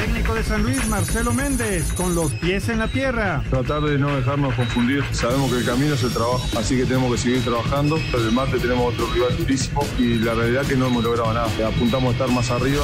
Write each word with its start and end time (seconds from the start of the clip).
Técnico 0.00 0.34
de 0.34 0.42
San 0.42 0.62
Luis, 0.62 0.88
Marcelo 0.88 1.34
Méndez, 1.34 1.92
con 1.92 2.14
los 2.14 2.32
pies 2.32 2.70
en 2.70 2.78
la 2.78 2.88
tierra. 2.88 3.44
Tratar 3.50 3.82
de 3.82 3.98
no 3.98 4.16
dejarnos 4.16 4.54
confundir. 4.54 5.04
Sabemos 5.12 5.52
que 5.52 5.58
el 5.58 5.66
camino 5.66 5.92
es 5.92 6.02
el 6.02 6.10
trabajo, 6.10 6.42
así 6.58 6.78
que 6.78 6.86
tenemos 6.86 7.12
que 7.12 7.18
seguir 7.18 7.44
trabajando. 7.44 7.98
El 8.14 8.32
martes 8.32 8.62
tenemos 8.62 8.94
otro 8.94 9.12
rival 9.12 9.36
durísimo 9.36 9.82
y 9.98 10.14
la 10.14 10.32
realidad 10.32 10.62
es 10.62 10.68
que 10.68 10.76
no 10.76 10.86
hemos 10.86 11.04
logrado 11.04 11.34
nada. 11.34 11.48
Apuntamos 11.68 12.08
a 12.08 12.12
estar 12.12 12.30
más 12.30 12.50
arriba. 12.50 12.82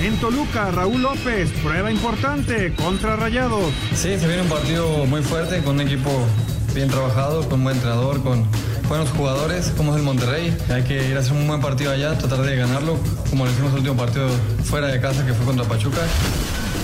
En 0.00 0.16
Toluca, 0.16 0.70
Raúl 0.70 1.02
López, 1.02 1.50
prueba 1.62 1.92
importante 1.92 2.72
contra 2.72 3.16
Rayados. 3.16 3.70
Sí, 3.90 4.18
se 4.18 4.26
viene 4.26 4.40
un 4.40 4.48
partido 4.48 5.04
muy 5.04 5.20
fuerte 5.20 5.62
con 5.62 5.74
un 5.74 5.82
equipo 5.82 6.10
bien 6.74 6.88
trabajado, 6.88 7.46
con 7.50 7.58
un 7.58 7.64
buen 7.64 7.76
entrenador, 7.76 8.22
con 8.22 8.46
buenos 8.90 9.10
jugadores, 9.10 9.72
como 9.76 9.92
es 9.92 9.98
el 9.98 10.02
Monterrey. 10.02 10.54
Hay 10.68 10.82
que 10.82 11.08
ir 11.08 11.16
a 11.16 11.20
hacer 11.20 11.32
un 11.32 11.46
buen 11.46 11.60
partido 11.60 11.92
allá, 11.92 12.18
tratar 12.18 12.40
de 12.40 12.56
ganarlo, 12.56 12.98
como 13.30 13.44
lo 13.44 13.50
hicimos 13.52 13.70
el 13.70 13.78
último 13.78 13.96
partido 13.96 14.28
fuera 14.64 14.88
de 14.88 15.00
casa 15.00 15.24
que 15.24 15.32
fue 15.32 15.46
contra 15.46 15.64
Pachuca. 15.64 16.00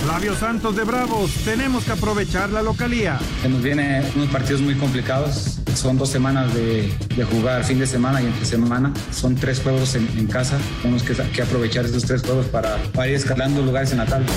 Flavio 0.05 0.33
Santos 0.33 0.77
de 0.77 0.85
Bravos, 0.85 1.29
tenemos 1.43 1.83
que 1.83 1.91
aprovechar 1.91 2.49
la 2.51 2.61
localía. 2.61 3.19
Se 3.41 3.49
nos 3.49 3.61
vienen 3.61 4.09
unos 4.15 4.29
partidos 4.29 4.61
muy 4.61 4.75
complicados. 4.75 5.59
Son 5.75 5.97
dos 5.97 6.09
semanas 6.09 6.53
de, 6.53 6.93
de, 7.13 7.23
jugar 7.25 7.65
fin 7.65 7.77
de 7.77 7.85
semana 7.85 8.21
y 8.21 8.25
entre 8.25 8.45
semana. 8.45 8.93
Son 9.11 9.35
tres 9.35 9.59
juegos 9.59 9.95
en, 9.95 10.07
en 10.17 10.27
casa. 10.27 10.57
Tenemos 10.81 11.03
que, 11.03 11.13
que, 11.13 11.41
aprovechar 11.41 11.83
esos 11.83 12.05
tres 12.05 12.21
juegos 12.21 12.45
para, 12.45 12.77
para 12.93 13.09
ir 13.09 13.15
escalando 13.15 13.61
lugares 13.61 13.91
en 13.91 13.97
la 13.97 14.05
tabla. 14.05 14.27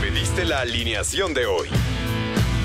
Pediste 0.00 0.44
la 0.44 0.60
alineación 0.60 1.34
de 1.34 1.46
hoy. 1.46 1.68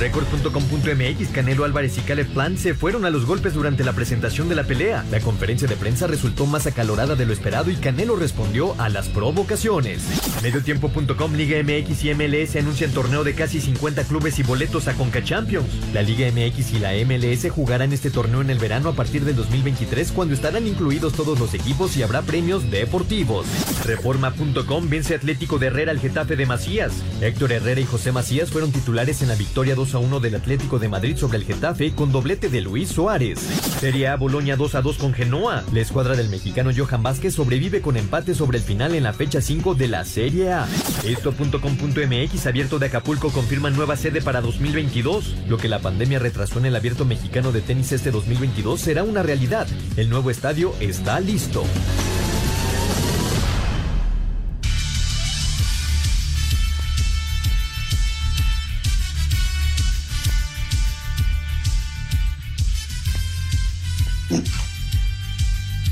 Record.com.mx, 0.00 1.28
Canelo 1.28 1.64
Álvarez 1.64 1.98
y 1.98 2.00
Caleb 2.00 2.26
Plant 2.28 2.56
se 2.56 2.72
fueron 2.72 3.04
a 3.04 3.10
los 3.10 3.26
golpes 3.26 3.52
durante 3.52 3.84
la 3.84 3.92
presentación 3.92 4.48
de 4.48 4.54
la 4.54 4.64
pelea. 4.64 5.04
La 5.10 5.20
conferencia 5.20 5.68
de 5.68 5.76
prensa 5.76 6.06
resultó 6.06 6.46
más 6.46 6.66
acalorada 6.66 7.16
de 7.16 7.26
lo 7.26 7.34
esperado 7.34 7.70
y 7.70 7.76
Canelo 7.76 8.16
respondió 8.16 8.74
a 8.80 8.88
las 8.88 9.10
provocaciones. 9.10 10.02
Mediotiempo.com, 10.42 11.34
Liga 11.34 11.62
MX 11.62 12.04
y 12.04 12.14
MLS 12.14 12.56
anuncian 12.56 12.92
torneo 12.92 13.24
de 13.24 13.34
casi 13.34 13.60
50 13.60 14.04
clubes 14.04 14.38
y 14.38 14.42
boletos 14.42 14.88
a 14.88 14.94
Conca 14.94 15.22
Champions. 15.22 15.68
La 15.92 16.00
Liga 16.00 16.30
MX 16.30 16.72
y 16.72 16.78
la 16.78 16.92
MLS 17.04 17.50
jugarán 17.50 17.92
este 17.92 18.10
torneo 18.10 18.40
en 18.40 18.48
el 18.48 18.58
verano 18.58 18.88
a 18.88 18.94
partir 18.94 19.26
del 19.26 19.36
2023 19.36 20.12
cuando 20.12 20.32
estarán 20.32 20.66
incluidos 20.66 21.12
todos 21.12 21.38
los 21.38 21.52
equipos 21.52 21.94
y 21.98 22.02
habrá 22.02 22.22
premios 22.22 22.70
deportivos. 22.70 23.44
Reforma.com 23.84 24.88
vence 24.88 25.14
Atlético 25.14 25.58
de 25.58 25.66
Herrera 25.66 25.92
al 25.92 26.00
Getafe 26.00 26.36
de 26.36 26.46
Macías. 26.46 26.94
Héctor 27.20 27.52
Herrera 27.52 27.82
y 27.82 27.84
José 27.84 28.12
Macías 28.12 28.48
fueron 28.48 28.72
titulares 28.72 29.20
en 29.20 29.28
la 29.28 29.34
victoria 29.34 29.74
2 29.74 29.89
a 29.94 29.98
1 29.98 30.20
del 30.20 30.34
Atlético 30.34 30.78
de 30.78 30.88
Madrid 30.88 31.16
sobre 31.16 31.38
el 31.38 31.44
Getafe 31.44 31.92
con 31.94 32.12
doblete 32.12 32.48
de 32.48 32.60
Luis 32.60 32.88
Suárez. 32.88 33.38
Serie 33.80 34.08
A 34.08 34.16
Boloña 34.16 34.56
2 34.56 34.74
a 34.74 34.82
2 34.82 34.98
con 34.98 35.12
Genoa. 35.12 35.64
La 35.72 35.80
escuadra 35.80 36.16
del 36.16 36.28
mexicano 36.28 36.70
Johan 36.76 37.02
Vázquez 37.02 37.34
sobrevive 37.34 37.80
con 37.80 37.96
empate 37.96 38.34
sobre 38.34 38.58
el 38.58 38.64
final 38.64 38.94
en 38.94 39.04
la 39.04 39.12
fecha 39.12 39.40
5 39.40 39.74
de 39.74 39.88
la 39.88 40.04
Serie 40.04 40.52
A. 40.52 40.68
Esto.com.mx 41.04 42.46
abierto 42.46 42.78
de 42.78 42.86
Acapulco 42.86 43.30
confirma 43.30 43.70
nueva 43.70 43.96
sede 43.96 44.22
para 44.22 44.40
2022. 44.40 45.34
Lo 45.48 45.56
que 45.56 45.68
la 45.68 45.80
pandemia 45.80 46.18
retrasó 46.18 46.58
en 46.58 46.66
el 46.66 46.76
abierto 46.76 47.04
mexicano 47.04 47.52
de 47.52 47.60
tenis 47.60 47.92
este 47.92 48.10
2022 48.10 48.80
será 48.80 49.02
una 49.02 49.22
realidad. 49.22 49.66
El 49.96 50.10
nuevo 50.10 50.30
estadio 50.30 50.74
está 50.80 51.20
listo. 51.20 51.64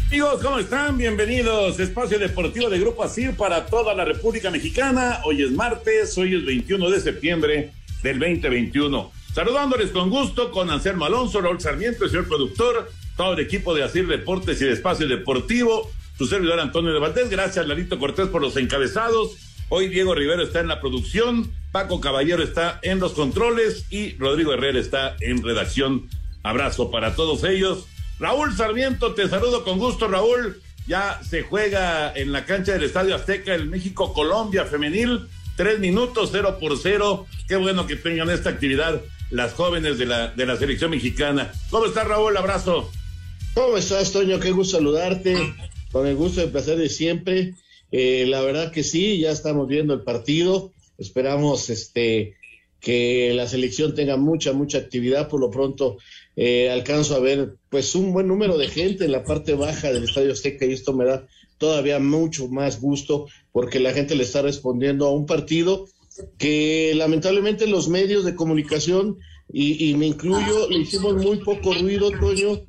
Amigos, 0.08 0.40
¿cómo 0.42 0.58
están? 0.58 0.96
Bienvenidos. 0.96 1.80
Espacio 1.80 2.18
Deportivo 2.18 2.70
de 2.70 2.78
Grupo 2.78 3.02
ASIR 3.02 3.34
para 3.34 3.66
toda 3.66 3.94
la 3.94 4.04
República 4.04 4.50
Mexicana. 4.50 5.20
Hoy 5.24 5.42
es 5.42 5.50
martes, 5.50 6.16
hoy 6.16 6.36
es 6.36 6.44
21 6.44 6.88
de 6.90 7.00
septiembre 7.00 7.72
del 8.02 8.18
2021. 8.20 9.10
Saludándoles 9.34 9.90
con 9.90 10.08
gusto 10.08 10.52
con 10.52 10.70
Anselmo 10.70 11.04
Alonso, 11.04 11.40
Raúl 11.40 11.60
Sarmiento, 11.60 12.04
el 12.04 12.10
señor 12.10 12.28
productor, 12.28 12.90
todo 13.16 13.34
el 13.34 13.40
equipo 13.40 13.74
de 13.74 13.82
ASIR 13.82 14.06
Deportes 14.06 14.62
y 14.62 14.66
de 14.66 14.72
Espacio 14.72 15.08
Deportivo, 15.08 15.90
su 16.16 16.26
servidor 16.26 16.60
Antonio 16.60 16.92
de 16.92 17.00
Valdés. 17.00 17.28
Gracias, 17.30 17.66
Larito 17.66 17.98
Cortés, 17.98 18.28
por 18.28 18.40
los 18.40 18.56
encabezados. 18.56 19.36
Hoy 19.68 19.88
Diego 19.88 20.14
Rivero 20.14 20.42
está 20.42 20.60
en 20.60 20.68
la 20.68 20.80
producción, 20.80 21.52
Paco 21.72 22.00
Caballero 22.00 22.42
está 22.42 22.78
en 22.82 23.00
los 23.00 23.12
controles 23.12 23.84
y 23.90 24.16
Rodrigo 24.16 24.54
Herrera 24.54 24.78
está 24.78 25.16
en 25.20 25.42
redacción. 25.42 26.08
Abrazo 26.42 26.90
para 26.90 27.14
todos 27.14 27.44
ellos. 27.44 27.86
Raúl 28.18 28.56
Sarmiento, 28.56 29.14
te 29.14 29.28
saludo 29.28 29.62
con 29.64 29.78
gusto, 29.78 30.08
Raúl. 30.08 30.60
Ya 30.86 31.20
se 31.22 31.42
juega 31.42 32.12
en 32.14 32.32
la 32.32 32.44
cancha 32.44 32.72
del 32.72 32.84
Estadio 32.84 33.14
Azteca 33.14 33.54
el 33.54 33.66
México-Colombia 33.66 34.64
femenil. 34.64 35.28
Tres 35.56 35.78
minutos, 35.78 36.30
cero 36.32 36.58
por 36.60 36.78
cero. 36.78 37.26
Qué 37.46 37.56
bueno 37.56 37.86
que 37.86 37.96
tengan 37.96 38.30
esta 38.30 38.50
actividad 38.50 39.00
las 39.30 39.52
jóvenes 39.52 39.98
de 39.98 40.06
la, 40.06 40.28
de 40.28 40.46
la 40.46 40.56
selección 40.56 40.90
mexicana. 40.90 41.52
¿Cómo 41.70 41.86
estás, 41.86 42.08
Raúl? 42.08 42.36
Abrazo. 42.36 42.90
¿Cómo 43.54 43.76
estás, 43.76 44.12
Toño? 44.12 44.40
Qué 44.40 44.50
gusto 44.50 44.78
saludarte. 44.78 45.54
Con 45.92 46.06
el 46.06 46.16
gusto 46.16 46.40
de 46.40 46.48
placer 46.48 46.78
de 46.78 46.88
siempre. 46.88 47.54
Eh, 47.92 48.26
la 48.28 48.40
verdad 48.40 48.72
que 48.72 48.82
sí, 48.82 49.18
ya 49.18 49.30
estamos 49.30 49.68
viendo 49.68 49.94
el 49.94 50.02
partido. 50.02 50.72
Esperamos 50.96 51.70
este 51.70 52.34
que 52.80 53.32
la 53.34 53.48
selección 53.48 53.94
tenga 53.94 54.16
mucha, 54.16 54.52
mucha 54.52 54.78
actividad. 54.78 55.28
Por 55.28 55.40
lo 55.40 55.50
pronto, 55.50 55.98
eh, 56.40 56.70
alcanzo 56.70 57.16
a 57.16 57.18
ver 57.18 57.56
pues 57.68 57.96
un 57.96 58.12
buen 58.12 58.28
número 58.28 58.56
de 58.58 58.68
gente 58.68 59.06
en 59.06 59.10
la 59.10 59.24
parte 59.24 59.54
baja 59.54 59.92
del 59.92 60.04
Estadio 60.04 60.32
Azteca 60.32 60.66
y 60.66 60.72
esto 60.72 60.92
me 60.92 61.04
da 61.04 61.26
todavía 61.58 61.98
mucho 61.98 62.46
más 62.46 62.80
gusto 62.80 63.26
porque 63.50 63.80
la 63.80 63.92
gente 63.92 64.14
le 64.14 64.22
está 64.22 64.40
respondiendo 64.40 65.08
a 65.08 65.10
un 65.10 65.26
partido 65.26 65.88
que 66.38 66.92
lamentablemente 66.94 67.66
los 67.66 67.88
medios 67.88 68.24
de 68.24 68.36
comunicación 68.36 69.18
y, 69.52 69.90
y 69.90 69.94
me 69.94 70.06
incluyo 70.06 70.70
le 70.70 70.78
hicimos 70.78 71.16
muy 71.16 71.38
poco 71.38 71.74
ruido 71.74 72.12
Toño 72.12 72.62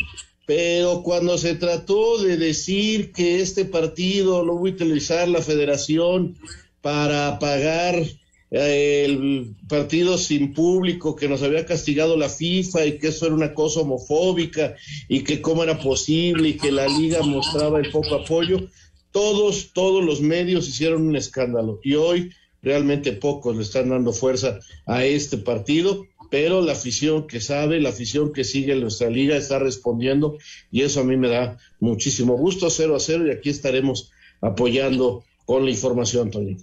pero 0.47 1.03
cuando 1.03 1.37
se 1.37 1.53
trató 1.53 2.17
de 2.17 2.37
decir 2.37 3.11
que 3.11 3.39
este 3.39 3.65
partido 3.65 4.43
lo 4.43 4.55
voy 4.55 4.71
a 4.71 4.73
utilizar 4.73 5.27
la 5.27 5.43
federación 5.43 6.39
para 6.81 7.37
pagar 7.37 8.03
el 8.51 9.55
partido 9.67 10.17
sin 10.17 10.53
público 10.53 11.15
que 11.15 11.29
nos 11.29 11.43
había 11.43 11.65
castigado 11.65 12.17
la 12.17 12.29
FIFA 12.29 12.85
y 12.85 12.97
que 12.97 13.09
eso 13.09 13.27
era 13.27 13.35
una 13.35 13.53
cosa 13.53 13.81
homofóbica 13.81 14.75
y 15.07 15.23
que 15.23 15.41
cómo 15.41 15.63
era 15.63 15.79
posible 15.79 16.49
y 16.49 16.57
que 16.57 16.71
la 16.71 16.87
liga 16.87 17.21
mostraba 17.21 17.79
el 17.79 17.91
poco 17.91 18.15
apoyo, 18.15 18.67
todos, 19.11 19.71
todos 19.73 20.03
los 20.03 20.21
medios 20.21 20.67
hicieron 20.67 21.07
un 21.07 21.15
escándalo 21.15 21.79
y 21.83 21.95
hoy 21.95 22.31
realmente 22.61 23.13
pocos 23.13 23.55
le 23.55 23.63
están 23.63 23.89
dando 23.89 24.13
fuerza 24.13 24.59
a 24.85 25.05
este 25.05 25.37
partido, 25.37 26.07
pero 26.29 26.61
la 26.61 26.73
afición 26.73 27.27
que 27.27 27.41
sabe, 27.41 27.79
la 27.79 27.89
afición 27.89 28.33
que 28.33 28.43
sigue 28.43 28.75
nuestra 28.75 29.09
liga 29.09 29.37
está 29.37 29.59
respondiendo 29.59 30.37
y 30.71 30.81
eso 30.81 31.01
a 31.01 31.03
mí 31.03 31.17
me 31.17 31.29
da 31.29 31.57
muchísimo 31.79 32.35
gusto, 32.35 32.69
cero 32.69 32.95
a 32.95 32.99
cero 32.99 33.27
y 33.27 33.31
aquí 33.31 33.49
estaremos 33.49 34.11
apoyando 34.41 35.23
con 35.45 35.65
la 35.65 35.71
información, 35.71 36.29
Tony. 36.29 36.57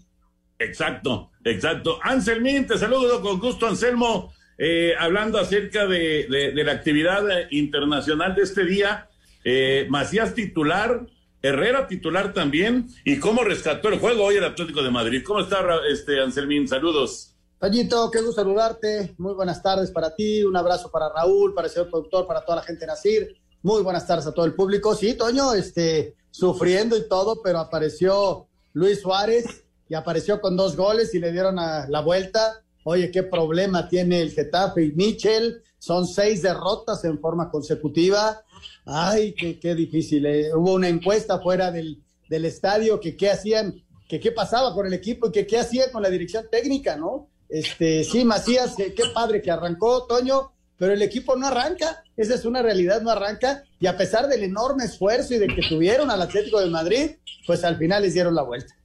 Exacto, 0.58 1.30
exacto. 1.44 1.98
Anselmín, 2.02 2.66
te 2.66 2.78
saludo 2.78 3.20
con 3.20 3.38
gusto, 3.38 3.66
Anselmo. 3.66 4.32
eh, 4.58 4.94
hablando 4.98 5.38
acerca 5.38 5.86
de, 5.86 6.26
la 6.54 6.72
actividad 6.72 7.22
internacional 7.50 8.34
de 8.34 8.42
este 8.42 8.64
día. 8.64 9.08
Eh, 9.44 9.86
Macías 9.90 10.34
titular, 10.34 11.06
Herrera 11.42 11.86
titular 11.86 12.32
también, 12.32 12.88
y 13.04 13.18
cómo 13.18 13.44
rescató 13.44 13.88
el 13.90 13.98
juego 13.98 14.24
hoy 14.24 14.36
el 14.36 14.44
Atlético 14.44 14.82
de 14.82 14.90
Madrid. 14.90 15.22
¿Cómo 15.24 15.40
está, 15.40 15.62
este 15.90 16.20
Anselmín? 16.20 16.66
Saludos. 16.66 17.34
Pañito, 17.58 18.10
qué 18.10 18.20
gusto 18.20 18.42
saludarte. 18.42 19.14
Muy 19.18 19.34
buenas 19.34 19.62
tardes 19.62 19.90
para 19.90 20.14
ti. 20.14 20.42
Un 20.42 20.56
abrazo 20.56 20.90
para 20.90 21.10
Raúl, 21.10 21.54
para 21.54 21.68
el 21.68 21.72
señor 21.72 21.90
productor, 21.90 22.26
para 22.26 22.44
toda 22.44 22.56
la 22.56 22.62
gente 22.62 22.80
de 22.80 22.86
Nacir. 22.86 23.36
Muy 23.62 23.82
buenas 23.82 24.06
tardes 24.06 24.26
a 24.26 24.32
todo 24.32 24.46
el 24.46 24.54
público. 24.54 24.94
Sí, 24.94 25.14
Toño, 25.14 25.52
este, 25.54 26.16
sufriendo 26.30 26.96
y 26.96 27.08
todo, 27.08 27.40
pero 27.42 27.58
apareció 27.58 28.46
Luis 28.72 29.00
Suárez 29.00 29.65
y 29.88 29.94
apareció 29.94 30.40
con 30.40 30.56
dos 30.56 30.76
goles 30.76 31.14
y 31.14 31.18
le 31.18 31.32
dieron 31.32 31.58
a 31.58 31.86
la 31.88 32.00
vuelta. 32.00 32.62
Oye, 32.84 33.10
qué 33.10 33.22
problema 33.22 33.88
tiene 33.88 34.20
el 34.20 34.32
Getafe 34.32 34.84
y 34.84 34.92
Michel. 34.92 35.62
Son 35.78 36.06
seis 36.06 36.42
derrotas 36.42 37.04
en 37.04 37.18
forma 37.20 37.50
consecutiva. 37.50 38.42
Ay, 38.84 39.34
qué, 39.34 39.58
qué 39.58 39.74
difícil. 39.74 40.26
Eh. 40.26 40.54
Hubo 40.54 40.74
una 40.74 40.88
encuesta 40.88 41.40
fuera 41.40 41.70
del, 41.70 42.02
del 42.28 42.44
estadio 42.44 43.00
que 43.00 43.16
qué 43.16 43.30
hacían, 43.30 43.82
que 44.08 44.20
qué 44.20 44.32
pasaba 44.32 44.74
con 44.74 44.86
el 44.86 44.92
equipo 44.92 45.28
y 45.28 45.32
que 45.32 45.46
qué 45.46 45.58
hacía 45.58 45.90
con 45.90 46.02
la 46.02 46.10
dirección 46.10 46.46
técnica, 46.50 46.96
¿no? 46.96 47.28
Este, 47.48 48.04
sí, 48.04 48.24
Macías, 48.24 48.74
qué 48.76 49.02
padre 49.14 49.40
que 49.40 49.50
arrancó, 49.50 50.06
Toño, 50.06 50.52
pero 50.78 50.92
el 50.92 51.02
equipo 51.02 51.36
no 51.36 51.46
arranca. 51.46 52.04
Esa 52.16 52.34
es 52.34 52.44
una 52.44 52.62
realidad, 52.62 53.02
no 53.02 53.10
arranca. 53.10 53.64
Y 53.80 53.86
a 53.86 53.96
pesar 53.96 54.28
del 54.28 54.42
enorme 54.42 54.84
esfuerzo 54.84 55.34
y 55.34 55.38
de 55.38 55.48
que 55.48 55.62
tuvieron 55.68 56.10
al 56.10 56.22
Atlético 56.22 56.60
de 56.60 56.70
Madrid, 56.70 57.10
pues 57.46 57.64
al 57.64 57.78
final 57.78 58.02
les 58.02 58.14
dieron 58.14 58.34
la 58.34 58.42
vuelta. 58.42 58.75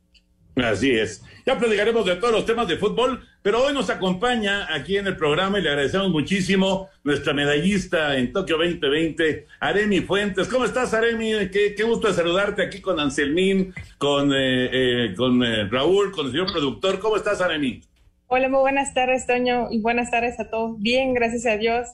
Así 0.64 0.92
es. 0.92 1.24
Ya 1.46 1.58
platicaremos 1.58 2.06
de 2.06 2.16
todos 2.18 2.34
los 2.34 2.46
temas 2.46 2.68
de 2.68 2.78
fútbol, 2.78 3.28
pero 3.42 3.64
hoy 3.64 3.74
nos 3.74 3.90
acompaña 3.90 4.74
aquí 4.74 4.98
en 4.98 5.08
el 5.08 5.18
programa 5.18 5.60
y 5.60 5.64
le 5.64 5.70
agradecemos 5.70 6.10
muchísimo 6.10 6.90
nuestra 7.04 7.34
medallista 7.34 8.18
en 8.18 8.32
Tokio 8.32 8.58
2020, 8.58 9.48
Aremi 9.60 10.02
Fuentes. 10.02 10.48
¿Cómo 10.48 10.66
estás, 10.66 10.94
Aremi? 10.94 11.32
Qué, 11.52 11.74
qué 11.76 11.84
gusto 11.84 12.14
saludarte 12.14 12.64
aquí 12.64 12.80
con 12.80 13.00
Anselmín, 13.00 13.74
con, 13.98 14.32
eh, 14.34 14.70
eh, 14.72 15.16
con 15.16 15.44
eh, 15.44 15.68
Raúl, 15.70 16.12
con 16.12 16.28
el 16.28 16.32
señor 16.32 16.52
productor. 16.52 17.00
¿Cómo 17.00 17.18
estás, 17.18 17.42
Aremi? 17.42 17.82
Hola, 18.28 18.48
muy 18.48 18.62
buenas 18.62 18.94
tardes, 18.94 19.28
Toño, 19.28 19.68
y 19.72 19.82
buenas 19.82 20.10
tardes 20.10 20.40
a 20.40 20.50
todos. 20.50 20.80
Bien, 20.80 21.14
gracias 21.14 21.46
a 21.46 21.58
Dios. 21.58 21.90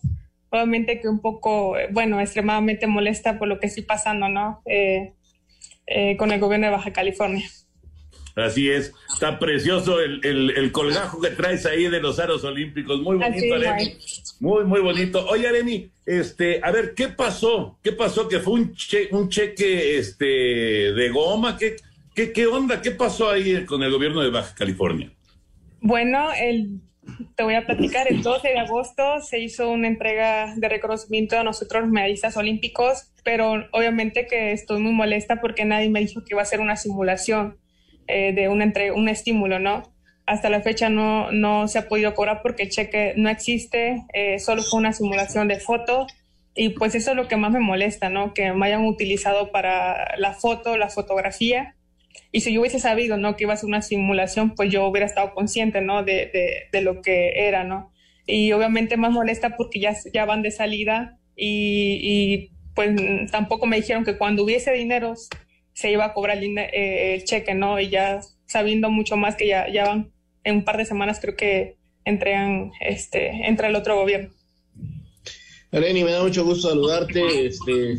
Obviamente 0.50 1.00
que 1.00 1.10
un 1.10 1.20
poco, 1.20 1.76
bueno, 1.92 2.20
extremadamente 2.22 2.88
molesta 2.88 3.40
por 3.40 3.48
lo 3.48 3.60
que 3.60 3.68
estoy 3.68 3.84
pasando, 3.84 4.30
¿no? 4.30 4.62
Eh, 4.66 5.14
eh, 5.88 6.16
con 6.18 6.32
el 6.32 6.40
gobierno 6.40 6.68
de 6.68 6.74
Baja 6.74 6.92
California. 6.94 7.48
Así 8.38 8.70
es, 8.70 8.94
está 9.12 9.40
precioso 9.40 10.00
el, 10.00 10.24
el, 10.24 10.72
colgajo 10.72 11.20
que 11.20 11.32
traes 11.32 11.66
ahí 11.66 11.90
de 11.90 12.00
los 12.00 12.20
aros 12.20 12.44
olímpicos, 12.44 13.02
muy 13.02 13.18
bonito, 13.18 13.56
Aremi. 13.56 13.98
Muy, 14.40 14.64
muy 14.64 14.80
bonito. 14.80 15.26
Oye, 15.28 15.48
Aremi, 15.48 15.90
este, 16.06 16.60
a 16.64 16.70
ver, 16.70 16.94
¿qué 16.94 17.08
pasó? 17.08 17.80
¿Qué 17.84 17.94
pasó? 17.94 18.28
¿Que 18.28 18.40
fue 18.40 18.54
un, 18.54 18.76
un 19.12 19.30
cheque 19.30 19.98
este, 19.98 20.26
de 20.26 21.10
goma? 21.10 21.58
¿Qué, 21.58 21.78
qué, 22.14 22.32
¿Qué 22.32 22.46
onda? 22.46 22.80
¿Qué 22.80 22.92
pasó 22.92 23.32
ahí 23.32 23.66
con 23.66 23.82
el 23.82 23.92
gobierno 23.92 24.22
de 24.22 24.30
Baja 24.30 24.54
California? 24.54 25.12
Bueno, 25.82 26.30
el, 26.40 26.80
te 27.36 27.42
voy 27.42 27.56
a 27.56 27.66
platicar, 27.66 28.08
el 28.08 28.22
12 28.22 28.50
de 28.50 28.60
agosto 28.60 29.20
se 29.22 29.40
hizo 29.40 29.72
una 29.72 29.88
entrega 29.88 30.54
de 30.56 30.70
reconocimiento 30.70 31.40
a 31.40 31.44
nosotros 31.44 31.88
medallistas 31.88 32.38
olímpicos, 32.38 33.12
pero 33.24 33.66
obviamente 33.72 34.28
que 34.28 34.52
estoy 34.52 34.80
muy 34.80 34.92
molesta 34.92 35.42
porque 35.42 35.66
nadie 35.66 35.90
me 35.90 36.02
dijo 36.02 36.24
que 36.24 36.36
iba 36.36 36.44
a 36.44 36.46
ser 36.46 36.60
una 36.60 36.76
simulación 36.76 37.58
eh, 38.08 38.34
de 38.34 38.50
un, 38.50 38.62
entre, 38.62 38.92
un 38.92 39.10
estímulo, 39.10 39.60
¿no? 39.60 39.84
Hasta 40.26 40.50
la 40.50 40.62
fecha 40.62 40.90
no, 40.90 41.32
no 41.32 41.68
se 41.68 41.80
ha 41.80 41.88
podido 41.88 42.14
cobrar 42.14 42.42
porque 42.42 42.64
el 42.64 42.70
cheque 42.70 43.14
no 43.16 43.30
existe, 43.30 44.04
eh, 44.14 44.40
solo 44.40 44.62
fue 44.62 44.80
una 44.80 44.94
simulación 44.94 45.48
de 45.48 45.60
foto 45.60 46.08
y 46.54 46.70
pues 46.70 46.96
eso 46.96 47.12
es 47.12 47.18
lo 47.18 47.28
que 47.28 47.38
más 47.38 47.52
me 47.52 47.60
molesta, 47.60 48.10
¿no? 48.10 48.34
Que 48.34 48.52
me 48.52 48.66
hayan 48.66 48.86
utilizado 48.86 49.52
para 49.52 50.18
la 50.18 50.34
foto, 50.34 50.78
la 50.78 50.90
fotografía 50.90 51.76
y 52.32 52.42
si 52.42 52.54
yo 52.54 52.62
hubiese 52.62 52.80
sabido, 52.80 53.18
¿no? 53.18 53.36
Que 53.36 53.46
iba 53.46 53.54
a 53.54 53.58
ser 53.58 53.68
una 53.68 53.82
simulación, 53.82 54.56
pues 54.56 54.72
yo 54.72 54.86
hubiera 54.88 55.06
estado 55.06 55.34
consciente, 55.34 55.82
¿no? 55.82 56.04
De, 56.04 56.68
de, 56.72 56.82
lo 56.82 57.02
que 57.02 57.48
era, 57.48 57.64
¿no? 57.64 57.92
Y 58.26 58.52
obviamente 58.52 58.98
más 58.98 59.12
molesta 59.12 59.56
porque 59.56 59.80
ya, 59.80 59.96
ya 60.14 60.26
van 60.26 60.42
de 60.42 60.52
salida 60.52 61.18
y, 61.36 62.00
y 62.02 62.52
pues 62.76 62.92
tampoco 63.32 63.66
me 63.66 63.78
dijeron 63.78 64.04
que 64.04 64.18
cuando 64.18 64.44
hubiese 64.44 64.72
dinero 64.74 65.14
se 65.78 65.92
iba 65.92 66.06
a 66.06 66.14
cobrar 66.14 66.40
el, 66.40 66.58
eh, 66.58 67.14
el, 67.14 67.24
cheque, 67.24 67.54
¿no? 67.54 67.80
Y 67.80 67.90
ya 67.90 68.22
sabiendo 68.48 68.90
mucho 68.90 69.16
más 69.16 69.36
que 69.36 69.48
ya, 69.48 69.72
ya 69.72 69.86
van 69.86 70.12
en 70.44 70.56
un 70.56 70.66
par 70.66 70.78
de 70.78 70.86
semanas 70.86 71.20
creo 71.22 71.36
que 71.36 71.76
entregan, 72.04 72.72
este, 72.80 73.48
entra 73.48 73.68
el 73.68 73.76
otro 73.76 73.96
gobierno. 73.96 74.34
Areni, 75.72 76.04
me 76.04 76.14
da 76.14 76.24
mucho 76.24 76.44
gusto 76.44 76.70
saludarte. 76.70 77.46
Este, 77.46 77.98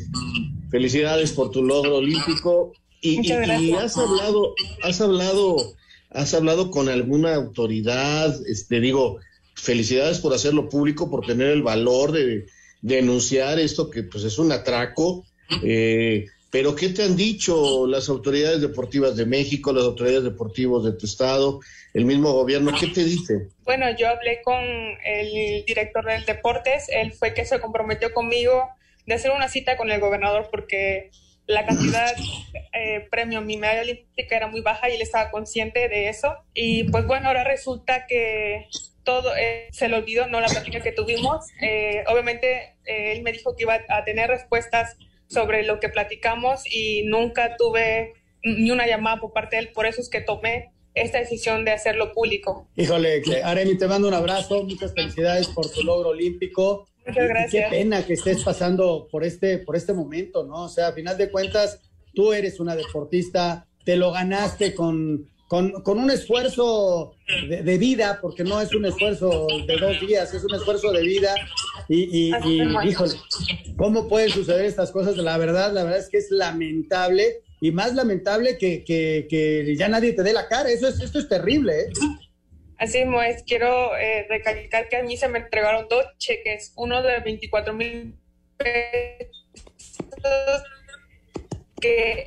felicidades 0.73 1.31
por 1.31 1.53
tu 1.53 1.63
logro 1.63 1.99
olímpico. 1.99 2.73
Y, 3.01 3.31
has 3.31 3.97
hablado, 3.97 4.55
has 4.83 5.01
hablado, 5.01 5.57
has 6.11 6.35
hablado 6.35 6.73
con 6.73 6.89
alguna 6.89 7.37
autoridad, 7.37 8.35
este, 8.49 8.81
digo, 8.81 9.21
felicidades 9.55 10.19
por 10.19 10.35
hacerlo 10.35 10.69
público, 10.69 11.09
por 11.09 11.25
tener 11.25 11.51
el 11.51 11.63
valor 11.63 12.11
de, 12.11 12.47
denunciar 12.83 13.61
esto 13.61 13.89
que 13.89 14.03
pues 14.03 14.25
es 14.25 14.37
un 14.41 14.51
atraco. 14.51 15.25
Eh, 15.63 16.27
pero 16.50 16.75
¿qué 16.75 16.89
te 16.89 17.03
han 17.03 17.17
dicho 17.17 17.87
las 17.87 18.09
autoridades 18.09 18.61
deportivas 18.61 19.17
de 19.17 19.27
México, 19.27 19.73
las 19.73 19.85
autoridades 19.85 20.25
deportivas 20.25 20.85
de 20.85 20.93
tu 20.93 21.06
estado, 21.06 21.61
el 21.95 22.05
mismo 22.05 22.33
gobierno? 22.33 22.73
¿Qué 22.79 22.87
te 22.89 23.05
dice? 23.05 23.49
Bueno, 23.65 23.87
yo 23.97 24.09
hablé 24.09 24.41
con 24.43 24.62
el 25.05 25.65
director 25.67 26.05
del 26.05 26.25
deportes, 26.25 26.89
él 26.89 27.12
fue 27.12 27.35
que 27.35 27.45
se 27.45 27.61
comprometió 27.61 28.12
conmigo 28.12 28.69
de 29.06 29.15
hacer 29.15 29.31
una 29.31 29.49
cita 29.49 29.77
con 29.77 29.91
el 29.91 30.00
gobernador 30.00 30.49
porque 30.50 31.11
la 31.47 31.65
cantidad 31.65 32.12
eh, 32.73 33.06
premio 33.11 33.41
mi 33.41 33.56
medalla 33.56 33.81
olímpica 33.81 34.37
era 34.37 34.49
muy 34.49 34.61
baja 34.61 34.91
y 34.91 34.94
él 34.94 35.03
estaba 35.03 35.31
consciente 35.31 35.89
de 35.89 36.09
eso. 36.09 36.35
Y 36.55 36.85
pues 36.85 37.06
bueno, 37.06 37.29
ahora 37.29 37.44
resulta 37.44 38.06
que 38.06 38.67
todo 39.03 39.35
eh, 39.35 39.69
se 39.73 39.89
le 39.89 39.97
olvidó, 39.97 40.27
no 40.27 40.41
la 40.41 40.49
práctica 40.49 40.81
que 40.81 40.93
tuvimos. 40.93 41.47
Eh, 41.62 42.05
obviamente 42.09 42.77
eh, 42.85 43.12
él 43.12 43.23
me 43.23 43.33
dijo 43.33 43.56
que 43.56 43.62
iba 43.62 43.81
a 43.89 44.05
tener 44.05 44.29
respuestas 44.29 44.99
sobre 45.29 45.65
lo 45.65 45.79
que 45.79 45.89
platicamos 45.89 46.63
y 46.67 47.05
nunca 47.05 47.57
tuve 47.57 48.15
ni 48.43 48.71
una 48.71 48.87
llamada 48.87 49.21
por 49.21 49.33
parte 49.33 49.57
de 49.57 49.63
él, 49.63 49.73
por 49.73 49.87
eso 49.87 50.01
es 50.01 50.09
que 50.09 50.21
tomé 50.21 50.73
esta 50.95 51.19
decisión 51.19 51.65
de 51.65 51.73
hacerlo 51.73 52.13
público. 52.13 52.69
Híjole, 52.77 53.23
Aremi, 53.45 53.79
te 53.79 53.87
mando 53.87 54.09
un 54.09 54.15
abrazo, 54.15 54.65
muchas 54.65 54.93
felicidades 54.95 55.49
por 55.49 55.71
tu 55.71 55.83
logro 55.83 56.11
olímpico 56.11 56.89
Muchas 57.09 57.29
gracias. 57.29 57.71
Qué 57.71 57.77
pena 57.79 58.05
que 58.05 58.13
estés 58.13 58.45
pasando 58.45 59.08
por 59.11 59.25
este, 59.25 59.58
por 59.58 59.77
este 59.77 59.94
momento, 59.94 60.44
¿no? 60.44 60.65
O 60.65 60.69
sea, 60.69 60.89
a 60.89 60.93
final 60.93 61.17
de 61.17 61.31
cuentas, 61.31 61.81
tú 62.15 62.35
eres 62.35 62.61
una 62.61 62.77
deportista, 62.77 63.67
te 63.85 63.97
lo 63.97 64.13
ganaste 64.13 64.75
con, 64.75 65.27
con, 65.48 65.72
un 65.86 66.10
esfuerzo 66.10 67.17
de, 67.48 67.78
vida, 67.78 68.19
porque 68.20 68.44
no 68.44 68.60
es 68.60 68.74
un 68.74 68.84
esfuerzo 68.84 69.46
de 69.67 69.76
dos 69.78 69.98
días, 70.00 70.32
es 70.34 70.44
un 70.44 70.55
esfuerzo 70.55 70.93
de 70.93 71.02
vida. 71.02 71.34
Y, 71.88 72.28
y, 72.28 72.32
híjole, 72.86 73.14
¿cómo 73.76 74.08
pueden 74.08 74.28
suceder 74.28 74.67
estas 74.67 74.90
cosas? 74.90 75.17
La 75.17 75.38
verdad, 75.38 75.72
la 75.72 75.84
verdad 75.84 76.00
es 76.00 76.10
que 76.10 76.19
es 76.19 76.31
lamentable 76.31 77.40
y 77.62 77.72
más 77.72 77.94
lamentable 77.94 78.58
que, 78.58 78.84
que, 78.84 79.74
ya 79.76 79.88
nadie 79.88 80.12
te 80.12 80.22
dé 80.22 80.34
la 80.34 80.48
cara. 80.48 80.70
Eso 80.70 80.86
es, 80.86 81.00
esto 81.00 81.19
es 81.19 81.28
terrible, 81.28 81.81
¿eh? 81.81 81.88
Así 82.76 82.98
es, 82.98 83.43
quiero 83.44 83.96
eh, 83.96 84.26
recalcar 84.28 84.88
que 84.88 84.96
a 84.96 85.02
mí 85.02 85.17
se 85.17 85.28
me 85.28 85.40
entregaron 85.40 85.88
dos 85.88 86.05
cheques, 86.19 86.72
uno 86.76 87.02
de 87.02 87.20
24 87.20 87.72
mil 87.72 88.14
pesos, 88.58 90.62
que 91.81 92.26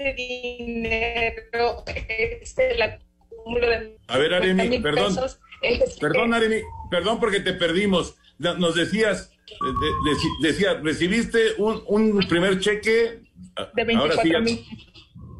este, 0.00 0.14
dinero 0.14 1.84
es 1.86 2.58
el 2.58 2.82
acúmulo 2.82 3.68
de... 3.68 3.96
A 4.08 4.18
ver, 4.18 4.34
Aremi, 4.34 4.78
perdón, 4.78 5.16
perdón, 6.00 6.34
Aremi, 6.34 6.62
perdón 6.90 7.20
porque 7.20 7.40
te 7.40 7.52
perdimos. 7.52 8.16
Nos 8.38 8.74
decías, 8.74 9.32
decía, 10.42 10.74
recibiste 10.82 11.54
un, 11.58 11.82
un 11.86 12.26
primer 12.28 12.58
cheque... 12.60 13.20
De 13.74 13.84
24 13.84 14.40
mil. 14.40 14.64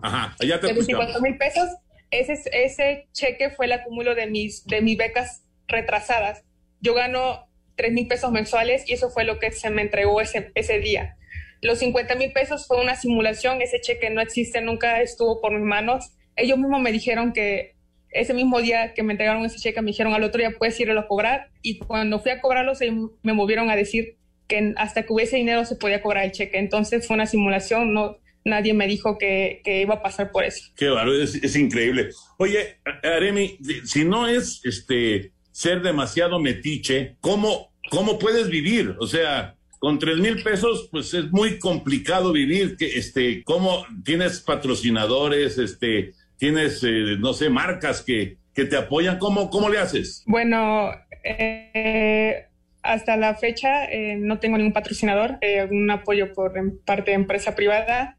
Ajá, 0.02 0.36
allá 0.38 0.60
te 0.60 0.66
De 0.68 0.72
24 0.74 1.20
mil 1.20 1.38
pesos. 1.38 1.68
Ese, 2.10 2.34
ese 2.52 3.08
cheque 3.12 3.50
fue 3.50 3.66
el 3.66 3.72
acúmulo 3.72 4.14
de 4.14 4.26
mis, 4.26 4.66
de 4.66 4.82
mis 4.82 4.98
becas 4.98 5.44
retrasadas. 5.68 6.44
Yo 6.80 6.92
gano 6.92 7.48
3 7.76 7.92
mil 7.92 8.08
pesos 8.08 8.32
mensuales 8.32 8.86
y 8.88 8.94
eso 8.94 9.10
fue 9.10 9.24
lo 9.24 9.38
que 9.38 9.52
se 9.52 9.70
me 9.70 9.82
entregó 9.82 10.20
ese, 10.20 10.50
ese 10.54 10.80
día. 10.80 11.16
Los 11.62 11.78
50 11.80 12.14
mil 12.14 12.32
pesos 12.32 12.66
fue 12.66 12.80
una 12.80 12.96
simulación, 12.96 13.60
ese 13.60 13.80
cheque 13.80 14.10
no 14.10 14.20
existe, 14.20 14.60
nunca 14.60 15.02
estuvo 15.02 15.40
por 15.40 15.52
mis 15.52 15.62
manos. 15.62 16.12
Ellos 16.36 16.58
mismos 16.58 16.80
me 16.80 16.92
dijeron 16.92 17.32
que 17.32 17.74
ese 18.10 18.34
mismo 18.34 18.60
día 18.60 18.94
que 18.94 19.02
me 19.02 19.12
entregaron 19.12 19.44
ese 19.44 19.58
cheque, 19.58 19.80
me 19.82 19.88
dijeron 19.88 20.14
al 20.14 20.24
otro 20.24 20.38
día 20.38 20.52
puedes 20.58 20.78
irlo 20.80 20.98
a 20.98 21.06
cobrar. 21.06 21.50
Y 21.62 21.78
cuando 21.78 22.18
fui 22.18 22.32
a 22.32 22.40
cobrarlo, 22.40 22.74
se 22.74 22.90
me 22.90 23.32
movieron 23.32 23.70
a 23.70 23.76
decir 23.76 24.16
que 24.48 24.72
hasta 24.76 25.04
que 25.04 25.12
hubiese 25.12 25.36
dinero 25.36 25.64
se 25.64 25.76
podía 25.76 26.02
cobrar 26.02 26.24
el 26.24 26.32
cheque. 26.32 26.58
Entonces 26.58 27.06
fue 27.06 27.14
una 27.14 27.26
simulación, 27.26 27.92
no, 27.92 28.16
nadie 28.44 28.74
me 28.74 28.86
dijo 28.86 29.18
que, 29.18 29.60
que 29.64 29.82
iba 29.82 29.96
a 29.96 30.02
pasar 30.02 30.30
por 30.32 30.44
eso. 30.44 30.70
Qué 30.76 30.88
bárbaro, 30.88 31.22
es, 31.22 31.34
es, 31.36 31.56
increíble. 31.56 32.10
Oye, 32.38 32.78
Aremi, 33.02 33.58
si 33.84 34.04
no 34.04 34.26
es 34.26 34.60
este 34.64 35.32
ser 35.52 35.82
demasiado 35.82 36.38
metiche, 36.40 37.16
¿cómo, 37.20 37.72
cómo 37.90 38.18
puedes 38.18 38.48
vivir? 38.48 38.96
O 38.98 39.06
sea, 39.06 39.56
con 39.80 39.98
tres 39.98 40.18
mil 40.18 40.42
pesos, 40.42 40.88
pues 40.92 41.12
es 41.14 41.32
muy 41.32 41.58
complicado 41.58 42.32
vivir. 42.32 42.76
Este, 42.78 43.42
¿Cómo 43.42 43.84
tienes 44.04 44.40
patrocinadores? 44.40 45.56
Este, 45.58 46.12
tienes, 46.36 46.84
eh, 46.84 47.16
no 47.18 47.32
sé, 47.32 47.48
marcas 47.48 48.02
que, 48.02 48.36
que 48.54 48.66
te 48.66 48.76
apoyan. 48.76 49.18
¿Cómo, 49.18 49.48
cómo 49.48 49.70
le 49.70 49.78
haces? 49.78 50.22
Bueno, 50.26 50.90
eh, 51.24 52.44
hasta 52.82 53.16
la 53.16 53.34
fecha 53.34 53.86
eh, 53.86 54.16
no 54.16 54.38
tengo 54.38 54.58
ningún 54.58 54.74
patrocinador, 54.74 55.38
eh, 55.40 55.60
algún 55.60 55.90
apoyo 55.90 56.34
por 56.34 56.52
parte 56.84 57.12
de 57.12 57.16
empresa 57.16 57.56
privada. 57.56 58.18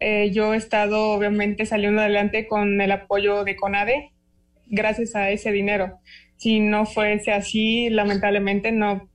Eh, 0.00 0.30
yo 0.32 0.54
he 0.54 0.56
estado 0.56 1.10
obviamente 1.10 1.66
saliendo 1.66 2.00
adelante 2.00 2.46
con 2.46 2.80
el 2.80 2.90
apoyo 2.90 3.44
de 3.44 3.54
CONADE 3.54 4.12
gracias 4.66 5.14
a 5.14 5.30
ese 5.30 5.52
dinero. 5.52 5.98
Si 6.38 6.58
no 6.58 6.86
fuese 6.86 7.32
así, 7.32 7.90
lamentablemente 7.90 8.72
no, 8.72 9.10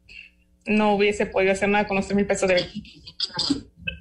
no 0.67 0.93
hubiese 0.93 1.25
podido 1.25 1.53
hacer 1.53 1.69
nada 1.69 1.87
con 1.87 1.97
los 1.97 2.05
tres 2.05 2.15
mil 2.15 2.25
pesos 2.25 2.47
de 2.49 2.65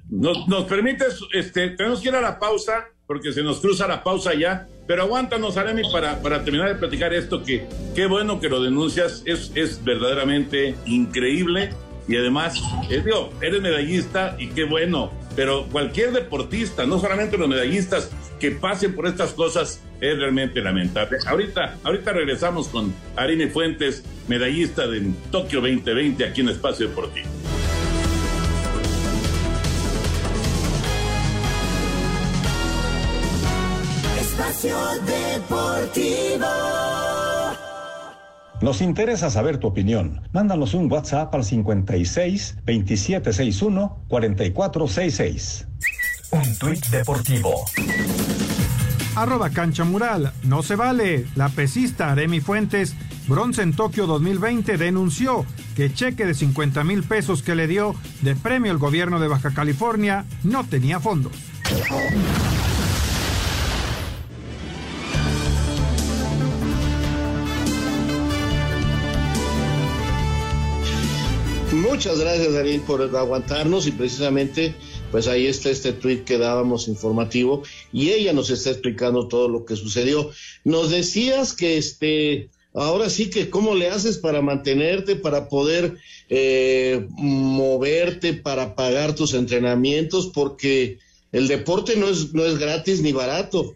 nos, 0.09 0.47
nos 0.47 0.65
permites, 0.65 1.19
este, 1.33 1.71
tenemos 1.71 2.01
que 2.01 2.09
ir 2.09 2.15
a 2.15 2.21
la 2.21 2.39
pausa 2.39 2.87
porque 3.05 3.31
se 3.31 3.41
nos 3.41 3.59
cruza 3.59 3.87
la 3.87 4.03
pausa 4.03 4.33
ya, 4.33 4.67
pero 4.85 5.03
aguántanos, 5.03 5.55
Aremi, 5.57 5.83
para, 5.91 6.21
para 6.21 6.43
terminar 6.43 6.67
de 6.67 6.75
platicar 6.75 7.13
esto, 7.13 7.41
que 7.41 7.65
qué 7.95 8.05
bueno 8.05 8.39
que 8.39 8.49
lo 8.49 8.61
denuncias, 8.61 9.23
es, 9.25 9.51
es 9.55 9.83
verdaderamente 9.83 10.75
increíble 10.85 11.69
y 12.07 12.15
además, 12.15 12.55
es, 12.89 13.03
digo, 13.03 13.31
eres 13.41 13.61
medallista 13.61 14.35
y 14.39 14.47
qué 14.47 14.65
bueno, 14.65 15.11
pero 15.35 15.67
cualquier 15.71 16.11
deportista, 16.11 16.85
no 16.85 16.99
solamente 16.99 17.37
los 17.37 17.47
medallistas, 17.47 18.11
que 18.39 18.51
pasen 18.51 18.95
por 18.95 19.07
estas 19.07 19.33
cosas 19.33 19.81
es 20.01 20.17
realmente 20.17 20.61
lamentable. 20.61 21.17
Ahorita, 21.25 21.77
ahorita 21.83 22.13
regresamos 22.13 22.67
con 22.67 22.93
Aremi 23.15 23.47
Fuentes, 23.47 24.03
medallista 24.27 24.87
de 24.87 25.11
Tokio 25.31 25.61
2020 25.61 26.25
aquí 26.25 26.41
en 26.41 26.49
Espacio 26.49 26.87
Deportivo. 26.87 27.27
Deportivo. 35.05 36.47
Nos 38.61 38.81
interesa 38.81 39.29
saber 39.29 39.57
tu 39.57 39.67
opinión. 39.67 40.21
Mándanos 40.31 40.73
un 40.73 40.91
WhatsApp 40.91 41.33
al 41.35 41.43
56 41.43 42.55
2761 42.65 44.05
4466. 44.07 45.66
Un 46.31 46.57
tuit 46.57 46.85
deportivo. 46.87 47.65
Arroba 49.15 49.49
cancha 49.49 49.83
mural. 49.83 50.33
No 50.43 50.61
se 50.61 50.75
vale. 50.75 51.25
La 51.35 51.49
pesista 51.49 52.11
Aremi 52.11 52.41
Fuentes, 52.41 52.95
bronce 53.27 53.61
en 53.61 53.73
Tokio 53.73 54.07
2020, 54.07 54.77
denunció 54.77 55.45
que 55.75 55.93
cheque 55.93 56.25
de 56.25 56.33
50 56.33 56.83
mil 56.83 57.03
pesos 57.03 57.43
que 57.43 57.55
le 57.55 57.67
dio 57.67 57.95
de 58.21 58.35
premio 58.35 58.71
el 58.71 58.77
gobierno 58.77 59.19
de 59.19 59.27
Baja 59.27 59.53
California 59.53 60.25
no 60.43 60.65
tenía 60.65 60.99
fondos. 60.99 61.33
Muchas 71.71 72.19
gracias, 72.19 72.53
Darín, 72.53 72.81
por 72.81 73.01
aguantarnos 73.01 73.87
y 73.87 73.91
precisamente, 73.91 74.75
pues 75.11 75.27
ahí 75.27 75.47
está 75.47 75.69
este 75.69 75.93
tuit 75.93 76.23
que 76.23 76.37
dábamos 76.37 76.87
informativo 76.87 77.63
y 77.91 78.11
ella 78.11 78.33
nos 78.33 78.49
está 78.49 78.71
explicando 78.71 79.27
todo 79.27 79.47
lo 79.47 79.65
que 79.65 79.75
sucedió. 79.75 80.29
Nos 80.63 80.91
decías 80.91 81.53
que 81.53 81.77
este, 81.77 82.49
ahora 82.73 83.09
sí 83.09 83.29
que 83.29 83.49
cómo 83.49 83.75
le 83.75 83.89
haces 83.89 84.17
para 84.17 84.41
mantenerte, 84.41 85.15
para 85.15 85.47
poder 85.47 85.97
eh, 86.29 87.07
moverte, 87.11 88.33
para 88.33 88.75
pagar 88.75 89.15
tus 89.15 89.33
entrenamientos, 89.33 90.31
porque 90.33 90.99
el 91.31 91.47
deporte 91.47 91.95
no 91.95 92.07
es, 92.07 92.33
no 92.33 92.45
es 92.45 92.57
gratis 92.57 93.01
ni 93.01 93.11
barato. 93.11 93.75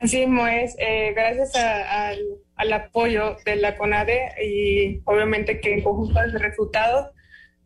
Así 0.00 0.18
es, 0.18 0.76
eh, 0.78 1.12
gracias 1.14 1.54
al 1.56 2.18
al 2.58 2.72
apoyo 2.72 3.36
de 3.44 3.56
la 3.56 3.76
CONADE 3.76 4.20
y 4.44 5.00
obviamente 5.04 5.60
que 5.60 5.74
en 5.74 5.82
conjunto 5.82 6.20
de 6.20 6.38
resultados, 6.38 7.06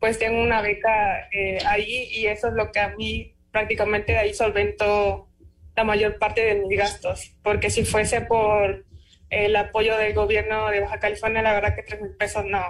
pues 0.03 0.19
tengo 0.19 0.41
una 0.41 0.61
beca 0.61 1.29
eh, 1.31 1.59
ahí 1.65 2.09
y 2.11 2.25
eso 2.25 2.49
es 2.49 2.55
lo 2.55 2.73
que 2.73 2.81
a 2.81 2.89
mí 2.89 3.33
prácticamente 3.53 4.17
ahí 4.17 4.33
solvento 4.33 5.29
la 5.77 5.85
mayor 5.85 6.19
parte 6.19 6.41
de 6.41 6.55
mis 6.55 6.77
gastos, 6.77 7.31
porque 7.41 7.69
si 7.69 7.85
fuese 7.85 8.19
por 8.19 8.83
el 9.29 9.55
apoyo 9.55 9.95
del 9.95 10.13
gobierno 10.13 10.67
de 10.71 10.81
Baja 10.81 10.99
California, 10.99 11.41
la 11.41 11.53
verdad 11.53 11.73
que 11.73 11.83
tres 11.83 12.01
mil 12.01 12.11
pesos 12.17 12.43
no, 12.43 12.61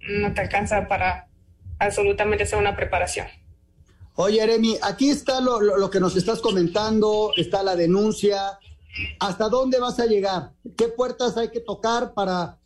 no 0.00 0.32
te 0.32 0.40
alcanza 0.40 0.88
para 0.88 1.28
absolutamente 1.78 2.44
hacer 2.44 2.58
una 2.58 2.74
preparación. 2.74 3.26
Oye, 4.14 4.42
Eremi, 4.42 4.78
aquí 4.82 5.10
está 5.10 5.42
lo, 5.42 5.60
lo, 5.60 5.76
lo 5.76 5.90
que 5.90 6.00
nos 6.00 6.16
estás 6.16 6.40
comentando, 6.40 7.34
está 7.36 7.62
la 7.62 7.76
denuncia, 7.76 8.58
¿Hasta 9.20 9.48
dónde 9.48 9.78
vas 9.78 9.98
a 10.00 10.06
llegar? 10.06 10.52
¿Qué 10.76 10.88
puertas 10.88 11.36
hay 11.36 11.50
que 11.50 11.60
tocar 11.60 12.14
para... 12.14 12.58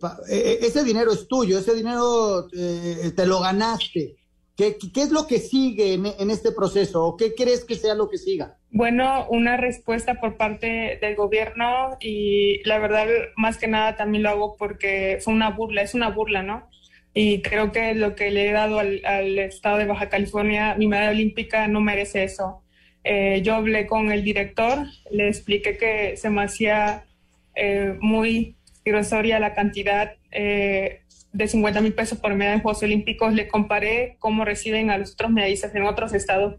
para 0.00 0.16
ese 0.28 0.84
dinero 0.84 1.12
es 1.12 1.28
tuyo, 1.28 1.58
ese 1.58 1.74
dinero 1.74 2.48
eh, 2.52 3.12
te 3.14 3.26
lo 3.26 3.40
ganaste. 3.40 4.16
¿Qué, 4.56 4.76
¿Qué, 4.76 5.02
es 5.02 5.10
lo 5.10 5.26
que 5.26 5.40
sigue 5.40 5.94
en, 5.94 6.06
en, 6.06 6.30
este 6.30 6.52
proceso 6.52 7.04
o 7.04 7.16
qué 7.16 7.34
crees 7.34 7.64
que 7.64 7.74
sea 7.74 7.94
lo 7.94 8.08
que 8.08 8.18
siga? 8.18 8.56
Bueno, 8.70 9.26
una 9.28 9.56
respuesta 9.56 10.20
por 10.20 10.36
parte 10.36 10.98
del 11.00 11.16
gobierno 11.16 11.96
y 12.00 12.62
la 12.64 12.78
verdad, 12.78 13.06
más 13.36 13.58
que 13.58 13.66
nada 13.66 13.96
también 13.96 14.22
lo 14.22 14.30
hago 14.30 14.56
porque 14.56 15.18
fue 15.20 15.34
una 15.34 15.50
burla, 15.50 15.82
es 15.82 15.94
una 15.94 16.10
burla, 16.10 16.44
¿no? 16.44 16.68
Y 17.14 17.42
creo 17.42 17.72
que 17.72 17.94
lo 17.94 18.14
que 18.14 18.30
le 18.30 18.48
he 18.48 18.52
dado 18.52 18.78
al, 18.78 19.04
al 19.04 19.38
estado 19.40 19.78
de 19.78 19.86
Baja 19.86 20.08
California, 20.08 20.76
mi 20.76 20.86
medalla 20.86 21.10
olímpica 21.10 21.66
no 21.66 21.80
merece 21.80 22.22
eso. 22.22 22.64
Eh, 23.04 23.42
yo 23.42 23.54
hablé 23.54 23.86
con 23.86 24.10
el 24.10 24.24
director, 24.24 24.86
le 25.10 25.28
expliqué 25.28 25.76
que 25.76 26.16
se 26.16 26.30
me 26.30 26.42
hacía 26.42 27.04
eh, 27.54 27.96
muy 28.00 28.56
irrisoria 28.84 29.38
la 29.38 29.54
cantidad 29.54 30.12
eh, 30.30 31.02
de 31.32 31.48
50 31.48 31.80
mil 31.80 31.94
pesos 31.94 32.18
por 32.18 32.34
medalla 32.34 32.56
en 32.56 32.62
Juegos 32.62 32.82
Olímpicos. 32.82 33.32
Le 33.32 33.48
comparé 33.48 34.16
cómo 34.18 34.44
reciben 34.44 34.90
a 34.90 34.98
los 34.98 35.12
otros 35.12 35.30
medallistas 35.30 35.74
en 35.74 35.84
otros 35.84 36.12
estados 36.14 36.56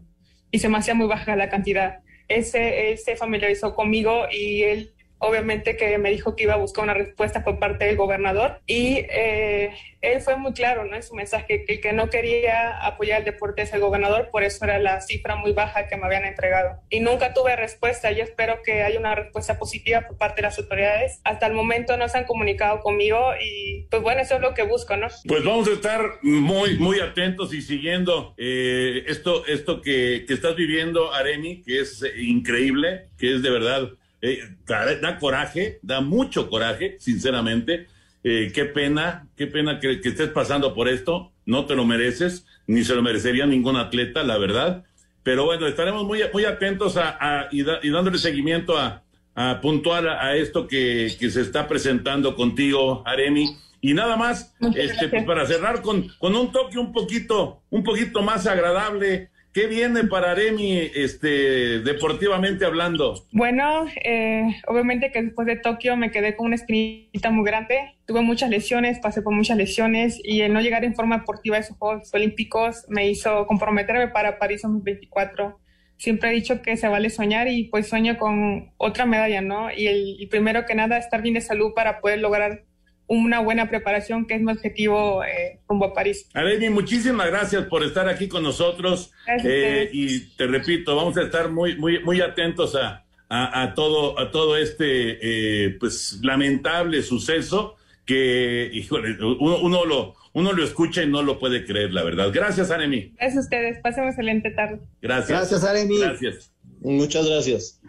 y 0.50 0.58
se 0.58 0.68
me 0.68 0.78
hacía 0.78 0.94
muy 0.94 1.06
baja 1.06 1.36
la 1.36 1.48
cantidad. 1.48 2.00
Ese, 2.28 2.90
él 2.90 2.98
se 2.98 3.16
familiarizó 3.16 3.74
conmigo 3.74 4.24
y 4.30 4.62
él 4.62 4.92
obviamente 5.18 5.76
que 5.76 5.98
me 5.98 6.10
dijo 6.10 6.36
que 6.36 6.44
iba 6.44 6.54
a 6.54 6.58
buscar 6.58 6.84
una 6.84 6.94
respuesta 6.94 7.44
por 7.44 7.58
parte 7.58 7.86
del 7.86 7.96
gobernador 7.96 8.60
y 8.66 9.04
eh, 9.10 9.72
él 10.02 10.20
fue 10.20 10.36
muy 10.36 10.52
claro 10.52 10.84
en 10.84 11.02
su 11.02 11.14
mensaje 11.14 11.64
que 11.64 11.74
el 11.74 11.80
que 11.80 11.92
no 11.92 12.10
quería 12.10 12.78
apoyar 12.84 13.20
el 13.20 13.24
deporte 13.24 13.62
es 13.62 13.72
el 13.72 13.80
gobernador, 13.80 14.28
por 14.30 14.42
eso 14.42 14.64
era 14.64 14.78
la 14.78 15.00
cifra 15.00 15.36
muy 15.36 15.52
baja 15.52 15.88
que 15.88 15.96
me 15.96 16.06
habían 16.06 16.24
entregado. 16.24 16.80
Y 16.90 17.00
nunca 17.00 17.34
tuve 17.34 17.56
respuesta, 17.56 18.12
yo 18.12 18.22
espero 18.22 18.60
que 18.62 18.82
haya 18.82 18.98
una 18.98 19.14
respuesta 19.14 19.58
positiva 19.58 20.02
por 20.06 20.16
parte 20.16 20.36
de 20.36 20.42
las 20.42 20.58
autoridades. 20.58 21.20
Hasta 21.24 21.46
el 21.46 21.54
momento 21.54 21.96
no 21.96 22.08
se 22.08 22.18
han 22.18 22.24
comunicado 22.24 22.80
conmigo 22.80 23.32
y 23.40 23.86
pues 23.90 24.02
bueno, 24.02 24.20
eso 24.20 24.36
es 24.36 24.40
lo 24.40 24.54
que 24.54 24.62
busco, 24.62 24.96
¿no? 24.96 25.08
Pues 25.26 25.44
vamos 25.44 25.68
a 25.68 25.72
estar 25.72 26.18
muy, 26.22 26.78
muy 26.78 27.00
atentos 27.00 27.52
y 27.54 27.62
siguiendo 27.62 28.34
eh, 28.36 29.04
esto, 29.06 29.46
esto 29.46 29.80
que, 29.80 30.24
que 30.26 30.34
estás 30.34 30.54
viviendo, 30.56 31.12
Areni, 31.12 31.62
que 31.62 31.80
es 31.80 32.04
increíble, 32.16 33.08
que 33.18 33.34
es 33.34 33.42
de 33.42 33.50
verdad 33.50 33.88
eh, 34.26 34.56
da 34.66 35.18
coraje, 35.18 35.78
da 35.82 36.00
mucho 36.00 36.48
coraje, 36.50 36.96
sinceramente. 36.98 37.86
Eh, 38.24 38.50
qué 38.52 38.64
pena, 38.64 39.28
qué 39.36 39.46
pena 39.46 39.78
que, 39.78 40.00
que, 40.00 40.08
estés 40.08 40.30
pasando 40.30 40.74
por 40.74 40.88
esto. 40.88 41.32
No 41.44 41.66
te 41.66 41.76
lo 41.76 41.84
mereces, 41.84 42.44
ni 42.66 42.82
se 42.82 42.94
lo 42.94 43.02
merecería 43.02 43.46
ningún 43.46 43.76
atleta, 43.76 44.24
la 44.24 44.36
verdad. 44.38 44.84
Pero 45.22 45.44
bueno, 45.44 45.66
estaremos 45.66 46.04
muy, 46.04 46.20
muy 46.32 46.44
atentos 46.44 46.96
a, 46.96 47.16
a 47.20 47.48
y, 47.52 47.62
da, 47.62 47.78
y, 47.82 47.90
dándole 47.90 48.18
seguimiento 48.18 48.76
a, 48.76 49.04
a 49.34 49.60
puntual 49.60 50.08
a, 50.08 50.24
a 50.24 50.36
esto 50.36 50.66
que, 50.66 51.14
que, 51.18 51.30
se 51.30 51.42
está 51.42 51.68
presentando 51.68 52.34
contigo, 52.34 53.02
Aremi. 53.06 53.56
Y 53.80 53.94
nada 53.94 54.16
más, 54.16 54.54
este, 54.74 55.08
pues 55.08 55.24
para 55.24 55.46
cerrar 55.46 55.82
con, 55.82 56.08
con 56.18 56.34
un 56.34 56.50
toque 56.50 56.78
un 56.78 56.92
poquito, 56.92 57.62
un 57.70 57.84
poquito 57.84 58.22
más 58.22 58.46
agradable, 58.48 59.30
¿Qué 59.56 59.68
viene 59.68 60.04
para 60.04 60.32
Aremi 60.32 60.76
este, 60.94 61.80
deportivamente 61.80 62.66
hablando? 62.66 63.24
Bueno, 63.32 63.86
eh, 64.04 64.44
obviamente 64.66 65.10
que 65.10 65.22
después 65.22 65.46
de 65.46 65.56
Tokio 65.56 65.96
me 65.96 66.10
quedé 66.10 66.36
con 66.36 66.48
una 66.48 66.56
espinita 66.56 67.30
muy 67.30 67.46
grande. 67.46 67.94
Tuve 68.04 68.20
muchas 68.20 68.50
lesiones, 68.50 68.98
pasé 68.98 69.22
por 69.22 69.32
muchas 69.32 69.56
lesiones 69.56 70.20
y 70.22 70.42
el 70.42 70.52
no 70.52 70.60
llegar 70.60 70.84
en 70.84 70.94
forma 70.94 71.20
deportiva 71.20 71.56
a 71.56 71.60
esos 71.60 71.78
Juegos 71.78 72.12
Olímpicos 72.12 72.84
me 72.90 73.08
hizo 73.08 73.46
comprometerme 73.46 74.08
para 74.08 74.38
París 74.38 74.60
2024. 74.60 75.58
Siempre 75.96 76.28
he 76.28 76.34
dicho 76.34 76.60
que 76.60 76.76
se 76.76 76.88
vale 76.88 77.08
soñar 77.08 77.48
y 77.48 77.64
pues 77.64 77.88
sueño 77.88 78.18
con 78.18 78.74
otra 78.76 79.06
medalla, 79.06 79.40
¿no? 79.40 79.72
Y 79.74 79.86
el 79.86 80.16
y 80.18 80.26
primero 80.26 80.66
que 80.66 80.74
nada 80.74 80.98
estar 80.98 81.22
bien 81.22 81.32
de 81.32 81.40
salud 81.40 81.72
para 81.74 82.02
poder 82.02 82.18
lograr 82.18 82.64
una 83.08 83.40
buena 83.40 83.68
preparación, 83.68 84.26
que 84.26 84.34
es 84.34 84.42
mi 84.42 84.52
objetivo 84.52 85.22
eh, 85.24 85.60
rumbo 85.68 85.86
a 85.86 85.94
París. 85.94 86.28
Aremi, 86.34 86.70
muchísimas 86.70 87.28
gracias 87.28 87.64
por 87.66 87.84
estar 87.84 88.08
aquí 88.08 88.28
con 88.28 88.42
nosotros. 88.42 89.12
Eh, 89.44 89.88
y 89.92 90.20
te 90.36 90.46
repito, 90.46 90.96
vamos 90.96 91.16
a 91.16 91.22
estar 91.22 91.50
muy, 91.50 91.76
muy, 91.76 92.02
muy 92.02 92.20
atentos 92.20 92.74
a, 92.74 93.04
a, 93.28 93.74
todo, 93.74 94.18
a 94.18 94.30
todo 94.30 94.56
este 94.56 95.18
eh, 95.66 95.76
pues 95.78 96.18
lamentable 96.22 97.02
suceso 97.02 97.76
que, 98.04 98.70
híjole, 98.72 99.16
uno, 99.20 99.58
uno, 99.60 99.84
lo, 99.84 100.14
uno 100.32 100.52
lo 100.52 100.64
escucha 100.64 101.02
y 101.02 101.08
no 101.08 101.22
lo 101.22 101.38
puede 101.38 101.64
creer, 101.64 101.92
la 101.92 102.04
verdad. 102.04 102.30
Gracias, 102.32 102.70
Aremi. 102.70 103.12
Gracias 103.16 103.36
a 103.36 103.40
ustedes. 103.40 103.78
Pasen 103.82 104.02
una 104.02 104.10
excelente 104.10 104.50
tarde. 104.50 104.80
Gracias. 105.02 105.28
Gracias, 105.28 105.64
Aremi. 105.64 105.98
Gracias. 105.98 106.52
Muchas 106.80 107.28
gracias. 107.28 107.80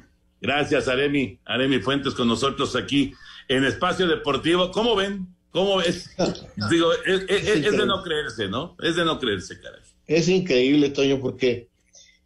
Gracias, 0.42 0.88
Aremi. 0.88 1.40
Aremi 1.46 1.80
Fuentes 1.80 2.14
con 2.14 2.28
nosotros 2.28 2.76
aquí 2.76 3.14
en 3.48 3.64
Espacio 3.64 4.08
Deportivo. 4.08 4.72
¿Cómo 4.72 4.96
ven? 4.96 5.28
¿Cómo 5.52 5.78
ves? 5.78 6.10
Digo, 6.70 6.92
es, 7.06 7.22
es, 7.28 7.48
es, 7.48 7.72
de 7.72 7.86
no 7.86 8.04
creerse, 8.04 8.48
¿no? 8.48 8.76
Es 8.82 8.96
de 8.96 9.06
no 9.06 9.20
creerse, 9.20 9.60
caray. 9.60 9.82
Es 10.06 10.30
increíble, 10.30 10.90
Toño, 10.90 11.20
porque, 11.20 11.68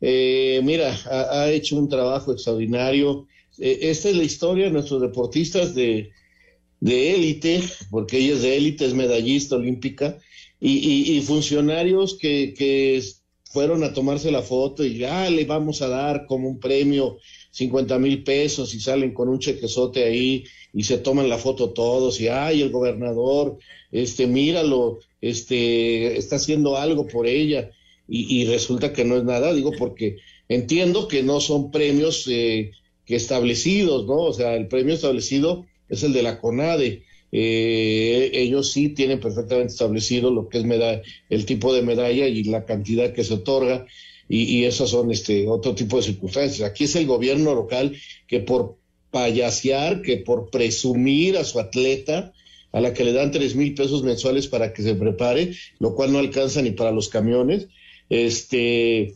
eh, 0.02 0.62
mira, 0.64 0.96
ha, 1.10 1.42
ha, 1.42 1.50
hecho 1.50 1.78
un 1.78 1.90
trabajo 1.90 2.32
extraordinario. 2.32 3.28
Eh, 3.58 3.80
esta 3.84 4.10
es 4.10 4.16
la 4.16 4.24
historia 4.24 4.66
de 4.66 4.72
nuestros 4.72 5.02
deportistas 5.02 5.74
de 5.74 6.12
de 6.82 7.14
élite, 7.16 7.64
porque 7.90 8.18
ella 8.18 8.34
es 8.34 8.42
de 8.42 8.58
élite, 8.58 8.86
es 8.86 8.94
medallista 8.94 9.56
olímpica, 9.56 10.18
y, 10.60 10.72
y, 10.72 11.18
y 11.18 11.22
funcionarios 11.22 12.18
que, 12.20 12.54
que, 12.58 13.02
fueron 13.46 13.84
a 13.84 13.94
tomarse 13.94 14.32
la 14.32 14.44
foto 14.44 14.86
y 14.86 14.98
ya 14.98 15.30
le 15.30 15.44
vamos 15.44 15.82
a 15.82 15.90
dar 15.90 16.26
como 16.26 16.48
un 16.48 16.62
premio 16.62 17.18
50 17.52 18.00
mil 18.00 18.24
pesos 18.24 18.74
y 18.74 18.80
salen 18.80 19.14
con 19.14 19.30
un 19.30 19.40
chequezote 19.40 20.04
ahí 20.04 20.46
y 20.74 20.84
se 20.84 20.98
toman 20.98 21.30
la 21.30 21.38
foto 21.38 21.72
todos 21.72 22.20
y 22.22 22.28
ay 22.28 22.62
el 22.62 22.72
gobernador 22.72 23.58
este 23.92 24.28
míralo 24.28 25.00
este 25.22 26.18
está 26.18 26.38
haciendo 26.38 26.78
algo 26.78 27.08
por 27.08 27.28
ella 27.28 27.72
y, 28.08 28.42
y 28.42 28.46
resulta 28.46 28.94
que 28.94 29.06
no 29.06 29.18
es 29.18 29.24
nada 29.24 29.54
digo 29.54 29.72
porque 29.78 30.18
entiendo 30.48 31.08
que 31.08 31.24
no 31.24 31.40
son 31.40 31.72
premios 31.72 32.26
eh, 32.28 32.72
que 33.06 33.16
establecidos 33.16 34.06
no 34.08 34.18
o 34.18 34.34
sea 34.34 34.56
el 34.56 34.68
premio 34.68 34.94
establecido 34.94 35.66
es 35.92 36.04
el 36.04 36.14
de 36.14 36.24
la 36.24 36.40
CONADE. 36.40 37.04
Eh, 37.34 38.32
ellos 38.34 38.72
sí 38.72 38.90
tienen 38.90 39.20
perfectamente 39.20 39.72
establecido 39.74 40.32
lo 40.32 40.50
que 40.50 40.58
es 40.58 40.66
medalla, 40.66 41.02
el 41.30 41.46
tipo 41.46 41.74
de 41.74 41.82
medalla 41.82 42.28
y 42.28 42.44
la 42.46 42.66
cantidad 42.66 43.14
que 43.14 43.24
se 43.24 43.36
otorga, 43.36 43.86
y, 44.32 44.44
y 44.44 44.66
esas 44.66 44.90
son 44.90 45.12
este 45.12 45.46
otro 45.50 45.76
tipo 45.76 45.98
de 45.98 46.04
circunstancias. 46.04 46.62
Aquí 46.62 46.86
es 46.86 46.96
el 46.96 47.06
gobierno 47.06 47.54
local 47.54 47.98
que 48.28 48.40
por 48.40 48.78
payasear, 49.12 50.02
que 50.02 50.18
por 50.18 50.50
presumir 50.50 51.38
a 51.38 51.44
su 51.44 51.60
atleta, 51.60 52.32
a 52.72 52.80
la 52.80 52.94
que 52.94 53.04
le 53.04 53.12
dan 53.12 53.32
tres 53.32 53.56
mil 53.56 53.74
pesos 53.76 54.04
mensuales 54.04 54.48
para 54.48 54.72
que 54.72 54.84
se 54.84 54.96
prepare, 54.96 55.54
lo 55.80 55.94
cual 55.96 56.14
no 56.14 56.20
alcanza 56.20 56.62
ni 56.62 56.72
para 56.72 56.94
los 56.94 57.10
camiones, 57.10 57.68
este 58.10 59.16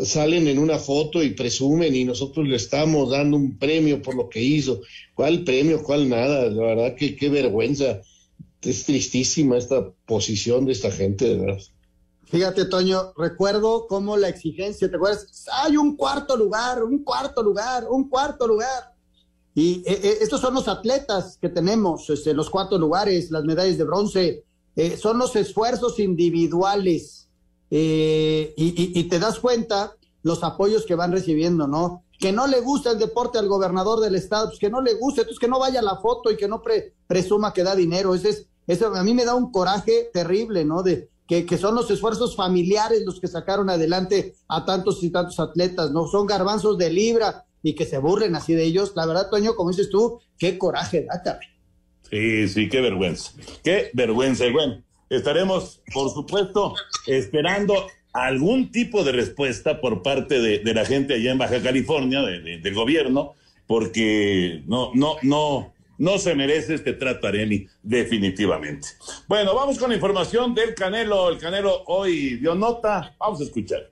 salen 0.00 0.48
en 0.48 0.58
una 0.58 0.78
foto 0.78 1.22
y 1.22 1.34
presumen 1.34 1.94
y 1.94 2.04
nosotros 2.04 2.48
le 2.48 2.56
estamos 2.56 3.10
dando 3.10 3.36
un 3.36 3.58
premio 3.58 4.00
por 4.00 4.14
lo 4.14 4.30
que 4.30 4.42
hizo. 4.42 4.80
¿Cuál 5.14 5.44
premio? 5.44 5.82
¿Cuál 5.82 6.08
nada? 6.08 6.48
La 6.48 6.62
verdad 6.62 6.94
que 6.96 7.16
qué 7.16 7.28
vergüenza. 7.28 8.00
Es 8.62 8.84
tristísima 8.84 9.58
esta 9.58 9.92
posición 10.06 10.64
de 10.64 10.72
esta 10.72 10.90
gente, 10.90 11.28
de 11.28 11.36
verdad. 11.36 11.62
Fíjate, 12.26 12.64
Toño, 12.64 13.12
recuerdo 13.16 13.86
cómo 13.86 14.16
la 14.16 14.28
exigencia, 14.28 14.90
¿te 14.90 14.96
acuerdas? 14.96 15.46
Hay 15.62 15.76
un 15.76 15.96
cuarto 15.96 16.36
lugar, 16.36 16.82
un 16.82 17.04
cuarto 17.04 17.42
lugar, 17.42 17.86
un 17.88 18.08
cuarto 18.08 18.46
lugar. 18.46 18.94
Y 19.54 19.82
eh, 19.86 20.00
eh, 20.02 20.18
estos 20.20 20.40
son 20.40 20.54
los 20.54 20.66
atletas 20.66 21.38
que 21.40 21.48
tenemos, 21.48 22.10
este, 22.10 22.34
los 22.34 22.50
cuartos 22.50 22.80
lugares, 22.80 23.30
las 23.30 23.44
medallas 23.44 23.78
de 23.78 23.84
bronce, 23.84 24.44
eh, 24.74 24.96
son 24.96 25.18
los 25.18 25.36
esfuerzos 25.36 25.98
individuales. 26.00 27.28
Y, 27.70 29.08
te 29.08 29.18
das 29.18 29.40
cuenta 29.40 29.96
los 30.22 30.44
apoyos 30.44 30.86
que 30.86 30.94
van 30.94 31.10
recibiendo, 31.10 31.66
¿no? 31.66 32.04
Que 32.20 32.30
no 32.30 32.46
le 32.46 32.60
gusta 32.60 32.92
el 32.92 32.98
deporte 32.98 33.38
al 33.38 33.48
gobernador 33.48 33.98
del 34.00 34.14
estado, 34.14 34.48
pues 34.48 34.60
que 34.60 34.70
no 34.70 34.80
le 34.80 34.94
guste, 34.94 35.22
entonces 35.22 35.40
que 35.40 35.48
no 35.48 35.58
vaya 35.58 35.80
a 35.80 35.82
la 35.82 35.96
foto 35.96 36.30
y 36.30 36.36
que 36.36 36.46
no 36.46 36.62
pre, 36.62 36.94
presuma 37.08 37.52
que 37.52 37.64
da 37.64 37.74
dinero. 37.74 38.14
Ese 38.14 38.28
es, 38.28 38.46
eso 38.68 38.94
a 38.94 39.02
mí 39.02 39.12
me 39.12 39.24
da 39.24 39.34
un 39.34 39.50
coraje 39.50 40.08
terrible, 40.12 40.64
¿no? 40.64 40.84
De 40.84 41.10
que, 41.26 41.46
que, 41.46 41.58
son 41.58 41.74
los 41.74 41.90
esfuerzos 41.90 42.36
familiares 42.36 43.02
los 43.04 43.20
que 43.20 43.28
sacaron 43.28 43.70
adelante 43.70 44.34
a 44.48 44.64
tantos 44.64 45.02
y 45.02 45.10
tantos 45.10 45.40
atletas, 45.40 45.90
¿no? 45.90 46.06
Son 46.06 46.26
garbanzos 46.26 46.76
de 46.78 46.90
libra 46.90 47.44
y 47.62 47.74
que 47.74 47.86
se 47.86 47.98
burlen 47.98 48.36
así 48.36 48.54
de 48.54 48.64
ellos. 48.64 48.92
La 48.94 49.06
verdad, 49.06 49.30
Toño, 49.30 49.56
como 49.56 49.70
dices 49.70 49.90
tú, 49.90 50.20
qué 50.38 50.58
coraje 50.58 51.06
da. 51.06 51.40
Sí, 52.10 52.46
sí, 52.48 52.68
qué 52.68 52.80
vergüenza. 52.80 53.32
Qué 53.62 53.90
vergüenza. 53.94 54.46
Y 54.46 54.52
bueno, 54.52 54.82
estaremos, 55.08 55.80
por 55.92 56.10
supuesto, 56.10 56.74
esperando 57.06 57.86
algún 58.12 58.70
tipo 58.70 59.02
de 59.02 59.12
respuesta 59.12 59.80
por 59.80 60.02
parte 60.02 60.40
de, 60.40 60.60
de 60.60 60.74
la 60.74 60.84
gente 60.84 61.14
allá 61.14 61.32
en 61.32 61.38
Baja 61.38 61.60
California, 61.62 62.22
de, 62.22 62.58
del 62.58 62.74
gobierno, 62.74 63.34
porque 63.66 64.62
no, 64.66 64.92
no, 64.94 65.16
no, 65.22 65.73
no 65.98 66.18
se 66.18 66.34
merece 66.34 66.74
este 66.74 66.92
trato 66.92 67.26
Aremi, 67.26 67.66
definitivamente. 67.82 68.88
Bueno, 69.28 69.54
vamos 69.54 69.78
con 69.78 69.90
la 69.90 69.96
información 69.96 70.54
del 70.54 70.74
Canelo. 70.74 71.28
El 71.30 71.38
Canelo 71.38 71.84
hoy 71.86 72.36
dio 72.36 72.54
nota. 72.54 73.14
Vamos 73.18 73.40
a 73.40 73.44
escuchar. 73.44 73.88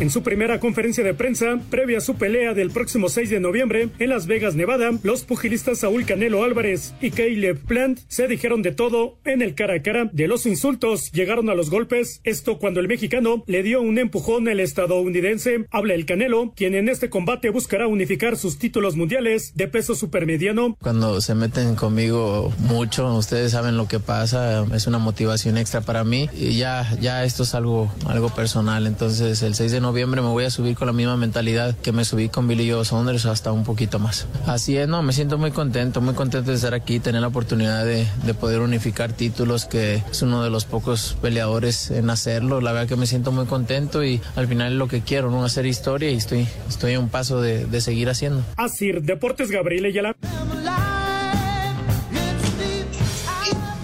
En 0.00 0.08
su 0.08 0.22
primera 0.22 0.60
conferencia 0.60 1.04
de 1.04 1.12
prensa, 1.12 1.58
previa 1.68 1.98
a 1.98 2.00
su 2.00 2.14
pelea 2.14 2.54
del 2.54 2.70
próximo 2.70 3.10
6 3.10 3.28
de 3.28 3.38
noviembre 3.38 3.90
en 3.98 4.08
Las 4.08 4.26
Vegas, 4.26 4.54
Nevada, 4.54 4.92
los 5.02 5.24
pugilistas 5.24 5.80
Saúl 5.80 6.06
Canelo 6.06 6.42
Álvarez 6.42 6.94
y 7.02 7.10
Caleb 7.10 7.58
Plant 7.66 8.00
se 8.08 8.26
dijeron 8.26 8.62
de 8.62 8.72
todo 8.72 9.18
en 9.26 9.42
el 9.42 9.54
cara 9.54 9.74
a 9.74 9.82
cara. 9.82 10.08
De 10.10 10.26
los 10.26 10.46
insultos 10.46 11.12
llegaron 11.12 11.50
a 11.50 11.54
los 11.54 11.68
golpes, 11.68 12.22
esto 12.24 12.58
cuando 12.58 12.80
el 12.80 12.88
mexicano 12.88 13.44
le 13.46 13.62
dio 13.62 13.82
un 13.82 13.98
empujón 13.98 14.48
al 14.48 14.60
estadounidense. 14.60 15.66
Habla 15.70 15.92
el 15.92 16.06
Canelo, 16.06 16.54
quien 16.56 16.74
en 16.74 16.88
este 16.88 17.10
combate 17.10 17.50
buscará 17.50 17.86
unificar 17.86 18.38
sus 18.38 18.58
títulos 18.58 18.96
mundiales 18.96 19.52
de 19.54 19.68
peso 19.68 19.94
supermediano. 19.94 20.78
Cuando 20.80 21.20
se 21.20 21.34
meten 21.34 21.74
conmigo 21.74 22.54
mucho, 22.60 23.14
ustedes 23.14 23.52
saben 23.52 23.76
lo 23.76 23.86
que 23.86 24.00
pasa, 24.00 24.64
es 24.74 24.86
una 24.86 24.96
motivación 24.96 25.58
extra 25.58 25.82
para 25.82 26.04
mí 26.04 26.30
y 26.32 26.56
ya, 26.56 26.90
ya 27.02 27.22
esto 27.26 27.42
es 27.42 27.54
algo, 27.54 27.92
algo 28.06 28.30
personal. 28.30 28.86
Entonces 28.86 29.42
el 29.42 29.54
6 29.54 29.72
de 29.72 29.80
noviembre 29.82 29.89
noviembre 29.90 30.22
me 30.22 30.28
voy 30.28 30.44
a 30.44 30.50
subir 30.50 30.76
con 30.76 30.86
la 30.86 30.92
misma 30.92 31.16
mentalidad 31.16 31.76
que 31.76 31.90
me 31.90 32.04
subí 32.04 32.28
con 32.28 32.46
Billy 32.46 32.70
Joe 32.70 32.84
Saunders 32.84 33.26
hasta 33.26 33.50
un 33.50 33.64
poquito 33.64 33.98
más. 33.98 34.28
Así 34.46 34.76
es, 34.76 34.86
no, 34.86 35.02
me 35.02 35.12
siento 35.12 35.36
muy 35.36 35.50
contento, 35.50 36.00
muy 36.00 36.14
contento 36.14 36.50
de 36.50 36.56
estar 36.56 36.74
aquí, 36.74 37.00
tener 37.00 37.22
la 37.22 37.26
oportunidad 37.26 37.84
de, 37.84 38.06
de 38.24 38.34
poder 38.34 38.60
unificar 38.60 39.12
títulos, 39.12 39.64
que 39.64 39.96
es 40.08 40.22
uno 40.22 40.44
de 40.44 40.50
los 40.50 40.64
pocos 40.64 41.16
peleadores 41.20 41.90
en 41.90 42.08
hacerlo. 42.08 42.60
La 42.60 42.70
verdad 42.70 42.86
que 42.86 42.94
me 42.94 43.06
siento 43.06 43.32
muy 43.32 43.46
contento 43.46 44.04
y 44.04 44.20
al 44.36 44.46
final 44.46 44.72
es 44.72 44.78
lo 44.78 44.86
que 44.86 45.00
quiero, 45.00 45.28
¿no? 45.28 45.44
Hacer 45.44 45.66
historia 45.66 46.08
y 46.08 46.14
estoy, 46.14 46.46
estoy 46.68 46.94
a 46.94 47.00
un 47.00 47.08
paso 47.08 47.40
de, 47.40 47.66
de 47.66 47.80
seguir 47.80 48.08
haciendo. 48.10 48.44
Así, 48.56 48.92
Deportes 48.92 49.50
Gabriel 49.50 49.86
Ayala. 49.86 50.14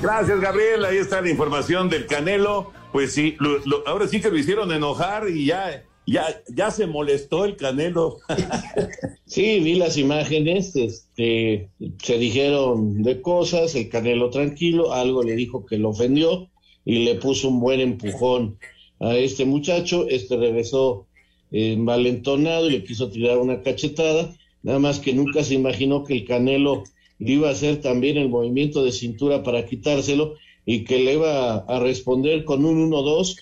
Gracias, 0.00 0.38
Gabriel. 0.40 0.84
Ahí 0.84 0.98
está 0.98 1.20
la 1.20 1.30
información 1.30 1.88
del 1.88 2.06
Canelo. 2.06 2.72
Pues 2.92 3.12
sí, 3.12 3.36
lo, 3.40 3.58
lo, 3.66 3.86
ahora 3.88 4.06
sí 4.06 4.20
que 4.20 4.30
lo 4.30 4.38
hicieron 4.38 4.70
enojar 4.70 5.28
y 5.28 5.46
ya 5.46 5.82
ya, 6.06 6.42
ya 6.48 6.70
se 6.70 6.86
molestó 6.86 7.44
el 7.44 7.56
Canelo. 7.56 8.18
sí, 9.26 9.60
vi 9.60 9.74
las 9.74 9.98
imágenes, 9.98 10.76
este, 10.76 11.68
se 12.02 12.18
dijeron 12.18 13.02
de 13.02 13.20
cosas, 13.20 13.74
el 13.74 13.88
Canelo 13.88 14.30
tranquilo, 14.30 14.92
algo 14.92 15.22
le 15.22 15.34
dijo 15.34 15.66
que 15.66 15.78
lo 15.78 15.90
ofendió 15.90 16.48
y 16.84 17.04
le 17.04 17.16
puso 17.16 17.48
un 17.48 17.60
buen 17.60 17.80
empujón 17.80 18.58
a 19.00 19.16
este 19.16 19.44
muchacho, 19.44 20.06
este 20.08 20.36
regresó 20.36 21.06
envalentonado 21.50 22.68
y 22.68 22.72
le 22.72 22.84
quiso 22.84 23.10
tirar 23.10 23.38
una 23.38 23.62
cachetada, 23.62 24.34
nada 24.62 24.78
más 24.78 25.00
que 25.00 25.12
nunca 25.12 25.42
se 25.42 25.54
imaginó 25.54 26.04
que 26.04 26.14
el 26.14 26.24
Canelo 26.24 26.84
le 27.18 27.32
iba 27.32 27.48
a 27.48 27.52
hacer 27.52 27.80
también 27.80 28.16
el 28.16 28.28
movimiento 28.28 28.84
de 28.84 28.92
cintura 28.92 29.42
para 29.42 29.66
quitárselo 29.66 30.34
y 30.64 30.84
que 30.84 30.98
le 30.98 31.14
iba 31.14 31.58
a 31.58 31.80
responder 31.80 32.44
con 32.44 32.64
un 32.64 32.90
1-2 32.90 33.36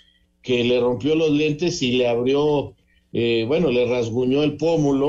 que 0.45 0.63
le 0.63 0.79
rompió 0.79 1.15
los 1.15 1.31
lentes 1.31 1.83
y 1.83 1.93
le 1.93 2.07
abrió, 2.07 2.75
eh, 3.15 3.45
bueno, 3.49 3.71
le 3.71 3.87
rasguñó 3.87 4.43
el 4.45 4.57
pómulo. 4.59 5.09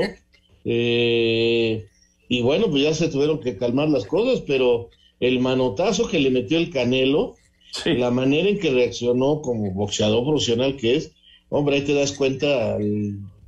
Eh, 0.64 1.84
y 2.28 2.40
bueno, 2.40 2.68
pues 2.70 2.82
ya 2.82 2.94
se 2.94 3.08
tuvieron 3.08 3.38
que 3.38 3.58
calmar 3.58 3.90
las 3.90 4.06
cosas, 4.06 4.42
pero 4.46 4.88
el 5.20 5.38
manotazo 5.40 6.08
que 6.08 6.18
le 6.18 6.30
metió 6.30 6.56
el 6.56 6.70
Canelo, 6.70 7.34
sí. 7.70 7.92
la 7.92 8.10
manera 8.10 8.48
en 8.48 8.58
que 8.58 8.70
reaccionó 8.70 9.42
como 9.42 9.70
boxeador 9.72 10.24
profesional 10.24 10.76
que 10.76 10.96
es, 10.96 11.12
hombre, 11.50 11.76
ahí 11.76 11.82
te 11.82 11.94
das 11.94 12.12
cuenta 12.12 12.78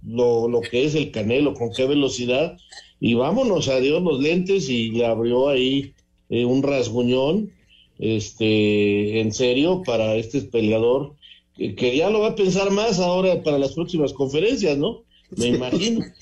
lo, 0.06 0.46
lo 0.46 0.60
que 0.60 0.84
es 0.84 0.94
el 0.94 1.10
Canelo, 1.10 1.54
con 1.54 1.72
qué 1.72 1.86
velocidad. 1.86 2.58
Y 3.00 3.14
vámonos, 3.14 3.68
adiós 3.68 4.02
los 4.02 4.20
lentes 4.20 4.68
y 4.68 4.90
le 4.90 5.06
abrió 5.06 5.48
ahí 5.48 5.94
eh, 6.28 6.44
un 6.44 6.62
rasguñón, 6.62 7.50
este, 7.98 9.20
en 9.20 9.32
serio, 9.32 9.82
para 9.86 10.16
este 10.16 10.42
peleador 10.42 11.14
que 11.58 11.96
ya 11.96 12.08
lo 12.08 12.20
va 12.20 12.28
a 12.28 12.36
pensar 12.36 12.70
más 12.70 13.00
ahora 13.00 13.42
para 13.42 13.58
las 13.58 13.72
próximas 13.72 14.12
conferencias, 14.12 14.78
¿no? 14.78 15.04
Me 15.36 15.46
imagino. 15.48 16.04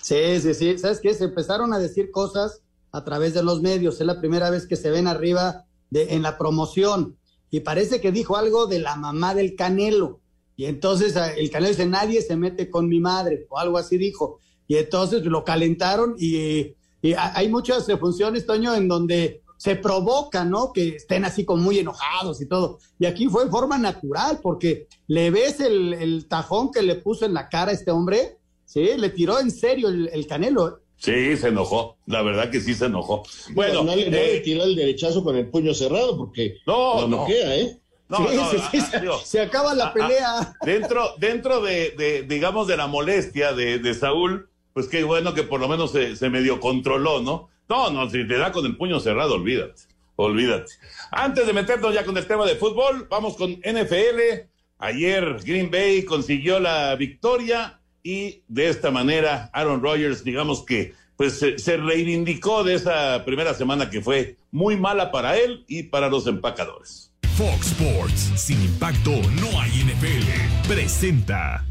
Sí, 0.00 0.40
sí, 0.40 0.54
sí. 0.54 0.78
¿Sabes 0.78 1.00
qué? 1.00 1.12
Se 1.12 1.24
empezaron 1.24 1.72
a 1.72 1.78
decir 1.80 2.12
cosas 2.12 2.62
a 2.92 3.02
través 3.02 3.34
de 3.34 3.42
los 3.42 3.62
medios. 3.62 4.00
Es 4.00 4.06
la 4.06 4.20
primera 4.20 4.48
vez 4.48 4.68
que 4.68 4.76
se 4.76 4.90
ven 4.90 5.08
arriba 5.08 5.64
de, 5.90 6.14
en 6.14 6.22
la 6.22 6.38
promoción. 6.38 7.16
Y 7.50 7.60
parece 7.60 8.00
que 8.00 8.12
dijo 8.12 8.36
algo 8.36 8.68
de 8.68 8.78
la 8.78 8.94
mamá 8.94 9.34
del 9.34 9.56
Canelo. 9.56 10.20
Y 10.56 10.66
entonces 10.66 11.16
el 11.36 11.50
Canelo 11.50 11.70
dice, 11.70 11.86
nadie 11.86 12.22
se 12.22 12.36
mete 12.36 12.70
con 12.70 12.86
mi 12.86 13.00
madre, 13.00 13.46
o 13.48 13.58
algo 13.58 13.76
así 13.76 13.98
dijo. 13.98 14.38
Y 14.68 14.76
entonces 14.76 15.24
lo 15.24 15.42
calentaron 15.42 16.14
y, 16.16 16.74
y 17.02 17.14
hay 17.16 17.48
muchas 17.48 17.86
funciones, 17.98 18.46
Toño, 18.46 18.74
en 18.74 18.86
donde 18.86 19.41
se 19.62 19.76
provoca, 19.76 20.44
¿no? 20.44 20.72
Que 20.72 20.96
estén 20.96 21.24
así 21.24 21.44
como 21.44 21.62
muy 21.62 21.78
enojados 21.78 22.40
y 22.42 22.46
todo. 22.48 22.80
Y 22.98 23.06
aquí 23.06 23.28
fue 23.28 23.44
en 23.44 23.50
forma 23.52 23.78
natural, 23.78 24.40
porque 24.42 24.88
le 25.06 25.30
ves 25.30 25.60
el, 25.60 25.92
el 25.94 26.26
tajón 26.26 26.72
que 26.72 26.82
le 26.82 26.96
puso 26.96 27.26
en 27.26 27.32
la 27.34 27.48
cara 27.48 27.70
a 27.70 27.74
este 27.74 27.92
hombre, 27.92 28.38
¿sí? 28.64 28.90
Le 28.96 29.10
tiró 29.10 29.38
en 29.38 29.52
serio 29.52 29.88
el, 29.88 30.10
el 30.12 30.26
Canelo. 30.26 30.80
Sí, 30.96 31.36
se 31.36 31.46
enojó. 31.48 31.96
La 32.06 32.22
verdad 32.22 32.50
que 32.50 32.60
sí 32.60 32.74
se 32.74 32.86
enojó. 32.86 33.22
Bueno, 33.54 33.84
no, 33.84 33.94
le, 33.94 34.10
no 34.10 34.16
eh, 34.16 34.32
le 34.32 34.40
tiró 34.40 34.64
el 34.64 34.74
derechazo 34.74 35.22
con 35.22 35.36
el 35.36 35.48
puño 35.48 35.72
cerrado 35.74 36.16
porque 36.18 36.56
No, 36.66 37.02
lo 37.02 37.06
no. 37.08 37.16
noquea, 37.18 37.54
¿eh? 37.56 37.78
No, 38.08 38.16
Sí, 38.18 38.34
no, 38.36 38.50
sí, 38.50 38.56
ah, 38.60 38.68
sí, 38.72 38.80
se- 38.80 39.00
digo, 39.00 39.18
se 39.24 39.40
acaba 39.42 39.74
la 39.74 39.84
ah, 39.84 39.88
ah, 39.90 39.92
pelea. 39.94 40.54
dentro, 40.66 41.10
dentro 41.18 41.60
de, 41.62 41.90
de, 41.92 42.22
digamos, 42.24 42.66
de 42.66 42.76
la 42.76 42.88
molestia 42.88 43.52
de, 43.52 43.78
de 43.78 43.94
Saúl, 43.94 44.48
pues 44.72 44.88
qué 44.88 45.04
bueno 45.04 45.34
que 45.34 45.44
por 45.44 45.60
lo 45.60 45.68
menos 45.68 45.92
se, 45.92 46.16
se 46.16 46.28
medio 46.30 46.58
controló, 46.58 47.20
¿no? 47.22 47.51
No, 47.72 47.88
no, 47.88 48.10
si 48.10 48.28
te 48.28 48.36
da 48.36 48.52
con 48.52 48.66
el 48.66 48.76
puño 48.76 49.00
cerrado, 49.00 49.36
olvídate, 49.36 49.84
olvídate. 50.16 50.72
Antes 51.10 51.46
de 51.46 51.54
meternos 51.54 51.94
ya 51.94 52.04
con 52.04 52.14
el 52.18 52.26
tema 52.26 52.44
de 52.44 52.56
fútbol, 52.56 53.06
vamos 53.08 53.34
con 53.34 53.52
NFL. 53.52 54.44
Ayer 54.76 55.38
Green 55.42 55.70
Bay 55.70 56.04
consiguió 56.04 56.60
la 56.60 56.94
victoria 56.96 57.80
y 58.02 58.42
de 58.46 58.68
esta 58.68 58.90
manera 58.90 59.48
Aaron 59.54 59.82
Rodgers, 59.82 60.22
digamos 60.22 60.66
que 60.66 60.92
pues 61.16 61.38
se, 61.38 61.76
reivindicó 61.78 62.62
de 62.62 62.74
esa 62.74 63.24
primera 63.24 63.54
semana 63.54 63.88
que 63.88 64.02
fue 64.02 64.36
muy 64.50 64.76
mala 64.76 65.10
para 65.10 65.38
él 65.38 65.64
y 65.66 65.84
para 65.84 66.10
los 66.10 66.26
empacadores. 66.26 67.10
Fox 67.38 67.68
Sports, 67.68 68.32
sin 68.36 68.60
impacto 68.62 69.12
no 69.40 69.58
hay 69.58 69.70
NFL. 69.70 70.68
Presenta. 70.68 71.64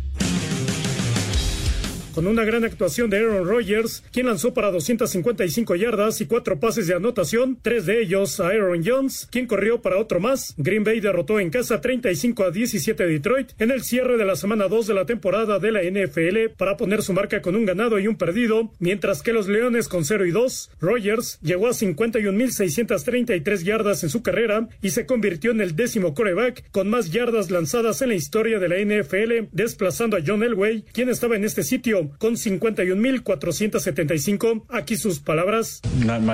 Con 2.14 2.28
una 2.28 2.44
gran 2.44 2.66
actuación 2.66 3.10
de 3.10 3.20
Aaron 3.20 3.48
Rodgers, 3.48 4.04
quien 4.12 4.26
lanzó 4.26 4.54
para 4.54 4.70
255 4.70 5.76
yardas 5.78 6.20
y 6.20 6.26
cuatro 6.26 6.60
pases 6.60 6.86
de 6.88 6.94
anotación, 6.94 7.58
tres 7.62 7.86
de 7.86 8.02
ellos 8.02 8.42
a 8.42 8.48
Aaron 8.48 8.84
Jones, 8.86 9.30
quien 9.32 9.48
corrió 9.48 9.82
para 9.82 9.98
otro 9.98 10.20
más. 10.20 10.54
Green 10.58 10.84
Bay 10.84 11.00
derrotó 11.00 11.40
en 11.40 11.50
casa 11.50 11.80
35 11.80 12.44
a 12.44 12.52
17 12.52 13.02
a 13.02 13.08
Detroit 13.08 13.52
en 13.60 13.72
el 13.72 13.82
cierre 13.84 14.18
de 14.18 14.26
la 14.26 14.36
semana 14.36 14.68
2 14.68 14.88
de 14.88 14.94
la 14.94 15.06
temporada 15.06 15.58
de 15.60 15.72
la 15.72 15.84
NFL 15.84 16.50
para 16.58 16.76
poner 16.76 17.02
su 17.02 17.14
marca 17.14 17.42
con 17.42 17.56
un 17.56 17.66
ganado 17.66 17.98
y 17.98 18.08
un 18.08 18.18
perdido, 18.18 18.74
mientras 18.80 19.22
que 19.22 19.32
los 19.32 19.48
Leones 19.48 19.88
con 19.88 20.04
0 20.04 20.26
y 20.26 20.32
2. 20.32 20.72
Rodgers 20.82 21.40
llegó 21.42 21.68
a 21.68 21.72
51.633 21.72 23.64
yardas 23.64 24.04
en 24.04 24.10
su 24.10 24.22
carrera 24.22 24.68
y 24.82 24.90
se 24.90 25.06
convirtió 25.06 25.52
en 25.52 25.62
el 25.62 25.78
décimo 25.78 26.14
coreback 26.14 26.70
con 26.72 26.90
más 26.90 27.12
yardas 27.12 27.52
lanzadas 27.52 28.02
en 28.02 28.10
la 28.10 28.16
historia 28.16 28.60
de 28.60 28.68
la 28.68 28.80
NFL, 28.80 29.48
desplazando 29.54 30.18
a 30.18 30.22
John 30.26 30.44
Elway, 30.44 30.84
quien 30.92 31.08
estaba 31.08 31.38
en 31.38 31.46
este 31.46 31.64
sitio 31.64 32.01
con 32.18 32.36
51.475. 32.36 34.64
Aquí 34.70 34.98
sus 34.98 35.20
palabras. 35.20 35.82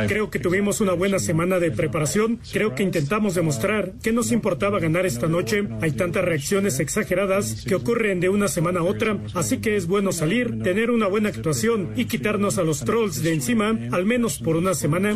Creo 0.07 0.29
que 0.29 0.39
tuvimos 0.39 0.81
una 0.81 0.93
buena 0.93 1.19
semana 1.19 1.59
de 1.59 1.71
preparación. 1.71 2.39
Creo 2.51 2.75
que 2.75 2.83
intentamos 2.83 3.35
demostrar 3.35 3.93
que 4.01 4.11
nos 4.11 4.31
importaba 4.31 4.79
ganar 4.79 5.05
esta 5.05 5.27
noche. 5.27 5.67
Hay 5.81 5.91
tantas 5.91 6.25
reacciones 6.25 6.79
exageradas 6.79 7.63
que 7.67 7.75
ocurren 7.75 8.19
de 8.19 8.29
una 8.29 8.47
semana 8.47 8.81
a 8.81 8.83
otra, 8.83 9.17
así 9.33 9.57
que 9.57 9.75
es 9.75 9.87
bueno 9.87 10.11
salir, 10.11 10.61
tener 10.63 10.91
una 10.91 11.07
buena 11.07 11.29
actuación 11.29 11.91
y 11.95 12.05
quitarnos 12.05 12.57
a 12.57 12.63
los 12.63 12.81
trolls 12.81 13.23
de 13.23 13.33
encima, 13.33 13.77
al 13.91 14.05
menos 14.05 14.39
por 14.39 14.55
una 14.55 14.73
semana. 14.73 15.15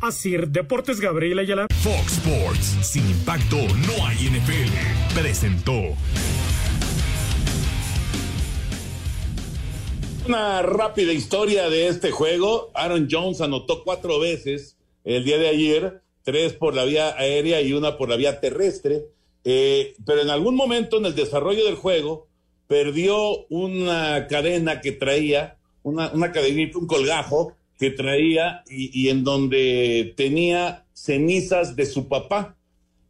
Así, 0.00 0.36
Deportes 0.36 1.00
Gabriel 1.00 1.38
Ayala. 1.38 1.66
Fox 1.82 2.12
Sports, 2.12 2.76
sin 2.82 3.08
impacto 3.08 3.56
no 3.56 4.06
hay 4.06 4.28
NFL. 4.28 5.18
Presentó. 5.20 5.96
Una 10.24 10.62
rápida 10.62 11.12
historia 11.12 11.68
de 11.68 11.88
este 11.88 12.12
juego. 12.12 12.70
Aaron 12.74 13.08
Jones 13.10 13.40
anotó 13.40 13.82
cuatro 13.82 14.20
veces 14.20 14.76
el 15.04 15.24
día 15.24 15.36
de 15.36 15.48
ayer, 15.48 16.00
tres 16.22 16.52
por 16.52 16.76
la 16.76 16.84
vía 16.84 17.16
aérea 17.18 17.60
y 17.60 17.72
una 17.72 17.98
por 17.98 18.08
la 18.08 18.14
vía 18.14 18.38
terrestre. 18.38 19.06
Eh, 19.42 19.94
pero 20.06 20.22
en 20.22 20.30
algún 20.30 20.54
momento 20.54 20.98
en 20.98 21.06
el 21.06 21.16
desarrollo 21.16 21.64
del 21.64 21.74
juego 21.74 22.28
perdió 22.68 23.46
una 23.48 24.28
cadena 24.28 24.80
que 24.80 24.92
traía, 24.92 25.56
una, 25.82 26.12
una 26.12 26.30
cadenita, 26.30 26.78
un 26.78 26.86
colgajo 26.86 27.56
que 27.76 27.90
traía 27.90 28.62
y, 28.70 29.08
en 29.08 29.24
donde 29.24 30.14
tenía 30.16 30.86
cenizas 30.92 31.74
de 31.74 31.84
su 31.84 32.06
papá. 32.06 32.56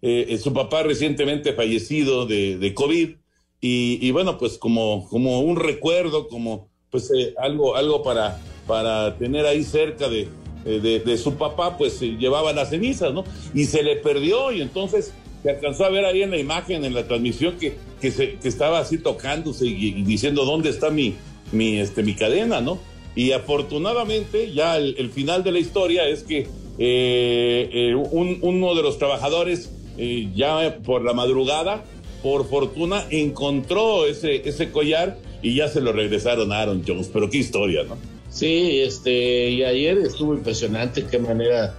Eh, 0.00 0.26
eh, 0.30 0.38
su 0.38 0.54
papá 0.54 0.82
recientemente 0.82 1.52
fallecido 1.52 2.24
de, 2.24 2.56
de 2.56 2.72
COVID. 2.72 3.10
Y, 3.60 3.98
y 4.00 4.10
bueno, 4.12 4.38
pues 4.38 4.56
como, 4.56 5.06
como 5.10 5.42
un 5.42 5.56
recuerdo, 5.56 6.26
como 6.26 6.71
pues 6.92 7.10
eh, 7.10 7.34
algo, 7.38 7.74
algo 7.74 8.02
para, 8.02 8.38
para 8.66 9.16
tener 9.16 9.46
ahí 9.46 9.64
cerca 9.64 10.10
de, 10.10 10.28
eh, 10.66 11.00
de, 11.04 11.18
su 11.18 11.34
papá, 11.34 11.78
pues 11.78 12.00
eh, 12.02 12.16
llevaba 12.20 12.52
las 12.52 12.68
cenizas, 12.68 13.14
¿no? 13.14 13.24
Y 13.54 13.64
se 13.64 13.82
le 13.82 13.96
perdió 13.96 14.52
y 14.52 14.60
entonces 14.60 15.14
se 15.42 15.50
alcanzó 15.50 15.86
a 15.86 15.88
ver 15.88 16.04
ahí 16.04 16.20
en 16.22 16.30
la 16.30 16.36
imagen, 16.38 16.84
en 16.84 16.92
la 16.92 17.08
transmisión, 17.08 17.56
que, 17.58 17.76
que, 18.00 18.10
se, 18.10 18.34
que 18.34 18.46
estaba 18.46 18.78
así 18.78 18.98
tocándose 18.98 19.66
y, 19.66 20.02
diciendo 20.02 20.44
dónde 20.44 20.68
está 20.68 20.90
mi, 20.90 21.14
mi, 21.50 21.78
este, 21.78 22.02
mi 22.02 22.14
cadena, 22.14 22.60
¿no? 22.60 22.78
Y 23.16 23.32
afortunadamente 23.32 24.52
ya 24.52 24.76
el, 24.76 24.94
el 24.98 25.10
final 25.10 25.42
de 25.44 25.52
la 25.52 25.58
historia 25.60 26.06
es 26.06 26.22
que 26.22 26.46
un- 28.12 28.38
uno 28.42 28.74
de 28.74 28.82
los 28.82 28.98
trabajadores 28.98 29.70
ya 30.34 30.78
por 30.84 31.02
la 31.04 31.12
madrugada, 31.14 31.84
por 32.22 32.46
fortuna, 32.48 33.04
encontró 33.10 34.06
ese, 34.06 34.46
ese 34.48 34.70
collar 34.70 35.18
y 35.42 35.56
ya 35.56 35.68
se 35.68 35.80
lo 35.80 35.92
regresaron 35.92 36.52
a 36.52 36.60
Aaron 36.60 36.82
Jones. 36.86 37.10
Pero 37.12 37.28
qué 37.28 37.38
historia, 37.38 37.82
¿no? 37.84 37.98
Sí, 38.30 38.80
este, 38.80 39.50
y 39.50 39.62
ayer 39.62 39.98
estuvo 39.98 40.34
impresionante 40.34 41.04
qué 41.04 41.18
manera 41.18 41.74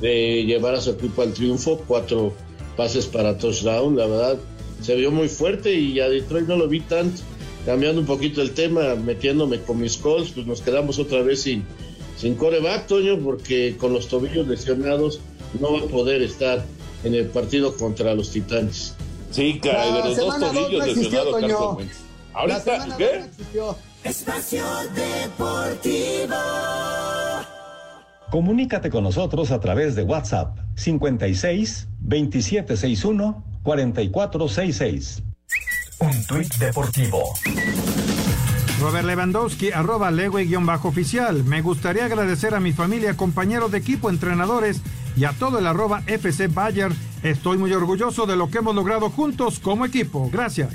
de 0.00 0.44
llevar 0.44 0.74
a 0.74 0.80
su 0.80 0.90
equipo 0.90 1.22
al 1.22 1.32
triunfo, 1.32 1.82
cuatro 1.86 2.32
pases 2.76 3.06
para 3.06 3.38
touchdown, 3.38 3.96
la 3.96 4.06
verdad, 4.06 4.38
se 4.82 4.94
vio 4.94 5.10
muy 5.10 5.28
fuerte 5.28 5.74
y 5.74 5.98
a 6.00 6.08
Detroit 6.08 6.46
no 6.46 6.56
lo 6.56 6.68
vi 6.68 6.80
tanto. 6.80 7.22
Cambiando 7.64 8.00
un 8.00 8.06
poquito 8.06 8.42
el 8.42 8.52
tema, 8.52 8.94
metiéndome 8.94 9.60
con 9.60 9.80
mis 9.80 9.96
calls, 9.96 10.30
pues 10.30 10.46
nos 10.46 10.60
quedamos 10.60 11.00
otra 11.00 11.22
vez 11.22 11.42
sin, 11.42 11.64
sin 12.16 12.36
coreback, 12.36 12.86
Toño, 12.86 13.18
porque 13.18 13.76
con 13.76 13.92
los 13.92 14.06
tobillos 14.06 14.46
lesionados 14.46 15.18
no 15.58 15.72
va 15.72 15.80
a 15.80 15.86
poder 15.86 16.22
estar 16.22 16.64
en 17.02 17.14
el 17.14 17.26
partido 17.26 17.76
contra 17.76 18.14
los 18.14 18.30
Titanes. 18.30 18.94
Sí, 19.32 19.58
caray, 19.60 19.92
de 19.92 20.08
los 20.10 20.16
dos 20.16 20.38
tobillos 20.38 20.70
no 20.70 20.84
existió, 20.84 21.24
lesionados, 21.24 21.78
La 22.36 22.42
Ahorita, 22.42 22.60
semana 22.60 22.96
¿qué? 22.98 23.24
Espacio 24.04 24.62
Deportivo. 24.94 26.36
Comunícate 28.30 28.90
con 28.90 29.04
nosotros 29.04 29.50
a 29.50 29.58
través 29.58 29.94
de 29.94 30.02
WhatsApp 30.02 30.58
56 30.74 31.88
2761 31.98 33.42
4466. 33.62 35.22
Un 36.00 36.26
tuit 36.26 36.54
deportivo. 36.56 37.22
Robert 38.82 39.06
Lewandowski, 39.06 39.72
arroba 39.72 40.10
Lewe-oficial. 40.10 41.42
Me 41.44 41.62
gustaría 41.62 42.04
agradecer 42.04 42.54
a 42.54 42.60
mi 42.60 42.74
familia, 42.74 43.16
compañeros 43.16 43.72
de 43.72 43.78
equipo, 43.78 44.10
entrenadores 44.10 44.82
y 45.16 45.24
a 45.24 45.32
todo 45.32 45.58
el 45.58 45.66
arroba 45.66 46.02
FC 46.06 46.48
Bayer. 46.48 46.92
Estoy 47.22 47.56
muy 47.56 47.72
orgulloso 47.72 48.26
de 48.26 48.36
lo 48.36 48.50
que 48.50 48.58
hemos 48.58 48.74
logrado 48.74 49.08
juntos 49.08 49.58
como 49.58 49.86
equipo. 49.86 50.28
Gracias. 50.30 50.74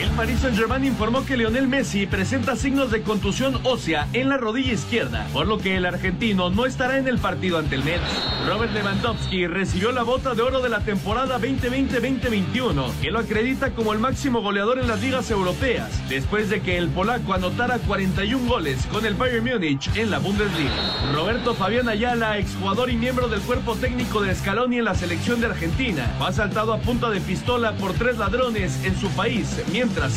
El 0.00 0.10
Paris 0.10 0.40
Saint-Germain 0.40 0.84
informó 0.84 1.24
que 1.24 1.36
Lionel 1.36 1.68
Messi 1.68 2.06
presenta 2.06 2.56
signos 2.56 2.90
de 2.90 3.02
contusión 3.02 3.60
ósea 3.62 4.08
en 4.12 4.28
la 4.28 4.38
rodilla 4.38 4.72
izquierda, 4.72 5.28
por 5.32 5.46
lo 5.46 5.58
que 5.58 5.76
el 5.76 5.86
argentino 5.86 6.50
no 6.50 6.66
estará 6.66 6.98
en 6.98 7.06
el 7.06 7.18
partido 7.18 7.58
ante 7.58 7.76
el 7.76 7.84
Metz. 7.84 8.02
Robert 8.48 8.72
Lewandowski 8.72 9.46
recibió 9.46 9.92
la 9.92 10.02
bota 10.02 10.34
de 10.34 10.42
oro 10.42 10.60
de 10.62 10.68
la 10.68 10.80
temporada 10.80 11.38
2020-2021, 11.38 12.92
que 13.00 13.12
lo 13.12 13.20
acredita 13.20 13.70
como 13.70 13.92
el 13.92 14.00
máximo 14.00 14.42
goleador 14.42 14.80
en 14.80 14.88
las 14.88 15.00
ligas 15.00 15.30
europeas, 15.30 16.02
después 16.08 16.50
de 16.50 16.60
que 16.60 16.76
el 16.76 16.88
polaco 16.88 17.32
anotara 17.32 17.78
41 17.78 18.48
goles 18.48 18.84
con 18.86 19.06
el 19.06 19.14
Bayern 19.14 19.44
Múnich 19.44 19.88
en 19.94 20.10
la 20.10 20.18
Bundesliga. 20.18 20.72
Roberto 21.14 21.54
Fabián 21.54 21.88
Ayala, 21.88 22.38
exjugador 22.38 22.90
y 22.90 22.96
miembro 22.96 23.28
del 23.28 23.40
cuerpo 23.42 23.76
técnico 23.76 24.20
de 24.20 24.34
Scaloni 24.34 24.78
en 24.78 24.86
la 24.86 24.96
selección 24.96 25.40
de 25.40 25.46
Argentina, 25.46 26.12
fue 26.18 26.26
asaltado 26.26 26.72
a 26.72 26.78
punta 26.78 27.10
de 27.10 27.20
pistola 27.20 27.76
por 27.76 27.92
tres 27.92 28.18
ladrones 28.18 28.84
en 28.84 28.98
su 28.98 29.08
país 29.10 29.56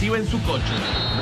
iba 0.01 0.17
en 0.17 0.27
su 0.27 0.41
coche. 0.43 0.63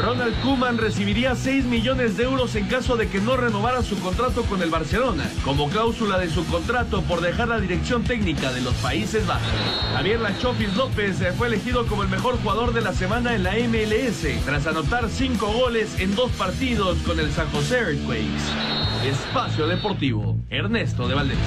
Ronald 0.02 0.40
Koeman 0.42 0.78
recibiría 0.78 1.36
6 1.36 1.66
millones 1.66 2.18
de 2.18 2.24
euros 2.24 2.56
en 2.56 2.68
caso 2.68 2.96
de 2.96 3.08
que 3.08 3.20
no 3.20 3.38
renovara 3.38 3.82
su 3.82 3.98
contrato 4.00 4.44
con 4.44 4.62
el 4.62 4.70
Barcelona, 4.70 5.30
como 5.44 5.70
cláusula 5.70 6.20
de 6.20 6.30
su 6.30 6.46
contrato 6.46 7.02
por 7.04 7.22
dejar 7.22 7.48
la 7.48 7.60
dirección 7.60 8.04
técnica 8.04 8.52
de 8.52 8.62
los 8.62 8.74
Países 8.76 9.26
Bajos. 9.26 9.48
Javier 9.94 10.20
Lachofis 10.20 10.76
López 10.76 11.18
fue 11.38 11.48
elegido 11.48 11.88
como 11.88 12.04
el 12.04 12.10
mejor 12.10 12.38
jugador 12.42 12.74
de 12.74 12.82
la 12.82 12.94
semana 12.94 13.36
en 13.36 13.44
la 13.44 13.54
MLS, 13.54 14.44
tras 14.46 14.68
anotar 14.68 15.10
5 15.10 15.46
goles 15.48 16.00
en 16.00 16.16
dos 16.16 16.32
partidos 16.32 16.98
con 17.00 17.20
el 17.20 17.32
San 17.32 17.50
José 17.50 17.80
Earthquakes. 17.80 18.44
Espacio 19.04 19.68
Deportivo, 19.68 20.38
Ernesto 20.50 21.08
de 21.08 21.16
Valdés. 21.16 21.38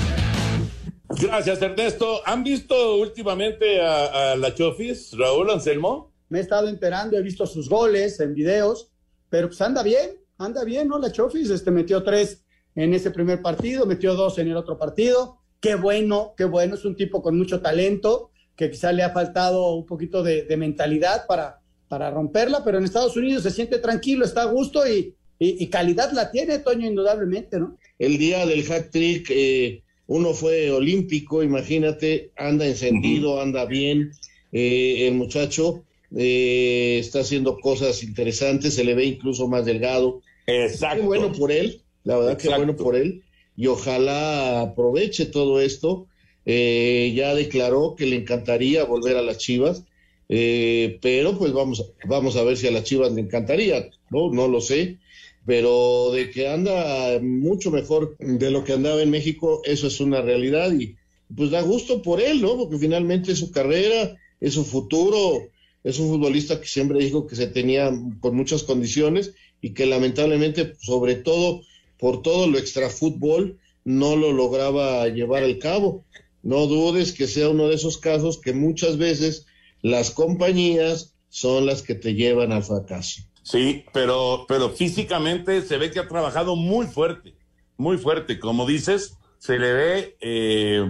Gracias, 1.10 1.62
Ernesto. 1.62 2.22
¿Han 2.26 2.44
visto 2.44 2.96
últimamente 2.96 3.80
a, 3.80 4.32
a 4.32 4.36
la 4.36 4.54
Chofis, 4.54 5.16
Raúl 5.16 5.50
Anselmo? 5.50 6.07
Me 6.28 6.38
he 6.38 6.42
estado 6.42 6.68
enterando, 6.68 7.16
he 7.16 7.22
visto 7.22 7.46
sus 7.46 7.68
goles 7.68 8.20
en 8.20 8.34
videos, 8.34 8.90
pero 9.30 9.48
pues 9.48 9.60
anda 9.60 9.82
bien, 9.82 10.18
anda 10.38 10.64
bien, 10.64 10.88
¿no? 10.88 10.98
La 10.98 11.12
Chofis 11.12 11.50
este, 11.50 11.70
metió 11.70 12.02
tres 12.02 12.44
en 12.74 12.94
ese 12.94 13.10
primer 13.10 13.42
partido, 13.42 13.86
metió 13.86 14.14
dos 14.14 14.38
en 14.38 14.48
el 14.48 14.56
otro 14.56 14.78
partido. 14.78 15.38
Qué 15.60 15.74
bueno, 15.74 16.34
qué 16.36 16.44
bueno, 16.44 16.74
es 16.74 16.84
un 16.84 16.96
tipo 16.96 17.22
con 17.22 17.36
mucho 17.36 17.60
talento, 17.60 18.30
que 18.54 18.70
quizá 18.70 18.92
le 18.92 19.02
ha 19.02 19.10
faltado 19.10 19.74
un 19.74 19.86
poquito 19.86 20.22
de, 20.22 20.46
mentalidad 20.56 21.26
para, 21.26 21.60
para 21.88 22.10
romperla, 22.10 22.64
pero 22.64 22.78
en 22.78 22.84
Estados 22.84 23.16
Unidos 23.16 23.42
se 23.42 23.50
siente 23.50 23.78
tranquilo, 23.78 24.24
está 24.24 24.42
a 24.42 24.52
gusto 24.52 24.86
y, 24.86 25.14
y, 25.38 25.62
y 25.64 25.66
calidad 25.68 26.12
la 26.12 26.30
tiene, 26.30 26.58
Toño, 26.58 26.86
indudablemente, 26.86 27.58
¿no? 27.58 27.76
El 27.98 28.18
día 28.18 28.46
del 28.46 28.70
hat 28.70 28.90
trick, 28.90 29.28
eh, 29.30 29.82
uno 30.06 30.32
fue 30.32 30.70
olímpico, 30.70 31.42
imagínate, 31.42 32.32
anda 32.36 32.66
encendido, 32.66 33.40
anda 33.40 33.66
bien, 33.66 34.12
eh, 34.52 35.06
el 35.08 35.14
muchacho 35.14 35.84
eh, 36.16 36.98
está 37.00 37.20
haciendo 37.20 37.58
cosas 37.58 38.02
interesantes, 38.02 38.74
se 38.74 38.84
le 38.84 38.94
ve 38.94 39.04
incluso 39.04 39.48
más 39.48 39.64
delgado. 39.64 40.22
Exacto. 40.46 41.00
Qué 41.00 41.06
bueno 41.06 41.32
por 41.32 41.52
él, 41.52 41.80
la 42.04 42.16
verdad 42.16 42.38
que 42.38 42.48
bueno 42.48 42.76
por 42.76 42.96
él, 42.96 43.22
y 43.56 43.66
ojalá 43.66 44.62
aproveche 44.62 45.26
todo 45.26 45.60
esto. 45.60 46.06
Eh, 46.46 47.12
ya 47.14 47.34
declaró 47.34 47.94
que 47.94 48.06
le 48.06 48.16
encantaría 48.16 48.84
volver 48.84 49.18
a 49.18 49.22
las 49.22 49.36
Chivas, 49.36 49.84
eh, 50.30 50.98
pero 51.02 51.36
pues 51.36 51.52
vamos, 51.52 51.92
vamos 52.06 52.36
a 52.36 52.42
ver 52.42 52.56
si 52.56 52.66
a 52.66 52.70
las 52.70 52.84
Chivas 52.84 53.12
le 53.12 53.20
encantaría, 53.20 53.90
no, 54.10 54.32
no 54.32 54.48
lo 54.48 54.60
sé 54.60 54.96
pero 55.48 56.10
de 56.12 56.30
que 56.30 56.46
anda 56.46 57.18
mucho 57.22 57.70
mejor 57.70 58.18
de 58.18 58.50
lo 58.50 58.64
que 58.64 58.74
andaba 58.74 59.00
en 59.00 59.08
México, 59.08 59.62
eso 59.64 59.86
es 59.86 59.98
una 59.98 60.20
realidad 60.20 60.70
y 60.78 60.94
pues 61.34 61.50
da 61.50 61.62
gusto 61.62 62.02
por 62.02 62.20
él, 62.20 62.42
¿no? 62.42 62.58
Porque 62.58 62.76
finalmente 62.76 63.32
es 63.32 63.38
su 63.38 63.50
carrera, 63.50 64.14
es 64.42 64.52
su 64.52 64.66
futuro, 64.66 65.48
es 65.88 65.98
un 65.98 66.08
futbolista 66.08 66.60
que 66.60 66.66
siempre 66.66 66.98
dijo 66.98 67.26
que 67.26 67.34
se 67.34 67.46
tenía 67.46 67.90
con 68.20 68.36
muchas 68.36 68.62
condiciones 68.62 69.32
y 69.62 69.70
que 69.70 69.86
lamentablemente, 69.86 70.74
sobre 70.78 71.14
todo 71.14 71.62
por 71.98 72.20
todo 72.20 72.46
lo 72.46 72.58
extrafútbol, 72.58 73.58
no 73.84 74.14
lo 74.14 74.32
lograba 74.32 75.08
llevar 75.08 75.44
al 75.44 75.58
cabo. 75.58 76.04
No 76.42 76.66
dudes 76.66 77.14
que 77.14 77.26
sea 77.26 77.48
uno 77.48 77.68
de 77.68 77.76
esos 77.76 77.96
casos 77.96 78.38
que 78.38 78.52
muchas 78.52 78.98
veces 78.98 79.46
las 79.80 80.10
compañías 80.10 81.14
son 81.30 81.64
las 81.64 81.80
que 81.80 81.94
te 81.94 82.12
llevan 82.12 82.52
al 82.52 82.64
fracaso. 82.64 83.22
Sí, 83.42 83.84
pero, 83.94 84.44
pero 84.46 84.68
físicamente 84.68 85.62
se 85.62 85.78
ve 85.78 85.90
que 85.90 86.00
ha 86.00 86.08
trabajado 86.08 86.54
muy 86.54 86.86
fuerte, 86.86 87.34
muy 87.78 87.96
fuerte. 87.96 88.38
Como 88.38 88.66
dices, 88.66 89.16
se 89.38 89.58
le 89.58 89.72
ve, 89.72 90.16
eh, 90.20 90.86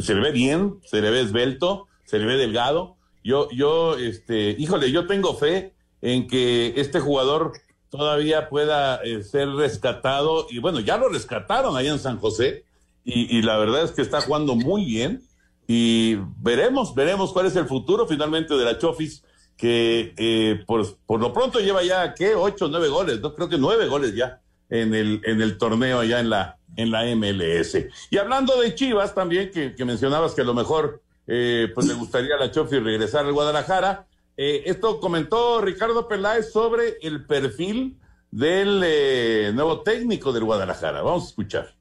se 0.00 0.14
le 0.14 0.22
ve 0.22 0.32
bien, 0.32 0.80
se 0.86 1.02
le 1.02 1.10
ve 1.10 1.20
esbelto, 1.20 1.86
se 2.06 2.18
le 2.18 2.24
ve 2.24 2.38
delgado. 2.38 2.97
Yo, 3.28 3.50
yo, 3.50 3.98
este, 3.98 4.56
híjole, 4.58 4.90
yo 4.90 5.06
tengo 5.06 5.34
fe 5.34 5.74
en 6.00 6.26
que 6.26 6.72
este 6.80 6.98
jugador 6.98 7.52
todavía 7.90 8.48
pueda 8.48 9.02
eh, 9.04 9.22
ser 9.22 9.50
rescatado. 9.50 10.46
Y 10.48 10.60
bueno, 10.60 10.80
ya 10.80 10.96
lo 10.96 11.10
rescataron 11.10 11.76
ahí 11.76 11.88
en 11.88 11.98
San 11.98 12.18
José. 12.18 12.64
Y, 13.04 13.42
la 13.42 13.58
verdad 13.58 13.84
es 13.84 13.90
que 13.90 14.00
está 14.00 14.22
jugando 14.22 14.54
muy 14.54 14.86
bien. 14.86 15.22
Y 15.66 16.16
veremos, 16.38 16.94
veremos 16.94 17.34
cuál 17.34 17.44
es 17.44 17.56
el 17.56 17.66
futuro 17.66 18.06
finalmente 18.06 18.54
de 18.54 18.64
la 18.64 18.78
Chofis 18.78 19.22
que 19.58 20.14
eh, 20.16 20.62
por, 20.66 20.96
por 21.04 21.20
lo 21.20 21.32
pronto 21.34 21.58
lleva 21.58 21.82
ya, 21.82 22.14
¿qué? 22.14 22.34
Ocho, 22.34 22.68
nueve 22.68 22.88
goles, 22.88 23.20
¿no? 23.20 23.34
Creo 23.34 23.50
que 23.50 23.58
nueve 23.58 23.88
goles 23.88 24.14
ya 24.14 24.40
en 24.70 24.94
el, 24.94 25.20
en 25.24 25.42
el 25.42 25.58
torneo 25.58 26.00
allá 26.00 26.20
en 26.20 26.30
la, 26.30 26.56
en 26.76 26.90
la 26.90 27.04
MLS. 27.14 27.76
Y 28.10 28.16
hablando 28.16 28.58
de 28.58 28.74
Chivas 28.74 29.14
también, 29.14 29.50
que 29.50 29.84
mencionabas 29.84 30.32
que 30.32 30.40
a 30.40 30.44
lo 30.44 30.54
mejor 30.54 31.02
eh, 31.28 31.70
pues 31.74 31.86
le 31.86 31.94
gustaría 31.94 32.34
a 32.34 32.38
la 32.38 32.50
Chofi 32.50 32.78
regresar 32.78 33.26
al 33.26 33.32
Guadalajara, 33.32 34.06
eh, 34.36 34.62
esto 34.66 34.98
comentó 34.98 35.60
Ricardo 35.60 36.08
Peláez 36.08 36.50
sobre 36.50 36.96
el 37.02 37.26
perfil 37.26 37.98
del 38.30 38.82
eh, 38.84 39.52
nuevo 39.54 39.82
técnico 39.82 40.32
del 40.32 40.44
Guadalajara. 40.44 41.02
Vamos 41.02 41.24
a 41.24 41.28
escuchar. 41.28 41.77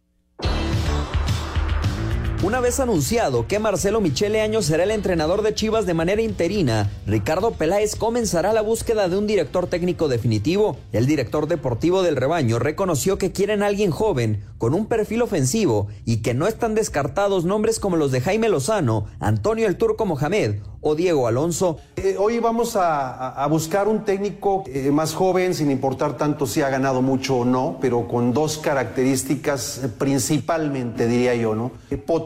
Una 2.43 2.59
vez 2.59 2.79
anunciado 2.79 3.47
que 3.47 3.57
Marcelo 3.57 3.99
Michele 3.99 4.41
Año 4.41 4.61
será 4.61 4.83
el 4.83 4.91
entrenador 4.91 5.41
de 5.41 5.55
Chivas 5.55 5.87
de 5.87 5.95
manera 5.95 6.21
interina, 6.21 6.91
Ricardo 7.07 7.49
Peláez 7.51 7.95
comenzará 7.95 8.53
la 8.53 8.61
búsqueda 8.61 9.09
de 9.09 9.17
un 9.17 9.25
director 9.25 9.65
técnico 9.65 10.07
definitivo. 10.07 10.77
El 10.91 11.07
director 11.07 11.47
deportivo 11.47 12.03
del 12.03 12.15
rebaño 12.15 12.59
reconoció 12.59 13.17
que 13.17 13.31
quieren 13.31 13.63
a 13.63 13.65
alguien 13.65 13.89
joven, 13.89 14.43
con 14.59 14.75
un 14.75 14.85
perfil 14.85 15.23
ofensivo 15.23 15.87
y 16.05 16.17
que 16.17 16.35
no 16.35 16.45
están 16.45 16.75
descartados 16.75 17.43
nombres 17.43 17.79
como 17.79 17.97
los 17.97 18.11
de 18.11 18.21
Jaime 18.21 18.49
Lozano, 18.49 19.05
Antonio 19.19 19.67
el 19.67 19.77
Turco 19.77 20.05
Mohamed 20.05 20.57
o 20.81 20.95
Diego 20.95 21.27
Alonso. 21.27 21.77
Eh, 21.95 22.15
hoy 22.19 22.39
vamos 22.39 22.75
a, 22.75 23.45
buscar 23.49 23.87
un 23.87 24.05
técnico 24.05 24.63
eh, 24.67 24.91
más 24.91 25.13
joven, 25.13 25.53
sin 25.53 25.71
importar 25.71 26.17
tanto 26.17 26.45
si 26.45 26.61
ha 26.61 26.69
ganado 26.69 27.01
mucho 27.01 27.37
o 27.37 27.45
no, 27.45 27.77
pero 27.81 28.07
con 28.07 28.33
dos 28.33 28.57
características 28.57 29.83
eh, 29.83 29.89
principalmente, 29.89 31.07
diría 31.07 31.35
yo, 31.35 31.55
¿no? 31.55 31.71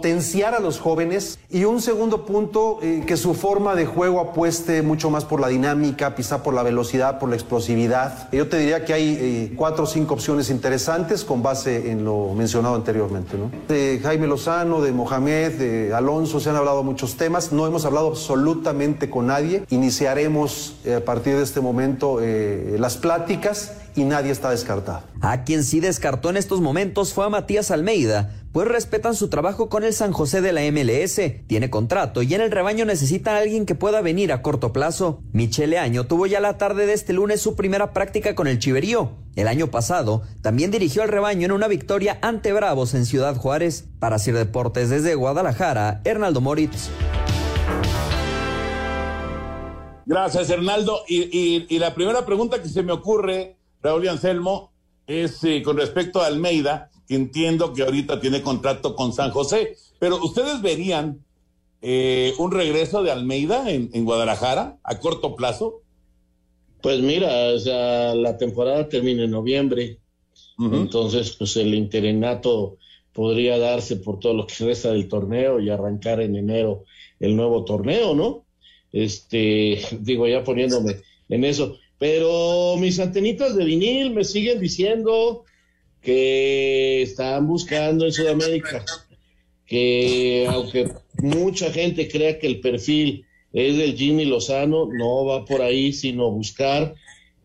Potenciar 0.02 0.56
a 0.56 0.60
los 0.60 0.80
jóvenes 0.80 1.38
y 1.52 1.64
un 1.64 1.80
segundo 1.80 2.26
punto, 2.26 2.80
eh, 2.82 3.04
que 3.06 3.18
su 3.18 3.36
forma 3.36 3.76
de 3.76 3.86
juego 3.86 4.20
apueste 4.20 4.82
mucho 4.82 5.12
más 5.12 5.26
por 5.26 5.40
la 5.40 5.48
dinámica, 5.48 6.16
quizá 6.16 6.42
por 6.42 6.56
la 6.56 6.64
velocidad, 6.64 7.20
por 7.20 7.30
la 7.30 7.36
explosividad. 7.36 8.28
Yo 8.32 8.50
te 8.50 8.58
diría 8.58 8.84
que 8.84 8.94
hay 8.94 9.18
eh, 9.22 9.54
cuatro 9.56 9.84
o 9.84 9.86
cinco 9.86 10.16
opciones 10.16 10.50
interesantes 10.50 11.24
con 11.24 11.44
base 11.44 11.92
en 11.92 12.04
lo 12.04 12.34
mencionado 12.34 12.74
anteriormente. 12.74 13.38
¿no? 13.38 13.52
De 13.68 14.00
Jaime 14.02 14.26
Lozano, 14.26 14.82
de 14.82 14.92
Mohamed, 14.92 15.60
de 15.60 15.94
Alonso, 15.94 16.40
se 16.40 16.50
han 16.50 16.56
hablado 16.56 16.82
muchos 16.82 17.16
temas, 17.16 17.52
no 17.52 17.68
hemos 17.68 17.86
hablado 17.86 18.08
absolutamente 18.08 19.08
con 19.08 19.28
nadie. 19.28 19.66
Iniciaremos 19.70 20.78
eh, 20.84 20.96
a 20.96 21.06
partir 21.06 21.36
de 21.36 21.44
este 21.44 21.62
momento 21.62 22.18
eh, 22.22 22.78
las 22.80 22.98
pláticas 22.98 23.74
y 23.95 24.04
nadie 24.04 24.32
está 24.32 24.49
descartado. 24.51 25.04
A 25.21 25.43
quien 25.43 25.63
sí 25.63 25.80
descartó 25.80 26.30
en 26.30 26.38
estos 26.38 26.62
momentos 26.62 27.13
fue 27.13 27.25
a 27.25 27.30
Matías 27.30 27.71
Almeida, 27.71 28.34
pues 28.51 28.67
respetan 28.67 29.15
su 29.15 29.30
trabajo 29.30 29.69
con 29.69 29.84
el 29.84 29.93
San 29.93 30.12
José 30.12 30.41
de 30.41 30.51
la 30.51 30.62
MLS, 30.71 31.21
tiene 31.47 31.69
contrato 31.69 32.21
y 32.21 32.34
en 32.34 32.41
el 32.41 32.51
rebaño 32.51 32.86
necesita 32.86 33.36
a 33.36 33.39
alguien 33.39 33.65
que 33.65 33.75
pueda 33.75 34.01
venir 34.01 34.34
a 34.34 34.41
corto 34.41 34.73
plazo. 34.73 35.21
Michele 35.32 35.77
Año 35.77 36.06
tuvo 36.06 36.25
ya 36.25 36.39
la 36.39 36.58
tarde 36.58 36.86
de 36.86 36.93
este 36.93 37.13
lunes 37.13 37.41
su 37.41 37.56
primera 37.56 37.93
práctica 37.93 38.36
con 38.36 38.47
el 38.47 38.60
Chiverío. 38.60 39.12
El 39.36 39.47
año 39.47 39.67
pasado 39.67 40.23
también 40.41 40.71
dirigió 40.71 41.04
al 41.04 41.10
rebaño 41.10 41.45
en 41.45 41.54
una 41.54 41.67
victoria 41.67 42.19
ante 42.21 42.51
Bravos 42.51 42.93
en 42.93 43.06
Ciudad 43.06 43.36
Juárez. 43.38 43.86
Para 43.99 44.19
Sir 44.19 44.36
Deportes 44.36 44.89
desde 44.89 45.15
Guadalajara, 45.15 46.01
Hernaldo 46.04 46.41
Moritz. 46.41 46.89
Gracias, 50.06 50.49
Hernaldo. 50.49 51.04
Y, 51.08 51.21
y, 51.38 51.67
y, 51.69 51.80
la 51.80 51.93
primera 51.93 52.25
pregunta 52.25 52.62
que 52.62 52.67
se 52.67 52.84
me 52.84 52.91
ocurre, 52.91 53.58
Raúl 53.82 54.06
y 54.06 54.08
Anselmo, 54.08 54.72
es 55.08 55.44
eh, 55.44 55.62
con 55.63 55.78
respecto 55.78 56.22
a 56.22 56.28
Almeida, 56.28 56.89
que 57.08 57.15
entiendo 57.15 57.74
que 57.74 57.84
ahorita 57.84 58.20
tiene 58.20 58.41
contrato 58.41 58.96
con 58.96 59.13
San 59.13 59.32
José, 59.32 59.76
pero 60.00 60.24
¿ustedes 60.24 60.62
verían 60.62 61.24
eh, 61.82 62.34
un 62.38 62.52
regreso 62.52 63.04
de 63.04 63.12
Almeida 63.12 63.70
en, 63.70 63.89
en, 63.94 64.06
Guadalajara 64.06 64.78
a 64.84 65.00
corto 65.00 65.36
plazo? 65.36 65.82
Pues 66.82 67.02
mira, 67.02 67.50
o 67.54 67.60
sea, 67.60 68.15
la 68.15 68.38
temporada 68.38 68.88
termina 68.88 69.24
en 69.24 69.32
noviembre, 69.32 70.00
uh 70.58 70.63
-huh. 70.63 70.82
entonces 70.82 71.36
pues 71.38 71.58
el 71.58 71.74
interinato 71.74 72.78
podría 73.13 73.58
darse 73.58 73.98
por 73.98 74.20
todo 74.20 74.34
lo 74.34 74.48
que 74.48 74.65
resta 74.65 74.91
del 74.91 75.08
torneo 75.08 75.60
y 75.60 75.70
arrancar 75.70 76.22
en 76.22 76.36
enero 76.36 76.86
el 77.20 77.36
nuevo 77.36 77.65
torneo, 77.65 78.15
¿no? 78.15 78.46
Este, 78.91 79.82
digo, 80.00 80.28
ya 80.28 80.44
poniéndome 80.44 80.98
en 81.30 81.44
eso. 81.44 81.78
Pero 82.02 82.78
mis 82.78 83.00
antenitas 83.00 83.56
de 83.56 83.64
vinil 83.64 84.10
me 84.10 84.24
siguen 84.24 84.60
diciendo 84.60 85.46
que 86.02 87.04
están 87.04 87.46
buscando 87.46 88.08
en 88.08 88.12
Sudamérica, 88.12 88.84
que 89.68 90.48
aunque 90.50 90.90
mucha 91.22 91.72
gente 91.72 92.08
crea 92.08 92.40
que 92.40 92.48
el 92.48 92.60
perfil 92.60 93.24
es 93.54 93.78
del 93.78 93.96
Jimmy 93.96 94.26
Lozano, 94.26 94.88
no 94.92 95.26
va 95.26 95.46
por 95.46 95.62
ahí, 95.62 95.94
sino 95.94 96.32
buscar 96.32 96.96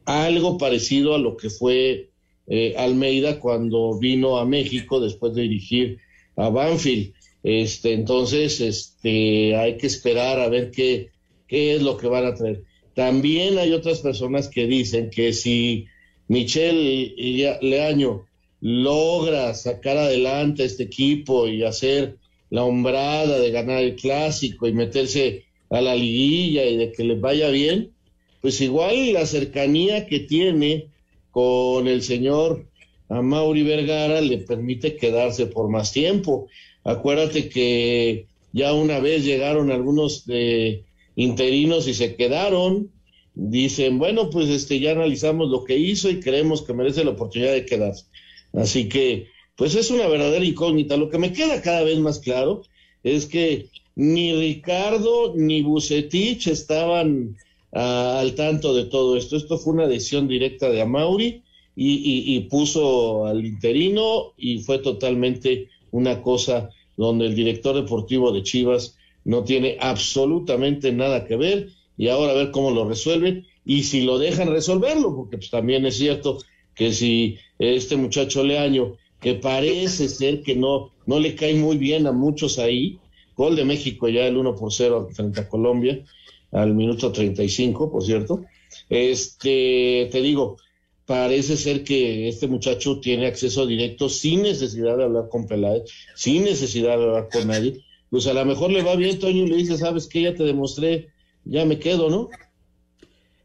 algo 0.07 0.57
parecido 0.57 1.14
a 1.14 1.19
lo 1.19 1.37
que 1.37 1.51
fue 1.51 2.09
eh, 2.47 2.73
Almeida 2.79 3.38
cuando 3.38 3.99
vino 3.99 4.38
a 4.38 4.47
México 4.47 5.01
después 5.01 5.35
de 5.35 5.42
dirigir 5.42 5.99
a 6.35 6.49
Banfield. 6.49 7.12
Este, 7.42 7.92
entonces, 7.92 8.62
este, 8.62 9.55
hay 9.55 9.77
que 9.77 9.87
esperar 9.87 10.40
a 10.40 10.49
ver 10.49 10.71
qué, 10.71 11.11
qué 11.47 11.75
es 11.75 11.83
lo 11.83 11.99
que 11.99 12.07
van 12.07 12.25
a 12.25 12.35
traer. 12.35 12.62
También 12.96 13.59
hay 13.59 13.74
otras 13.74 14.00
personas 14.00 14.48
que 14.48 14.66
dicen 14.66 15.11
que 15.11 15.35
si 15.35 15.85
Michel 16.28 17.14
Leaño 17.61 18.24
logra 18.62 19.52
sacar 19.52 19.98
adelante 19.98 20.64
este 20.64 20.85
equipo 20.85 21.46
y 21.46 21.62
hacer 21.62 22.16
la 22.48 22.64
hombrada 22.64 23.38
de 23.38 23.50
ganar 23.50 23.82
el 23.82 23.96
clásico 23.96 24.66
y 24.66 24.72
meterse 24.72 25.44
a 25.68 25.82
la 25.82 25.94
liguilla 25.94 26.64
y 26.64 26.78
de 26.78 26.92
que 26.92 27.04
les 27.04 27.20
vaya 27.20 27.50
bien, 27.50 27.92
pues 28.40 28.62
igual 28.62 29.12
la 29.12 29.26
cercanía 29.26 30.06
que 30.06 30.20
tiene 30.20 30.87
con 31.32 31.88
el 31.88 32.02
señor 32.02 32.64
Mauri 33.11 33.62
Vergara 33.62 34.22
le 34.22 34.38
permite 34.38 34.96
quedarse 34.96 35.44
por 35.44 35.68
más 35.68 35.92
tiempo. 35.92 36.48
Acuérdate 36.82 37.50
que 37.50 38.24
ya 38.54 38.72
una 38.72 39.00
vez 39.00 39.22
llegaron 39.22 39.70
algunos 39.70 40.24
de 40.24 40.86
interinos 41.16 41.88
y 41.88 41.94
se 41.94 42.14
quedaron, 42.14 42.92
dicen, 43.35 43.98
bueno, 43.98 44.31
pues 44.31 44.48
este 44.48 44.79
ya 44.79 44.92
analizamos 44.92 45.50
lo 45.50 45.64
que 45.64 45.76
hizo 45.76 46.09
y 46.09 46.20
creemos 46.20 46.62
que 46.62 46.74
merece 46.74 47.05
la 47.05 47.11
oportunidad 47.11 47.52
de 47.52 47.66
quedarse. 47.66 48.05
Así 48.52 48.88
que, 48.88 49.29
pues 49.57 49.74
es 49.74 49.90
una 49.90 50.07
verdadera 50.07 50.44
incógnita. 50.44 50.96
Lo 50.96 51.11
que 51.11 51.18
me 51.18 51.33
queda 51.33 51.62
cada 51.62 51.83
vez 51.83 51.98
más 51.98 52.20
claro 52.20 52.62
es 53.02 53.26
que 53.26 53.68
ni 53.94 54.35
Ricardo 54.35 55.35
ni 55.35 55.62
Bucetich 55.62 56.46
estaban 56.46 57.37
ah, 57.72 58.18
al 58.20 58.35
tanto 58.35 58.74
de 58.74 58.85
todo 58.85 59.16
esto. 59.16 59.37
Esto 59.37 59.59
fue 59.59 59.72
una 59.72 59.88
decisión 59.88 60.29
directa 60.29 60.70
de 60.70 60.83
Amauri 60.83 61.42
y, 61.74 62.37
y 62.37 62.40
puso 62.48 63.26
al 63.26 63.44
interino 63.44 64.33
y 64.37 64.61
fue 64.61 64.79
totalmente 64.79 65.68
una 65.90 66.22
cosa 66.22 66.70
donde 66.96 67.26
el 67.26 67.35
director 67.35 67.74
deportivo 67.74 68.33
de 68.33 68.42
Chivas 68.42 68.95
no 69.26 69.42
tiene 69.42 69.76
absolutamente 69.80 70.92
nada 70.92 71.26
que 71.26 71.36
ver 71.36 71.68
y 71.98 72.08
ahora 72.08 72.32
a 72.32 72.36
ver 72.36 72.52
cómo 72.52 72.70
lo 72.70 72.88
resuelven 72.88 73.44
y 73.64 73.82
si 73.82 74.02
lo 74.02 74.18
dejan 74.18 74.50
resolverlo, 74.50 75.14
porque 75.16 75.38
pues 75.38 75.50
también 75.50 75.84
es 75.84 75.96
cierto 75.96 76.38
que 76.76 76.92
si 76.92 77.36
este 77.58 77.96
muchacho 77.96 78.44
Leaño, 78.44 78.94
que 79.20 79.34
parece 79.34 80.08
ser 80.20 80.42
que 80.42 80.54
no, 80.54 80.92
no 81.06 81.18
le 81.18 81.34
cae 81.34 81.54
muy 81.54 81.76
bien 81.76 82.06
a 82.06 82.12
muchos 82.12 82.60
ahí, 82.60 83.00
gol 83.36 83.56
de 83.56 83.64
México 83.64 84.08
ya 84.08 84.26
el 84.26 84.36
1 84.36 84.54
por 84.54 84.72
0 84.72 85.08
frente 85.12 85.40
a 85.40 85.48
Colombia, 85.48 86.04
al 86.52 86.74
minuto 86.74 87.10
35, 87.10 87.90
por 87.90 88.04
cierto, 88.04 88.44
este, 88.88 90.08
te 90.12 90.22
digo, 90.22 90.58
parece 91.04 91.56
ser 91.56 91.82
que 91.82 92.28
este 92.28 92.46
muchacho 92.46 93.00
tiene 93.00 93.26
acceso 93.26 93.66
directo 93.66 94.08
sin 94.08 94.42
necesidad 94.42 94.96
de 94.96 95.04
hablar 95.04 95.28
con 95.28 95.48
Peláez, 95.48 95.90
sin 96.14 96.44
necesidad 96.44 96.96
de 96.96 97.04
hablar 97.04 97.28
con 97.32 97.48
nadie, 97.48 97.84
pues 98.16 98.26
a 98.29 98.33
lo 98.33 98.46
mejor 98.46 98.70
le 98.70 98.83
va 98.83 98.96
bien, 98.96 99.18
Toño, 99.18 99.44
y 99.44 99.46
le 99.46 99.57
dice, 99.57 99.76
sabes 99.76 100.07
que 100.07 100.22
ya 100.22 100.35
te 100.35 100.42
demostré, 100.42 101.11
ya 101.44 101.66
me 101.66 101.79
quedo, 101.79 102.09
¿no? 102.09 102.31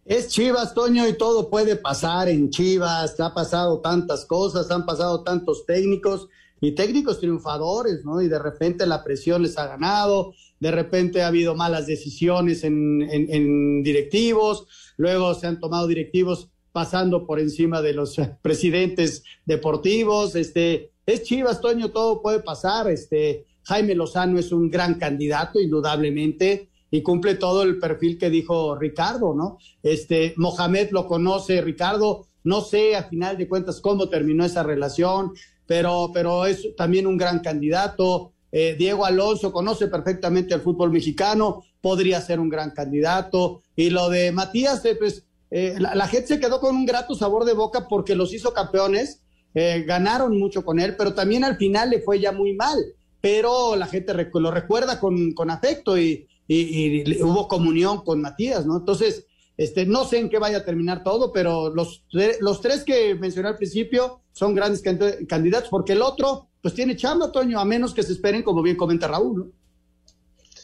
Es 0.05 0.29
Chivas, 0.29 0.73
Toño, 0.73 1.05
y 1.09 1.17
todo 1.17 1.49
puede 1.49 1.75
pasar 1.75 2.29
en 2.29 2.49
Chivas. 2.51 3.19
Ha 3.19 3.33
pasado 3.33 3.81
tantas 3.81 4.23
cosas, 4.23 4.71
han 4.71 4.85
pasado 4.85 5.25
tantos 5.25 5.65
técnicos 5.65 6.29
y 6.61 6.71
técnicos 6.71 7.19
triunfadores, 7.19 8.05
¿no? 8.05 8.21
Y 8.21 8.29
de 8.29 8.39
repente 8.39 8.85
la 8.85 9.03
presión 9.03 9.41
les 9.41 9.57
ha 9.57 9.67
ganado, 9.67 10.33
de 10.61 10.71
repente 10.71 11.21
ha 11.21 11.27
habido 11.27 11.53
malas 11.53 11.85
decisiones 11.85 12.63
en, 12.63 13.83
directivos, 13.83 14.67
luego 14.95 15.33
se 15.33 15.47
han 15.47 15.59
tomado 15.59 15.85
directivos 15.85 16.47
pasando 16.71 17.27
por 17.27 17.41
encima 17.41 17.81
de 17.81 17.91
los 17.91 18.15
presidentes 18.41 19.25
deportivos. 19.45 20.33
Este, 20.37 20.93
es 21.05 21.23
Chivas, 21.23 21.59
Toño, 21.59 21.91
todo 21.91 22.21
puede 22.21 22.39
pasar. 22.39 22.89
Este, 22.89 23.50
Jaime 23.71 23.95
Lozano 23.95 24.37
es 24.37 24.51
un 24.51 24.69
gran 24.69 24.95
candidato, 24.95 25.57
indudablemente 25.57 26.67
y 26.91 27.01
cumple 27.01 27.35
todo 27.35 27.63
el 27.63 27.79
perfil 27.79 28.17
que 28.17 28.29
dijo 28.29 28.75
Ricardo, 28.75 29.33
¿no? 29.33 29.59
Este, 29.81 30.33
Mohamed 30.35 30.89
lo 30.91 31.07
conoce, 31.07 31.61
Ricardo, 31.61 32.27
no 32.43 32.59
sé 32.59 32.97
a 32.97 33.03
final 33.03 33.37
de 33.37 33.47
cuentas 33.47 33.79
cómo 33.79 34.09
terminó 34.09 34.43
esa 34.43 34.61
relación, 34.61 35.31
pero, 35.65 36.11
pero 36.13 36.45
es 36.45 36.75
también 36.75 37.07
un 37.07 37.15
gran 37.15 37.39
candidato. 37.39 38.33
Eh, 38.51 38.75
Diego 38.77 39.05
Alonso 39.05 39.53
conoce 39.53 39.87
perfectamente 39.87 40.53
el 40.53 40.59
fútbol 40.59 40.91
mexicano, 40.91 41.63
podría 41.79 42.19
ser 42.19 42.41
un 42.41 42.49
gran 42.49 42.71
candidato. 42.71 43.61
Y 43.73 43.89
lo 43.89 44.09
de 44.09 44.33
Matías, 44.33 44.83
eh, 44.83 44.97
pues 44.99 45.23
eh, 45.49 45.77
la, 45.79 46.07
gente 46.07 46.27
se 46.27 46.39
quedó 46.41 46.59
con 46.59 46.75
un 46.75 46.85
grato 46.85 47.15
sabor 47.15 47.45
de 47.45 47.53
boca 47.53 47.87
porque 47.87 48.15
los 48.15 48.33
hizo 48.33 48.53
campeones, 48.53 49.21
ganaron 49.53 50.37
mucho 50.39 50.63
con 50.63 50.79
él, 50.79 50.95
pero 50.97 51.13
también 51.13 51.43
al 51.43 51.57
final 51.57 51.89
le 51.89 52.01
fue 52.01 52.19
ya 52.19 52.31
muy 52.31 52.53
mal. 52.53 52.77
Pero 53.21 53.75
la 53.75 53.85
gente 53.85 54.13
lo 54.33 54.51
recuerda 54.51 54.99
con, 54.99 55.33
con 55.33 55.51
afecto 55.51 55.97
y, 55.97 56.27
y, 56.47 57.21
hubo 57.21 57.47
comunión 57.47 58.03
con 58.03 58.19
Matías, 58.19 58.65
¿no? 58.65 58.77
Entonces, 58.77 59.27
este, 59.57 59.85
no 59.85 60.05
sé 60.05 60.17
en 60.17 60.29
qué 60.29 60.39
vaya 60.39 60.57
a 60.57 60.65
terminar 60.65 61.03
todo, 61.03 61.31
pero 61.31 61.69
los, 61.69 62.03
los 62.39 62.61
tres 62.61 62.83
que 62.83 63.13
mencioné 63.15 63.49
al 63.49 63.57
principio 63.57 64.21
son 64.31 64.55
grandes 64.55 64.81
candidatos, 64.81 65.69
porque 65.69 65.93
el 65.93 66.01
otro, 66.01 66.47
pues 66.61 66.73
tiene 66.73 66.95
chamba, 66.95 67.31
Toño, 67.31 67.59
a 67.59 67.65
menos 67.65 67.93
que 67.93 68.03
se 68.03 68.13
esperen, 68.13 68.43
como 68.43 68.63
bien 68.63 68.75
comenta 68.75 69.07
Raúl, 69.07 69.37
¿no? 69.37 69.51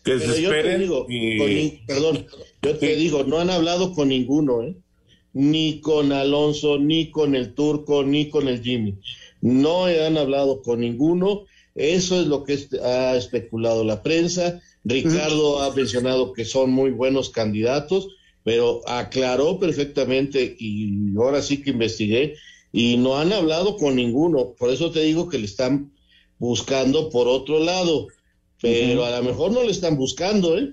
Que 0.03 0.19
se 0.19 0.41
esperen. 0.41 0.81
Yo 0.81 1.05
te 1.05 1.13
digo, 1.13 1.85
perdón, 1.85 2.25
yo 2.61 2.77
te 2.77 2.95
digo, 2.95 3.23
no 3.23 3.39
han 3.39 3.49
hablado 3.49 3.93
con 3.93 4.09
ninguno, 4.09 4.63
¿eh? 4.63 4.75
Ni 5.33 5.79
con 5.81 6.11
Alonso, 6.11 6.79
ni 6.79 7.11
con 7.11 7.35
el 7.35 7.53
Turco, 7.53 8.03
ni 8.03 8.29
con 8.29 8.47
el 8.47 8.63
Jimmy. 8.63 8.97
No 9.41 9.85
han 9.85 10.17
hablado 10.17 10.63
con 10.63 10.79
ninguno. 10.79 11.43
Eso 11.77 12.19
es 12.19 12.27
lo 12.27 12.43
que 12.43 12.59
ha 12.83 13.15
especulado 13.15 13.83
la 13.83 14.03
prensa 14.03 14.59
Ricardo 14.87 15.61
ha 15.61 15.73
mencionado 15.75 16.31
que 16.31 16.45
son 16.45 16.71
muy 16.71 16.91
buenos 16.91 17.29
candidatos, 17.29 18.07
pero 18.43 18.87
aclaró 18.87 19.59
perfectamente 19.59 20.55
y 20.57 21.13
ahora 21.17 21.41
sí 21.41 21.61
que 21.61 21.71
investigué 21.71 22.35
y 22.71 22.95
no 22.95 23.17
han 23.17 23.33
hablado 23.33 23.75
con 23.75 23.97
ninguno. 23.97 24.53
Por 24.57 24.71
eso 24.71 24.89
te 24.91 25.01
digo 25.01 25.27
que 25.27 25.39
le 25.39 25.45
están 25.45 25.91
buscando 26.39 27.09
por 27.09 27.27
otro 27.27 27.59
lado, 27.59 28.07
pero 28.61 29.03
a 29.03 29.17
lo 29.17 29.23
mejor 29.23 29.51
no 29.51 29.63
le 29.63 29.71
están 29.71 29.97
buscando, 29.97 30.57
¿eh? 30.57 30.71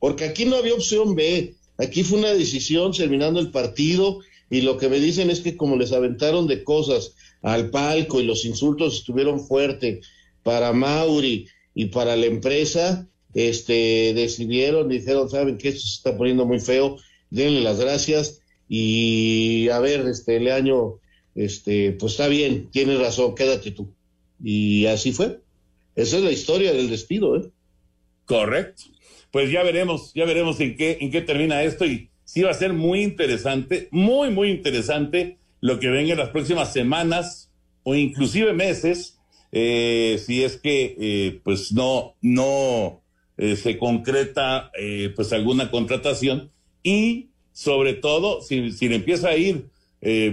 Porque 0.00 0.24
aquí 0.24 0.46
no 0.46 0.56
había 0.56 0.74
opción 0.74 1.14
B. 1.14 1.54
Aquí 1.78 2.02
fue 2.02 2.18
una 2.18 2.34
decisión 2.34 2.92
terminando 2.92 3.38
el 3.38 3.52
partido 3.52 4.18
y 4.50 4.62
lo 4.62 4.78
que 4.78 4.88
me 4.88 4.98
dicen 4.98 5.30
es 5.30 5.40
que 5.40 5.56
como 5.56 5.76
les 5.76 5.92
aventaron 5.92 6.48
de 6.48 6.64
cosas 6.64 7.14
al 7.40 7.70
palco 7.70 8.20
y 8.20 8.24
los 8.24 8.44
insultos 8.44 8.96
estuvieron 8.96 9.46
fuertes 9.46 10.04
para 10.44 10.72
Mauri 10.72 11.48
y 11.74 11.86
para 11.86 12.14
la 12.14 12.26
empresa, 12.26 13.08
este, 13.34 14.14
decidieron, 14.14 14.88
dijeron, 14.88 15.28
saben 15.28 15.58
que 15.58 15.70
esto 15.70 15.80
se 15.80 15.96
está 15.96 16.16
poniendo 16.16 16.46
muy 16.46 16.60
feo, 16.60 16.98
denle 17.30 17.62
las 17.62 17.80
gracias 17.80 18.40
y 18.68 19.68
a 19.70 19.80
ver, 19.80 20.06
este, 20.06 20.38
Leaño, 20.38 21.00
este, 21.34 21.92
pues 21.92 22.12
está 22.12 22.28
bien, 22.28 22.70
tienes 22.70 23.00
razón, 23.00 23.34
quédate 23.34 23.72
tú. 23.72 23.92
Y 24.42 24.86
así 24.86 25.12
fue. 25.12 25.40
Esa 25.96 26.18
es 26.18 26.22
la 26.22 26.30
historia 26.30 26.72
del 26.72 26.90
despido, 26.90 27.36
¿eh? 27.36 27.50
Correcto. 28.24 28.84
Pues 29.30 29.50
ya 29.50 29.62
veremos, 29.62 30.12
ya 30.14 30.24
veremos 30.24 30.60
en 30.60 30.76
qué, 30.76 30.98
en 31.00 31.10
qué 31.10 31.20
termina 31.20 31.62
esto 31.62 31.84
y 31.84 32.10
sí 32.24 32.42
va 32.42 32.50
a 32.50 32.54
ser 32.54 32.72
muy 32.72 33.02
interesante, 33.02 33.88
muy, 33.90 34.30
muy 34.30 34.50
interesante 34.50 35.38
lo 35.60 35.80
que 35.80 35.88
venga 35.88 36.12
en 36.12 36.18
las 36.18 36.30
próximas 36.30 36.72
semanas 36.72 37.50
o 37.82 37.94
inclusive 37.94 38.52
meses, 38.52 39.18
eh, 39.56 40.18
si 40.18 40.42
es 40.42 40.56
que 40.56 40.96
eh, 40.98 41.40
pues 41.44 41.70
no, 41.70 42.16
no 42.20 43.02
eh, 43.36 43.54
se 43.54 43.78
concreta 43.78 44.72
eh, 44.76 45.12
pues 45.14 45.32
alguna 45.32 45.70
contratación 45.70 46.50
y 46.82 47.28
sobre 47.52 47.94
todo 47.94 48.42
si, 48.42 48.72
si 48.72 48.88
le 48.88 48.96
empieza 48.96 49.28
a 49.28 49.36
ir 49.36 49.68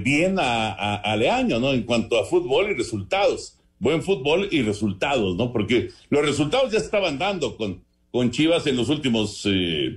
bien 0.04 0.38
a, 0.38 0.96
a, 0.96 1.16
Leaño, 1.16 1.58
¿no? 1.62 1.72
En 1.72 1.84
cuanto 1.84 2.20
a 2.20 2.26
fútbol 2.26 2.72
y 2.72 2.74
resultados, 2.74 3.58
buen 3.80 4.04
fútbol 4.04 4.50
y 4.52 4.64
resultados, 4.64 5.38
¿no? 5.38 5.54
Porque 5.54 5.92
los 6.10 6.26
resultados 6.26 6.74
ya 6.74 6.78
estaban 6.78 7.18
dando 7.18 7.56
con, 7.56 7.82
con 8.12 8.32
Chivas 8.32 8.68
en 8.68 8.76
los 8.76 8.90
últimos 8.90 9.48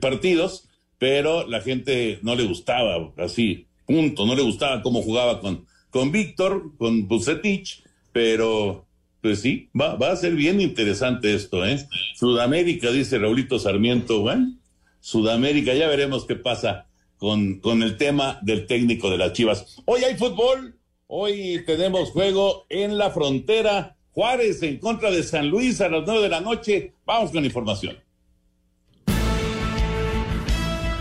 partidos, 0.01 0.69
pero 1.01 1.45
la 1.49 1.61
gente 1.61 2.21
no 2.23 2.37
le 2.37 2.45
gustaba 2.45 3.13
así, 3.17 3.67
punto, 3.85 4.27
no 4.27 4.37
le 4.37 4.43
gustaba 4.43 4.81
cómo 4.81 5.03
jugaba 5.03 5.41
con, 5.41 5.67
con 5.91 6.13
Víctor, 6.13 6.71
con 6.79 7.09
Bucetich, 7.09 7.83
pero 8.13 8.87
pues 9.25 9.41
sí, 9.41 9.71
va, 9.75 9.95
va 9.95 10.13
a 10.13 10.17
ser 10.17 10.35
bien 10.35 10.61
interesante 10.61 11.35
esto, 11.35 11.65
¿eh? 11.65 11.89
Sudamérica, 12.15 12.91
dice 12.91 13.19
Raulito 13.19 13.59
Sarmiento, 13.59 14.21
bueno, 14.21 14.59
Sudamérica, 15.01 15.73
ya 15.73 15.89
veremos 15.89 16.27
qué 16.27 16.37
pasa 16.37 16.89
con, 17.17 17.59
con 17.61 17.83
el 17.83 17.97
tema 17.97 18.39
del 18.43 18.67
técnico 18.67 19.09
de 19.09 19.17
las 19.17 19.33
Chivas. 19.33 19.81
Hoy 19.87 20.05
hay 20.05 20.17
fútbol, 20.17 20.79
hoy 21.07 21.63
tenemos 21.65 22.11
juego 22.11 22.67
en 22.69 22.99
la 22.99 23.13
frontera, 23.13 23.97
Juárez 24.11 24.63
en 24.63 24.77
contra 24.77 25.11
de 25.11 25.23
San 25.23 25.49
Luis 25.49 25.81
a 25.81 25.89
las 25.89 26.03
nueve 26.05 26.25
de 26.25 26.29
la 26.29 26.43
noche. 26.43 26.93
Vamos 27.07 27.31
con 27.31 27.47
información. 27.47 28.04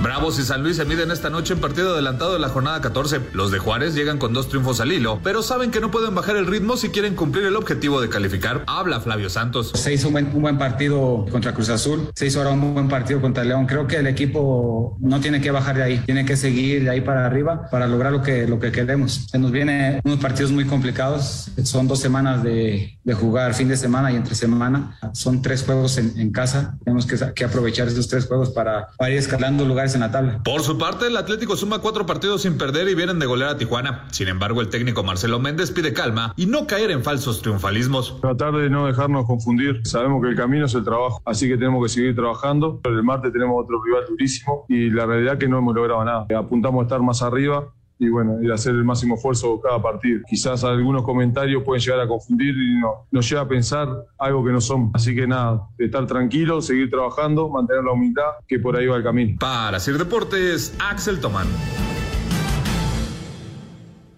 Bravos 0.04 0.38
y 0.38 0.44
San 0.44 0.64
Luis 0.64 0.76
se 0.76 0.84
miden 0.84 1.12
esta 1.12 1.30
noche 1.30 1.54
en 1.54 1.62
partido 1.62 1.94
adelantado 1.94 2.34
de 2.34 2.40
la 2.40 2.50
jornada 2.50 2.82
14. 2.82 3.22
Los 3.32 3.52
de 3.52 3.60
Juárez 3.60 3.96
llegan 3.96 4.18
con 4.18 4.34
dos 4.34 4.50
triunfos 4.50 4.82
al 4.82 4.92
hilo, 4.92 5.22
pero 5.24 5.42
saben 5.42 5.72
que 5.72 5.80
no 5.80 5.92
pueden 5.92 6.14
bajar 6.14 6.36
el 6.36 6.46
ritmo 6.46 6.76
si 6.76 6.90
quieren 6.90 7.16
cumplir 7.16 7.46
el 7.46 7.56
objetivo 7.56 8.02
de 8.02 8.10
calificar. 8.10 8.66
Habla 8.68 9.00
Flavio 9.00 9.30
Santos. 9.30 9.72
Se 9.76 9.94
hizo 9.94 10.08
un 10.08 10.14
buen, 10.14 10.26
un 10.36 10.42
buen 10.42 10.58
partido 10.58 11.26
contra 11.32 11.54
Cruz 11.54 11.70
Azul, 11.70 12.10
se 12.16 12.26
hizo 12.26 12.40
ahora 12.40 12.52
un 12.52 12.74
buen 12.74 12.90
partido 12.90 13.22
contra 13.22 13.46
León. 13.46 13.66
Creo 13.66 13.88
que 13.88 13.96
el 13.96 14.08
equipo 14.08 14.98
no 15.00 15.22
tiene 15.22 15.40
que 15.40 15.52
bajar 15.52 15.78
de 15.78 15.84
ahí, 15.84 15.98
tiene 16.00 16.26
que 16.26 16.36
seguir 16.36 16.84
de 16.84 16.90
ahí 16.90 17.00
para 17.00 17.26
arriba 17.26 17.70
para 17.72 17.88
lograr 17.88 18.12
lo 18.12 18.22
que, 18.22 18.46
lo 18.46 18.60
que 18.60 18.74
queremos. 18.74 19.28
Se 19.32 19.40
nos 19.40 19.52
vienen 19.52 20.02
unos 20.04 20.20
partidos 20.20 20.52
muy 20.52 20.66
complicados, 20.66 21.50
son 21.64 21.88
dos 21.88 22.02
semanas 22.02 22.44
de, 22.44 23.00
de 23.02 23.14
jugar 23.14 23.54
fin 23.54 23.70
de 23.70 23.78
semana 23.78 24.12
y 24.12 24.18
entre 24.18 24.36
semana. 24.36 24.98
Son 25.14 25.42
tres 25.42 25.64
juegos 25.64 25.98
en, 25.98 26.20
en 26.20 26.34
casa, 26.34 26.76
tenemos 26.84 27.06
que, 27.06 27.16
que, 27.34 27.46
aprovechar 27.46 27.88
esos 27.88 28.10
tres 28.10 28.26
juegos 28.26 28.50
para, 28.50 28.88
para 28.98 29.10
ir 29.10 29.18
escalando 29.18 29.64
lugares 29.64 29.93
en 29.96 30.02
la 30.02 30.12
tabla. 30.12 30.40
Por 30.44 30.62
su 30.62 30.78
parte, 30.78 31.08
el 31.08 31.18
Atlético 31.18 31.56
suma 31.56 31.80
cuatro 31.80 32.06
partidos 32.06 32.44
sin 32.44 32.58
perder 32.58 32.88
y 32.88 32.96
vienen 32.96 33.20
de 33.20 33.26
golear 33.26 33.52
a 33.52 33.58
Tijuana. 33.58 34.06
Sin 34.12 34.28
embargo, 34.28 34.62
el 34.62 34.70
técnico 34.70 35.04
Marcelo 35.04 35.40
Méndez 35.40 35.72
pide 35.72 35.94
calma 35.94 36.34
y 36.36 36.46
no 36.46 36.68
caer 36.68 36.92
en 36.92 37.04
falsos 37.04 37.42
triunfalismos. 37.42 38.20
Tratar 38.22 38.54
de 38.54 38.70
no 38.70 38.88
dejarnos 38.88 39.26
confundir. 39.26 39.82
Sabemos 39.86 40.22
que 40.22 40.30
el 40.30 40.36
camino 40.36 40.66
es 40.66 40.74
el 40.74 40.84
trabajo, 40.84 41.22
así 41.26 41.48
que 41.48 41.58
tenemos 41.58 41.84
que 41.84 41.90
seguir 41.90 42.16
trabajando. 42.16 42.82
El 42.84 43.04
martes 43.04 43.32
tenemos 43.32 43.64
otro 43.64 43.82
rival 43.84 44.04
durísimo 44.10 44.66
y 44.68 44.90
la 44.90 45.06
realidad 45.06 45.34
es 45.34 45.40
que 45.40 45.48
no 45.48 45.58
hemos 45.58 45.76
logrado 45.76 46.04
nada. 46.04 46.28
Apuntamos 46.38 46.82
a 46.82 46.84
estar 46.84 47.02
más 47.02 47.22
arriba 47.22 47.74
y 48.04 48.10
bueno, 48.10 48.42
ir 48.42 48.52
a 48.52 48.56
hacer 48.56 48.74
el 48.74 48.84
máximo 48.84 49.16
esfuerzo 49.16 49.60
cada 49.62 49.82
partido. 49.82 50.22
Quizás 50.30 50.64
algunos 50.64 51.04
comentarios 51.04 51.64
pueden 51.64 51.82
llegar 51.82 52.02
a 52.02 52.08
confundir 52.08 52.54
y 52.56 52.80
no, 52.80 53.08
nos 53.12 53.30
lleva 53.30 53.42
a 53.42 53.48
pensar 53.48 53.88
algo 54.18 54.44
que 54.44 54.52
no 54.52 54.62
son. 54.62 54.92
Así 54.94 55.16
que 55.16 55.26
nada, 55.26 55.68
estar 55.78 56.06
tranquilo, 56.06 56.62
seguir 56.62 56.90
trabajando, 56.90 57.50
mantener 57.50 57.84
la 57.84 57.94
humildad, 57.94 58.32
que 58.48 58.60
por 58.60 58.76
ahí 58.76 58.88
va 58.88 58.98
el 58.98 59.04
camino. 59.04 59.38
Para 59.40 59.80
Sir 59.80 59.98
Deportes, 59.98 60.76
Axel 60.80 61.20
Tomán. 61.20 61.48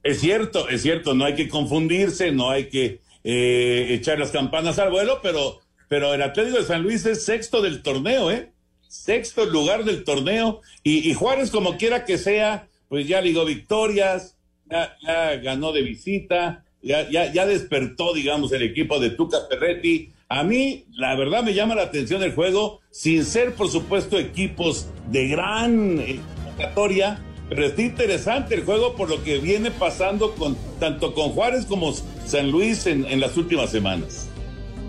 Es 0.03 0.19
cierto, 0.19 0.69
es 0.69 0.81
cierto, 0.81 1.15
no 1.15 1.25
hay 1.25 1.35
que 1.35 1.49
confundirse, 1.49 2.31
no 2.31 2.51
hay 2.51 2.69
que 2.69 3.01
eh, 3.23 3.87
echar 3.89 4.19
las 4.19 4.31
campanas 4.31 4.77
al 4.77 4.91
vuelo, 4.91 5.19
pero, 5.23 5.59
pero 5.87 6.13
el 6.13 6.21
Atlético 6.21 6.57
de 6.57 6.63
San 6.63 6.83
Luis 6.83 7.05
es 7.05 7.25
sexto 7.25 7.61
del 7.61 7.81
torneo, 7.81 8.29
¿eh? 8.29 8.51
Sexto 8.87 9.45
lugar 9.45 9.83
del 9.83 10.03
torneo 10.03 10.61
y, 10.83 11.09
y 11.09 11.13
Juárez, 11.15 11.49
como 11.49 11.77
quiera 11.77 12.05
que 12.05 12.17
sea, 12.17 12.67
pues 12.89 13.07
ya 13.07 13.21
ligó 13.21 13.45
victorias, 13.45 14.37
ya, 14.69 14.95
ya 15.01 15.35
ganó 15.37 15.71
de 15.71 15.81
visita, 15.81 16.65
ya, 16.81 17.09
ya, 17.09 17.31
ya, 17.31 17.45
despertó, 17.45 18.13
digamos, 18.13 18.51
el 18.51 18.61
equipo 18.61 18.99
de 18.99 19.09
Tuca 19.09 19.37
Ferretti. 19.49 20.11
A 20.29 20.43
mí, 20.43 20.85
la 20.91 21.15
verdad, 21.15 21.43
me 21.43 21.53
llama 21.53 21.75
la 21.75 21.83
atención 21.83 22.21
el 22.23 22.33
juego, 22.33 22.81
sin 22.91 23.25
ser, 23.25 23.53
por 23.53 23.69
supuesto, 23.69 24.19
equipos 24.19 24.87
de 25.09 25.27
gran 25.27 25.97
convocatoria, 26.35 27.21
pero 27.49 27.65
está 27.65 27.81
interesante 27.81 28.55
el 28.55 28.63
juego 28.63 28.95
por 28.95 29.09
lo 29.09 29.23
que 29.23 29.39
viene 29.39 29.71
pasando 29.71 30.33
con 30.35 30.55
tanto 30.79 31.13
con 31.13 31.29
Juárez 31.29 31.65
como 31.65 31.93
San 32.25 32.51
Luis 32.51 32.85
en 32.87 33.19
las 33.19 33.37
últimas 33.37 33.69
semanas. 33.71 34.29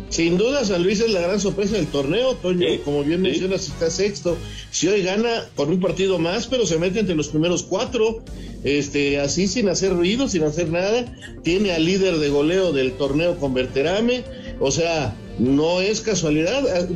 Sin 0.09 0.39
duda, 0.39 0.65
San 0.65 0.83
Luis 0.83 1.01
es 1.01 1.11
la 1.11 1.21
gran 1.21 1.41
sorpresa 1.41 1.77
del 1.77 1.87
torneo, 1.89 2.35
Toño. 2.37 2.67
¿Sí? 2.69 2.81
Como 2.85 3.03
bien 3.03 3.23
mencionas, 3.23 3.63
sí. 3.63 3.73
está 3.73 3.91
sexto. 3.91 4.37
Si 4.71 4.87
hoy 4.87 5.03
gana 5.03 5.45
por 5.57 5.69
un 5.69 5.81
partido 5.81 6.19
más, 6.19 6.47
pero 6.47 6.65
se 6.65 6.79
mete 6.79 7.01
entre 7.01 7.17
los 7.17 7.29
primeros 7.29 7.65
cuatro, 7.65 8.23
este, 8.63 9.19
así 9.19 9.49
sin 9.49 9.69
hacer 9.69 9.93
ruido, 9.93 10.29
sin 10.29 10.45
hacer 10.45 10.71
nada. 10.71 11.13
Tiene 11.43 11.73
al 11.73 11.85
líder 11.85 12.19
de 12.19 12.29
goleo 12.29 12.73
del 12.73 12.93
torneo 12.93 13.37
con 13.39 13.53
Berterame. 13.53 14.25
O 14.61 14.71
sea, 14.71 15.17
no 15.39 15.81
es 15.81 16.01
casualidad. 16.01 16.89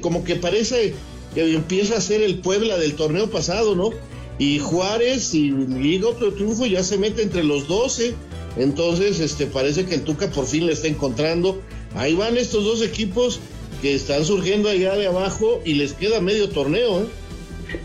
Como 0.00 0.24
que 0.24 0.36
parece 0.36 0.94
que 1.34 1.54
empieza 1.54 1.96
a 1.96 2.00
ser 2.00 2.22
el 2.22 2.38
Puebla 2.38 2.78
del 2.78 2.94
torneo 2.94 3.30
pasado, 3.30 3.74
¿no? 3.74 3.90
Y 4.38 4.58
Juárez, 4.58 5.24
si 5.24 5.50
liga 5.50 6.08
otro 6.08 6.32
triunfo, 6.32 6.66
ya 6.66 6.82
se 6.82 6.98
mete 6.98 7.22
entre 7.22 7.44
los 7.44 7.68
doce. 7.68 8.14
Entonces, 8.56 9.20
este, 9.20 9.46
parece 9.46 9.84
que 9.84 9.96
el 9.96 10.02
Tuca 10.02 10.30
por 10.30 10.46
fin 10.46 10.66
le 10.66 10.72
está 10.72 10.88
encontrando 10.88 11.60
Ahí 11.94 12.14
van 12.14 12.36
estos 12.36 12.64
dos 12.64 12.82
equipos 12.82 13.40
que 13.80 13.94
están 13.94 14.24
surgiendo 14.24 14.68
allá 14.68 14.94
de 14.94 15.06
abajo 15.06 15.60
y 15.64 15.74
les 15.74 15.92
queda 15.92 16.20
medio 16.20 16.48
torneo. 16.48 17.02
¿eh? 17.02 17.06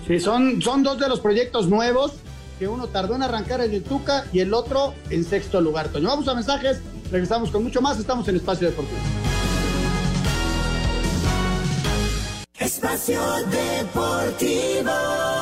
Sí, 0.07 0.19
son, 0.19 0.61
son 0.61 0.83
dos 0.83 0.99
de 0.99 1.09
los 1.09 1.19
proyectos 1.19 1.67
nuevos 1.67 2.13
que 2.59 2.67
uno 2.67 2.87
tardó 2.87 3.15
en 3.15 3.23
arrancar 3.23 3.61
en 3.61 3.73
el 3.73 3.83
Tuca 3.83 4.25
y 4.33 4.39
el 4.39 4.53
otro 4.53 4.93
en 5.09 5.23
sexto 5.23 5.61
lugar. 5.61 5.89
Toño, 5.89 6.07
vamos 6.07 6.27
a 6.27 6.33
mensajes, 6.33 6.79
regresamos 7.11 7.51
con 7.51 7.63
mucho 7.63 7.81
más, 7.81 7.99
estamos 7.99 8.27
en 8.27 8.37
Espacio 8.37 8.67
Deportivo. 8.67 8.99
Espacio 12.59 13.21
Deportivo. 13.51 15.36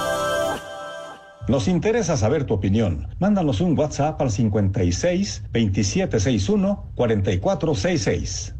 Nos 1.48 1.68
interesa 1.68 2.18
saber 2.18 2.46
tu 2.46 2.56
opinión. 2.56 3.08
Mándanos 3.20 3.62
un 3.62 3.78
WhatsApp 3.78 4.20
al 4.20 4.32
56 4.32 5.44
2761 5.54 6.92
4466. 6.96 8.56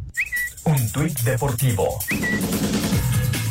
Un 0.66 0.92
tuit 0.92 1.20
deportivo. 1.22 2.00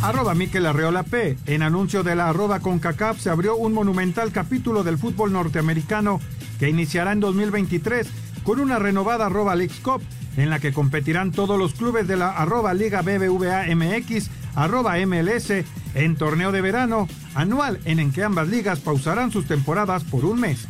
Arroba 0.02 0.34
Miquel 0.34 0.66
Arreola 0.66 1.02
P. 1.02 1.36
En 1.46 1.62
anuncio 1.62 2.04
de 2.04 2.14
la 2.14 2.28
arroba 2.28 2.60
CONCACAF 2.60 3.18
se 3.18 3.30
abrió 3.30 3.56
un 3.56 3.72
monumental 3.72 4.30
capítulo 4.30 4.84
del 4.84 4.98
fútbol 4.98 5.32
norteamericano 5.32 6.20
que 6.60 6.68
iniciará 6.68 7.12
en 7.12 7.20
2023 7.20 8.06
con 8.44 8.60
una 8.60 8.78
renovada 8.78 9.26
arroba 9.26 9.56
Leagues 9.56 9.80
Cup 9.80 10.02
en 10.36 10.50
la 10.50 10.60
que 10.60 10.72
competirán 10.72 11.32
todos 11.32 11.58
los 11.58 11.74
clubes 11.74 12.06
de 12.06 12.16
la 12.16 12.30
arroba 12.30 12.74
Liga 12.74 13.02
BBVA 13.02 13.64
MX, 13.74 14.30
arroba 14.54 14.96
MLS 15.06 15.64
en 15.94 16.16
torneo 16.16 16.52
de 16.52 16.60
verano 16.60 17.08
anual 17.34 17.80
en 17.84 17.98
el 17.98 18.12
que 18.12 18.22
ambas 18.22 18.48
ligas 18.48 18.80
pausarán 18.80 19.30
sus 19.30 19.46
temporadas 19.46 20.04
por 20.04 20.24
un 20.24 20.40
mes. 20.40 20.66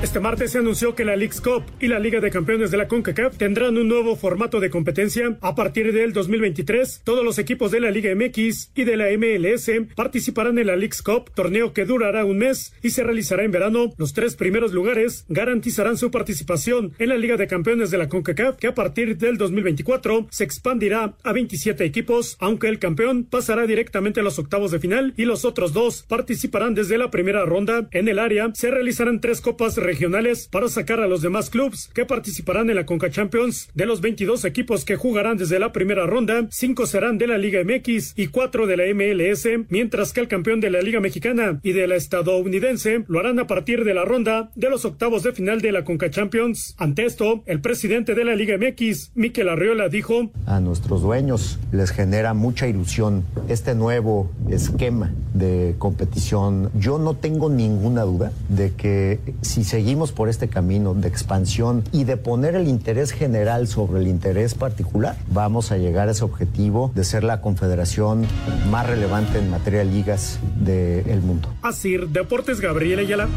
Este 0.00 0.20
martes 0.20 0.52
se 0.52 0.58
anunció 0.58 0.94
que 0.94 1.04
la 1.04 1.16
Leagues 1.16 1.40
Cup 1.40 1.64
y 1.80 1.88
la 1.88 1.98
Liga 1.98 2.20
de 2.20 2.30
Campeones 2.30 2.70
de 2.70 2.76
la 2.76 2.86
CONCACAF 2.86 3.36
tendrán 3.36 3.76
un 3.76 3.88
nuevo 3.88 4.14
formato 4.14 4.60
de 4.60 4.70
competencia. 4.70 5.36
A 5.40 5.56
partir 5.56 5.92
del 5.92 6.12
2023, 6.12 7.00
todos 7.02 7.24
los 7.24 7.36
equipos 7.40 7.72
de 7.72 7.80
la 7.80 7.90
Liga 7.90 8.14
MX 8.14 8.70
y 8.76 8.84
de 8.84 8.96
la 8.96 9.06
MLS 9.18 9.68
participarán 9.96 10.56
en 10.60 10.68
la 10.68 10.76
Leagues 10.76 11.02
Cup, 11.02 11.32
torneo 11.34 11.72
que 11.72 11.84
durará 11.84 12.24
un 12.24 12.38
mes 12.38 12.72
y 12.80 12.90
se 12.90 13.02
realizará 13.02 13.42
en 13.42 13.50
verano. 13.50 13.92
Los 13.96 14.12
tres 14.12 14.36
primeros 14.36 14.72
lugares 14.72 15.24
garantizarán 15.28 15.96
su 15.96 16.12
participación 16.12 16.92
en 17.00 17.08
la 17.08 17.16
Liga 17.16 17.36
de 17.36 17.48
Campeones 17.48 17.90
de 17.90 17.98
la 17.98 18.08
CONCACAF, 18.08 18.56
que 18.56 18.68
a 18.68 18.76
partir 18.76 19.18
del 19.18 19.36
2024 19.36 20.28
se 20.30 20.44
expandirá 20.44 21.16
a 21.24 21.32
27 21.32 21.84
equipos, 21.84 22.36
aunque 22.38 22.68
el 22.68 22.78
campeón 22.78 23.24
pasará 23.24 23.66
directamente 23.66 24.20
a 24.20 24.22
los 24.22 24.38
octavos 24.38 24.70
de 24.70 24.78
final 24.78 25.12
y 25.16 25.24
los 25.24 25.44
otros 25.44 25.72
dos 25.72 26.04
participarán 26.06 26.76
desde 26.76 26.98
la 26.98 27.10
primera 27.10 27.44
ronda. 27.44 27.88
En 27.90 28.06
el 28.06 28.20
área 28.20 28.52
se 28.54 28.70
realizarán 28.70 29.20
tres 29.20 29.40
copas 29.40 29.76
regionales 29.88 30.48
para 30.48 30.68
sacar 30.68 31.00
a 31.00 31.08
los 31.08 31.22
demás 31.22 31.48
clubes 31.48 31.88
que 31.94 32.04
participarán 32.04 32.68
en 32.68 32.76
la 32.76 32.84
Conca 32.84 33.08
Champions. 33.08 33.70
De 33.72 33.86
los 33.86 34.02
22 34.02 34.44
equipos 34.44 34.84
que 34.84 34.96
jugarán 34.96 35.38
desde 35.38 35.58
la 35.58 35.72
primera 35.72 36.06
ronda, 36.06 36.46
5 36.50 36.84
serán 36.84 37.16
de 37.16 37.26
la 37.26 37.38
Liga 37.38 37.62
MX 37.64 38.12
y 38.14 38.26
4 38.26 38.66
de 38.66 38.76
la 38.76 38.84
MLS, 38.92 39.48
mientras 39.70 40.12
que 40.12 40.20
el 40.20 40.28
campeón 40.28 40.60
de 40.60 40.68
la 40.68 40.82
Liga 40.82 41.00
Mexicana 41.00 41.58
y 41.62 41.72
de 41.72 41.86
la 41.86 41.96
estadounidense 41.96 43.04
lo 43.08 43.18
harán 43.18 43.38
a 43.38 43.46
partir 43.46 43.84
de 43.84 43.94
la 43.94 44.04
ronda 44.04 44.50
de 44.56 44.68
los 44.68 44.84
octavos 44.84 45.22
de 45.22 45.32
final 45.32 45.62
de 45.62 45.72
la 45.72 45.84
Conca 45.84 46.10
Champions. 46.10 46.74
Ante 46.76 47.06
esto, 47.06 47.42
el 47.46 47.62
presidente 47.62 48.14
de 48.14 48.26
la 48.26 48.34
Liga 48.34 48.58
MX, 48.58 49.12
Miquel 49.14 49.48
Arriola, 49.48 49.88
dijo: 49.88 50.30
A 50.44 50.60
nuestros 50.60 51.00
dueños 51.00 51.58
les 51.72 51.92
genera 51.92 52.34
mucha 52.34 52.68
ilusión 52.68 53.24
este 53.48 53.74
nuevo 53.74 54.30
esquema 54.50 55.14
de 55.32 55.76
competición. 55.78 56.70
Yo 56.78 56.98
no 56.98 57.14
tengo 57.14 57.48
ninguna 57.48 58.02
duda 58.02 58.32
de 58.50 58.72
que 58.74 59.18
si 59.40 59.64
se 59.64 59.77
seguimos 59.78 60.10
por 60.10 60.28
este 60.28 60.48
camino 60.48 60.92
de 60.92 61.06
expansión 61.06 61.84
y 61.92 62.02
de 62.02 62.16
poner 62.16 62.56
el 62.56 62.66
interés 62.66 63.12
general 63.12 63.68
sobre 63.68 64.00
el 64.00 64.08
interés 64.08 64.54
particular, 64.54 65.14
vamos 65.28 65.70
a 65.70 65.78
llegar 65.78 66.08
a 66.08 66.10
ese 66.10 66.24
objetivo 66.24 66.90
de 66.96 67.04
ser 67.04 67.22
la 67.22 67.40
confederación 67.40 68.26
más 68.72 68.88
relevante 68.88 69.38
en 69.38 69.50
materia 69.50 69.78
de 69.78 69.84
ligas 69.84 70.40
del 70.56 71.04
de 71.04 71.20
mundo. 71.20 71.54
Así, 71.62 71.96
Deportes 71.96 72.60
Gabriel 72.60 72.98
Ayala. 72.98 73.28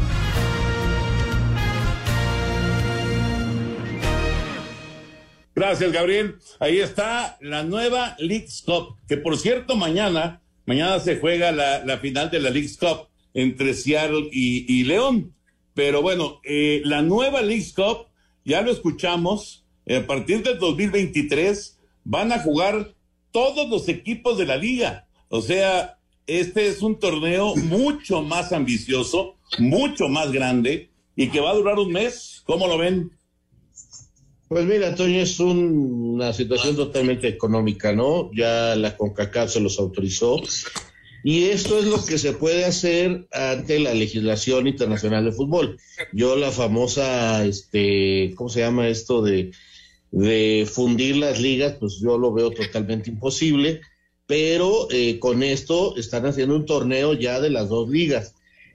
Gracias, 5.54 5.92
Gabriel. 5.92 6.38
Ahí 6.58 6.80
está 6.80 7.36
la 7.40 7.62
nueva 7.62 8.16
League's 8.18 8.64
Cup, 8.66 8.96
que 9.06 9.16
por 9.16 9.38
cierto, 9.38 9.76
mañana, 9.76 10.42
mañana 10.66 10.98
se 10.98 11.20
juega 11.20 11.52
la, 11.52 11.84
la 11.84 11.98
final 11.98 12.32
de 12.32 12.40
la 12.40 12.50
League's 12.50 12.78
Cup 12.78 13.06
entre 13.32 13.74
Seattle 13.74 14.28
y, 14.32 14.66
y 14.66 14.82
León. 14.82 15.32
Pero 15.74 16.02
bueno, 16.02 16.40
eh, 16.44 16.82
la 16.84 17.02
nueva 17.02 17.42
League 17.42 17.72
Cup, 17.74 18.08
ya 18.44 18.62
lo 18.62 18.70
escuchamos, 18.70 19.64
eh, 19.86 19.96
a 19.96 20.06
partir 20.06 20.42
del 20.42 20.58
2023 20.58 21.78
van 22.04 22.32
a 22.32 22.40
jugar 22.40 22.94
todos 23.30 23.68
los 23.68 23.88
equipos 23.88 24.38
de 24.38 24.46
la 24.46 24.56
liga. 24.56 25.08
O 25.28 25.40
sea, 25.40 25.98
este 26.26 26.68
es 26.68 26.82
un 26.82 26.98
torneo 26.98 27.56
mucho 27.56 28.22
más 28.22 28.52
ambicioso, 28.52 29.36
mucho 29.58 30.08
más 30.08 30.30
grande 30.30 30.90
y 31.16 31.28
que 31.28 31.40
va 31.40 31.50
a 31.50 31.54
durar 31.54 31.78
un 31.78 31.92
mes. 31.92 32.42
¿Cómo 32.44 32.66
lo 32.66 32.78
ven? 32.78 33.12
Pues 34.48 34.66
mira, 34.66 34.94
Toño, 34.94 35.20
es 35.20 35.40
una 35.40 36.34
situación 36.34 36.76
totalmente 36.76 37.26
económica, 37.26 37.94
¿no? 37.94 38.30
Ya 38.34 38.76
la 38.76 38.96
CONCACAF 38.98 39.50
se 39.50 39.60
los 39.60 39.78
autorizó. 39.78 40.42
Y 41.24 41.44
esto 41.44 41.78
es 41.78 41.84
lo 41.84 42.04
que 42.04 42.18
se 42.18 42.32
puede 42.32 42.64
hacer 42.64 43.26
ante 43.32 43.78
la 43.78 43.94
legislación 43.94 44.66
internacional 44.66 45.24
de 45.24 45.32
fútbol. 45.32 45.78
Yo 46.12 46.36
la 46.36 46.50
famosa, 46.50 47.44
este, 47.44 48.32
¿cómo 48.36 48.48
se 48.48 48.60
llama 48.60 48.88
esto 48.88 49.22
de, 49.22 49.52
de 50.10 50.68
fundir 50.70 51.16
las 51.16 51.40
ligas? 51.40 51.76
Pues 51.78 52.00
yo 52.02 52.18
lo 52.18 52.32
veo 52.32 52.50
totalmente 52.50 53.10
imposible, 53.10 53.80
pero 54.26 54.88
eh, 54.90 55.18
con 55.20 55.42
esto 55.42 55.96
están 55.96 56.26
haciendo 56.26 56.56
un 56.56 56.66
torneo 56.66 57.12
ya 57.14 57.40
de 57.40 57.50
las 57.50 57.68
dos 57.68 57.88
ligas. 57.88 58.34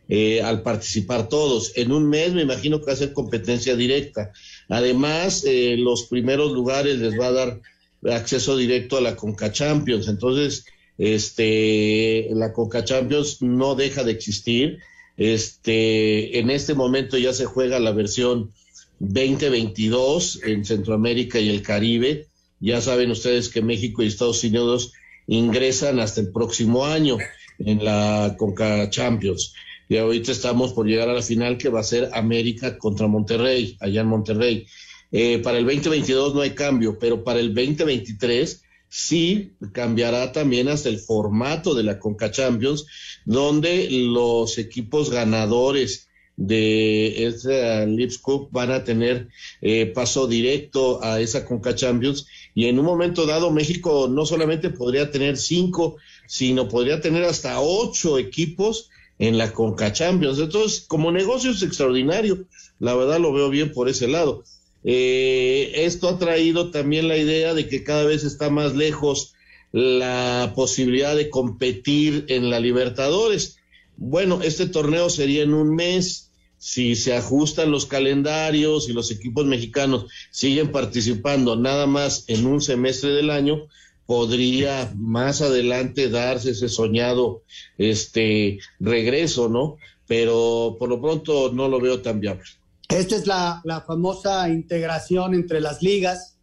Eh, 0.09 0.41
al 0.41 0.61
participar 0.61 1.27
todos. 1.27 1.73
En 1.75 1.91
un 1.91 2.07
mes 2.07 2.31
me 2.33 2.41
imagino 2.41 2.79
que 2.79 2.85
va 2.85 2.93
a 2.93 2.95
ser 2.95 3.11
competencia 3.11 3.75
directa. 3.75 4.31
Además, 4.69 5.43
eh, 5.45 5.75
los 5.77 6.05
primeros 6.05 6.53
lugares 6.53 6.97
les 6.99 7.19
va 7.19 7.27
a 7.27 7.31
dar 7.33 7.61
acceso 8.09 8.55
directo 8.55 8.95
a 8.95 9.01
la 9.01 9.17
Conca 9.17 9.51
Champions. 9.51 10.07
Entonces, 10.07 10.63
este, 10.97 12.29
la 12.31 12.53
Conca 12.53 12.83
Champions 12.83 13.41
no 13.41 13.75
deja 13.75 14.03
de 14.03 14.11
existir. 14.11 14.79
Este, 15.15 16.39
en 16.39 16.49
este 16.49 16.73
momento 16.73 17.17
ya 17.17 17.33
se 17.33 17.45
juega 17.45 17.79
la 17.79 17.91
versión 17.91 18.51
2022 18.99 20.41
en 20.43 20.65
Centroamérica 20.65 21.39
y 21.39 21.49
el 21.49 21.61
Caribe. 21.61 22.27
Ya 22.59 22.81
saben 22.81 23.11
ustedes 23.11 23.49
que 23.49 23.61
México 23.61 24.01
y 24.01 24.07
Estados 24.07 24.43
Unidos 24.43 24.93
ingresan 25.27 25.99
hasta 25.99 26.21
el 26.21 26.31
próximo 26.31 26.85
año 26.85 27.17
en 27.59 27.83
la 27.83 28.35
Conca 28.37 28.89
Champions. 28.89 29.53
Y 29.89 29.97
ahorita 29.97 30.31
estamos 30.31 30.73
por 30.73 30.87
llegar 30.87 31.09
a 31.09 31.13
la 31.13 31.21
final 31.21 31.57
que 31.57 31.69
va 31.69 31.79
a 31.79 31.83
ser 31.83 32.09
América 32.13 32.77
contra 32.77 33.07
Monterrey, 33.07 33.77
allá 33.79 34.01
en 34.01 34.07
Monterrey. 34.07 34.67
Eh, 35.11 35.39
para 35.39 35.59
el 35.59 35.65
2022 35.65 36.35
no 36.35 36.41
hay 36.41 36.51
cambio, 36.51 36.97
pero 36.99 37.23
para 37.23 37.39
el 37.39 37.53
2023 37.53 38.63
sí 38.89 39.53
cambiará 39.73 40.31
también 40.31 40.67
hasta 40.69 40.89
el 40.89 40.99
formato 40.99 41.73
de 41.73 41.83
la 41.83 41.99
Conca 41.99 42.31
Champions, 42.31 42.85
donde 43.25 43.87
los 43.91 44.57
equipos 44.57 45.09
ganadores 45.09 46.07
de 46.37 47.25
esa 47.25 47.85
Lips 47.85 48.19
Cup 48.19 48.49
van 48.51 48.71
a 48.71 48.83
tener 48.83 49.27
eh, 49.61 49.87
paso 49.87 50.27
directo 50.27 51.03
a 51.03 51.19
esa 51.19 51.43
Conca 51.45 51.73
Champions 51.73 52.27
y 52.53 52.67
en 52.67 52.77
un 52.77 52.85
momento 52.85 53.25
dado 53.25 53.51
México 53.51 54.07
no 54.07 54.25
solamente 54.25 54.69
podría 54.69 55.09
tener 55.09 55.37
cinco, 55.37 55.97
sino 56.27 56.69
podría 56.69 57.01
tener 57.01 57.23
hasta 57.23 57.59
ocho 57.59 58.19
equipos 58.19 58.89
en 59.19 59.37
la 59.37 59.51
Conca 59.51 59.91
Champions. 59.91 60.39
Entonces, 60.39 60.85
como 60.87 61.11
negocio 61.11 61.51
es 61.51 61.63
extraordinario, 61.63 62.45
la 62.79 62.93
verdad 62.95 63.19
lo 63.19 63.33
veo 63.33 63.49
bien 63.49 63.71
por 63.71 63.89
ese 63.89 64.07
lado. 64.07 64.43
Eh, 64.89 65.83
esto 65.83 66.07
ha 66.07 66.17
traído 66.17 66.71
también 66.71 67.09
la 67.09 67.17
idea 67.17 67.53
de 67.53 67.67
que 67.67 67.83
cada 67.83 68.05
vez 68.05 68.23
está 68.23 68.49
más 68.49 68.73
lejos 68.73 69.33
la 69.73 70.53
posibilidad 70.55 71.13
de 71.13 71.29
competir 71.29 72.23
en 72.29 72.49
la 72.49 72.61
Libertadores. 72.61 73.57
Bueno, 73.97 74.39
este 74.43 74.65
torneo 74.65 75.09
sería 75.09 75.43
en 75.43 75.53
un 75.53 75.75
mes. 75.75 76.31
Si 76.57 76.95
se 76.95 77.13
ajustan 77.13 77.69
los 77.69 77.85
calendarios 77.85 78.87
y 78.87 78.93
los 78.93 79.11
equipos 79.11 79.45
mexicanos 79.45 80.05
siguen 80.31 80.71
participando 80.71 81.57
nada 81.57 81.85
más 81.85 82.23
en 82.29 82.45
un 82.45 82.61
semestre 82.61 83.09
del 83.09 83.29
año, 83.29 83.67
podría 84.05 84.93
más 84.95 85.41
adelante 85.41 86.09
darse 86.09 86.51
ese 86.51 86.69
soñado 86.69 87.43
este 87.77 88.59
regreso, 88.79 89.49
¿no? 89.49 89.75
Pero 90.07 90.77
por 90.79 90.87
lo 90.87 91.01
pronto 91.01 91.51
no 91.51 91.67
lo 91.67 91.81
veo 91.81 92.01
tan 92.01 92.21
viable. 92.21 92.45
Esta 92.89 93.15
es 93.17 93.27
la, 93.27 93.83
famosa 93.85 94.47
integración 94.49 95.33
entre 95.33 95.59
las 95.59 95.81
ligas. 95.81 96.37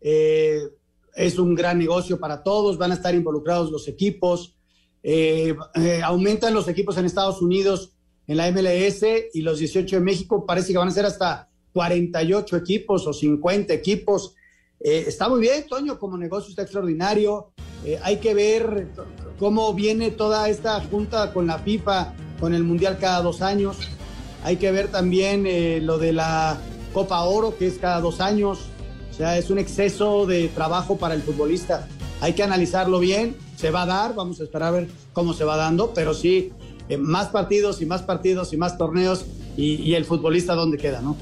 Eh, 0.00 0.60
es 1.16 1.38
un 1.38 1.56
gran 1.56 1.78
negocio 1.78 2.20
para 2.20 2.44
todos, 2.44 2.78
van 2.78 2.92
a 2.92 2.94
estar 2.94 3.14
involucrados 3.14 3.72
los 3.72 3.88
equipos. 3.88 4.54
Eh, 5.02 5.56
eh, 5.74 6.00
aumentan 6.04 6.54
los 6.54 6.68
equipos 6.68 6.96
en 6.98 7.06
Estados 7.06 7.42
Unidos 7.42 7.92
en 8.28 8.36
la 8.36 8.50
MLS 8.52 9.02
y 9.32 9.40
los 9.40 9.58
18 9.58 9.96
de 9.96 10.02
México 10.02 10.46
parece 10.46 10.72
que 10.72 10.78
van 10.78 10.88
a 10.88 10.92
ser 10.92 11.06
hasta 11.06 11.48
48 11.72 12.56
equipos 12.56 13.06
o 13.06 13.12
50 13.12 13.72
equipos. 13.72 14.34
Está 14.78 15.28
muy 15.28 15.40
bien, 15.40 15.66
Toño, 15.66 15.98
como 15.98 16.16
negocio 16.16 16.50
está 16.50 16.62
extraordinario. 16.62 17.50
Hay 18.02 18.18
que 18.18 18.34
ver 18.34 18.88
cómo 19.38 19.74
viene 19.74 20.12
toda 20.12 20.48
esta 20.48 20.80
junta 20.84 21.32
con 21.32 21.48
la 21.48 21.58
FIFA, 21.58 22.14
con 22.38 22.54
el 22.54 22.62
Mundial 22.62 22.98
cada 23.00 23.22
dos 23.22 23.42
años. 23.42 23.78
Hay 24.44 24.56
que 24.56 24.70
ver 24.70 24.88
también 24.88 25.46
eh, 25.46 25.80
lo 25.82 25.98
de 25.98 26.12
la 26.12 26.58
Copa 26.92 27.22
Oro, 27.22 27.56
que 27.56 27.66
es 27.66 27.78
cada 27.78 28.00
dos 28.00 28.20
años. 28.20 28.60
O 29.10 29.14
sea, 29.14 29.36
es 29.36 29.50
un 29.50 29.58
exceso 29.58 30.26
de 30.26 30.48
trabajo 30.48 30.96
para 30.96 31.14
el 31.14 31.22
futbolista. 31.22 31.88
Hay 32.20 32.34
que 32.34 32.42
analizarlo 32.42 32.98
bien. 33.00 33.36
Se 33.56 33.70
va 33.70 33.82
a 33.82 33.86
dar, 33.86 34.14
vamos 34.14 34.40
a 34.40 34.44
esperar 34.44 34.68
a 34.68 34.70
ver 34.72 34.88
cómo 35.12 35.34
se 35.34 35.44
va 35.44 35.56
dando, 35.56 35.92
pero 35.92 36.14
sí, 36.14 36.52
más 36.98 37.28
partidos 37.28 37.82
y 37.82 37.86
más 37.86 38.02
partidos 38.02 38.52
y 38.52 38.56
más 38.56 38.78
torneos 38.78 39.26
y, 39.56 39.74
y 39.82 39.94
el 39.94 40.04
futbolista 40.04 40.54
dónde 40.54 40.78
queda, 40.78 41.00
¿no? 41.00 41.16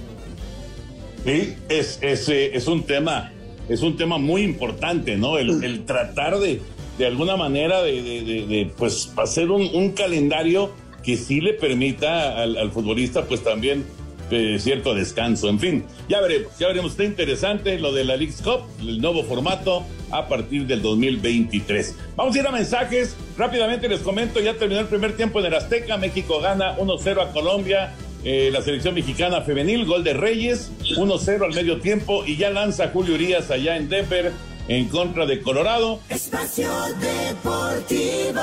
Sí, 1.24 1.56
es, 1.68 1.98
es, 2.02 2.28
es 2.28 2.68
un 2.68 2.84
tema 2.84 3.32
es 3.68 3.82
un 3.82 3.96
tema 3.96 4.18
muy 4.18 4.42
importante, 4.42 5.16
¿no? 5.16 5.38
El, 5.38 5.62
el 5.64 5.84
tratar 5.84 6.38
de, 6.38 6.60
de 6.98 7.06
alguna 7.06 7.36
manera, 7.36 7.82
de, 7.82 8.02
de, 8.02 8.46
de 8.46 8.72
pues, 8.76 9.12
hacer 9.16 9.50
un, 9.50 9.68
un, 9.74 9.90
calendario 9.92 10.70
que 11.07 11.16
sí 11.16 11.40
le 11.40 11.54
permita 11.54 12.42
al, 12.42 12.72
futbolista, 12.72 13.26
pues 13.26 13.44
también 13.44 13.86
eh, 14.32 14.57
cierto 14.59 14.92
descanso. 14.92 15.48
En 15.48 15.61
fin, 15.61 15.84
ya 16.09 16.20
veremos, 16.20 16.59
ya 16.59 16.66
veremos. 16.66 16.90
Está 16.90 17.04
interesante 17.04 17.78
lo 17.78 17.92
de 17.92 18.02
la 18.02 18.16
League 18.16 18.34
Cup, 18.42 18.62
el 18.80 19.00
nuevo 19.00 19.22
formato 19.22 19.84
a 20.11 20.26
partir 20.26 20.66
del 20.66 20.82
2023. 20.82 21.94
Vamos 22.16 22.34
a 22.34 22.40
ir 22.40 22.46
a 22.46 22.50
mensajes. 22.50 23.16
Rápidamente 23.38 23.88
les 23.88 24.00
comento, 24.00 24.40
ya 24.40 24.54
terminó 24.54 24.80
el 24.80 24.88
primer 24.88 25.16
tiempo 25.16 25.38
en 25.38 25.46
el 25.46 25.54
Azteca. 25.54 25.96
México 25.96 26.40
gana 26.40 26.76
1-0 26.76 27.22
a 27.22 27.32
Colombia. 27.32 27.94
Eh, 28.24 28.50
la 28.52 28.61
selección 28.61 28.96
mexicana 28.96 29.42
femenil, 29.42 29.84
gol 29.84 30.02
de 30.02 30.12
Reyes, 30.12 30.72
1-0 30.96 31.44
al 31.44 31.54
medio 31.54 31.78
tiempo 31.78 32.24
y 32.26 32.36
ya 32.36 32.50
lanza 32.50 32.88
Julio 32.88 33.14
Urias 33.14 33.52
allá 33.52 33.76
en 33.76 33.88
Denver 33.88 34.32
en 34.66 34.88
contra 34.88 35.24
de 35.24 35.40
Colorado. 35.40 36.00
Espacio 36.09 36.68
Deportivo. 36.98 38.42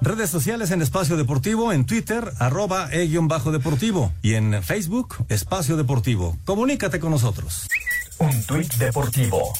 Redes 0.00 0.28
sociales 0.28 0.70
en 0.70 0.82
Espacio 0.82 1.16
Deportivo, 1.16 1.72
en 1.72 1.86
Twitter, 1.86 2.32
arroba 2.38 2.88
e-bajo 2.92 3.52
deportivo 3.52 4.12
y 4.22 4.34
en 4.34 4.62
Facebook, 4.62 5.16
Espacio 5.28 5.76
Deportivo. 5.76 6.36
Comunícate 6.44 7.00
con 7.00 7.10
nosotros. 7.10 7.68
Un 8.18 8.42
tuit 8.44 8.72
deportivo. 8.74 9.52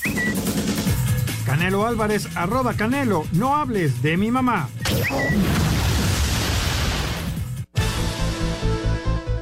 Canelo 1.46 1.86
Álvarez, 1.86 2.28
arroba 2.36 2.74
Canelo, 2.74 3.24
no 3.32 3.56
hables 3.56 4.02
de 4.02 4.16
mi 4.16 4.30
mamá. 4.30 4.68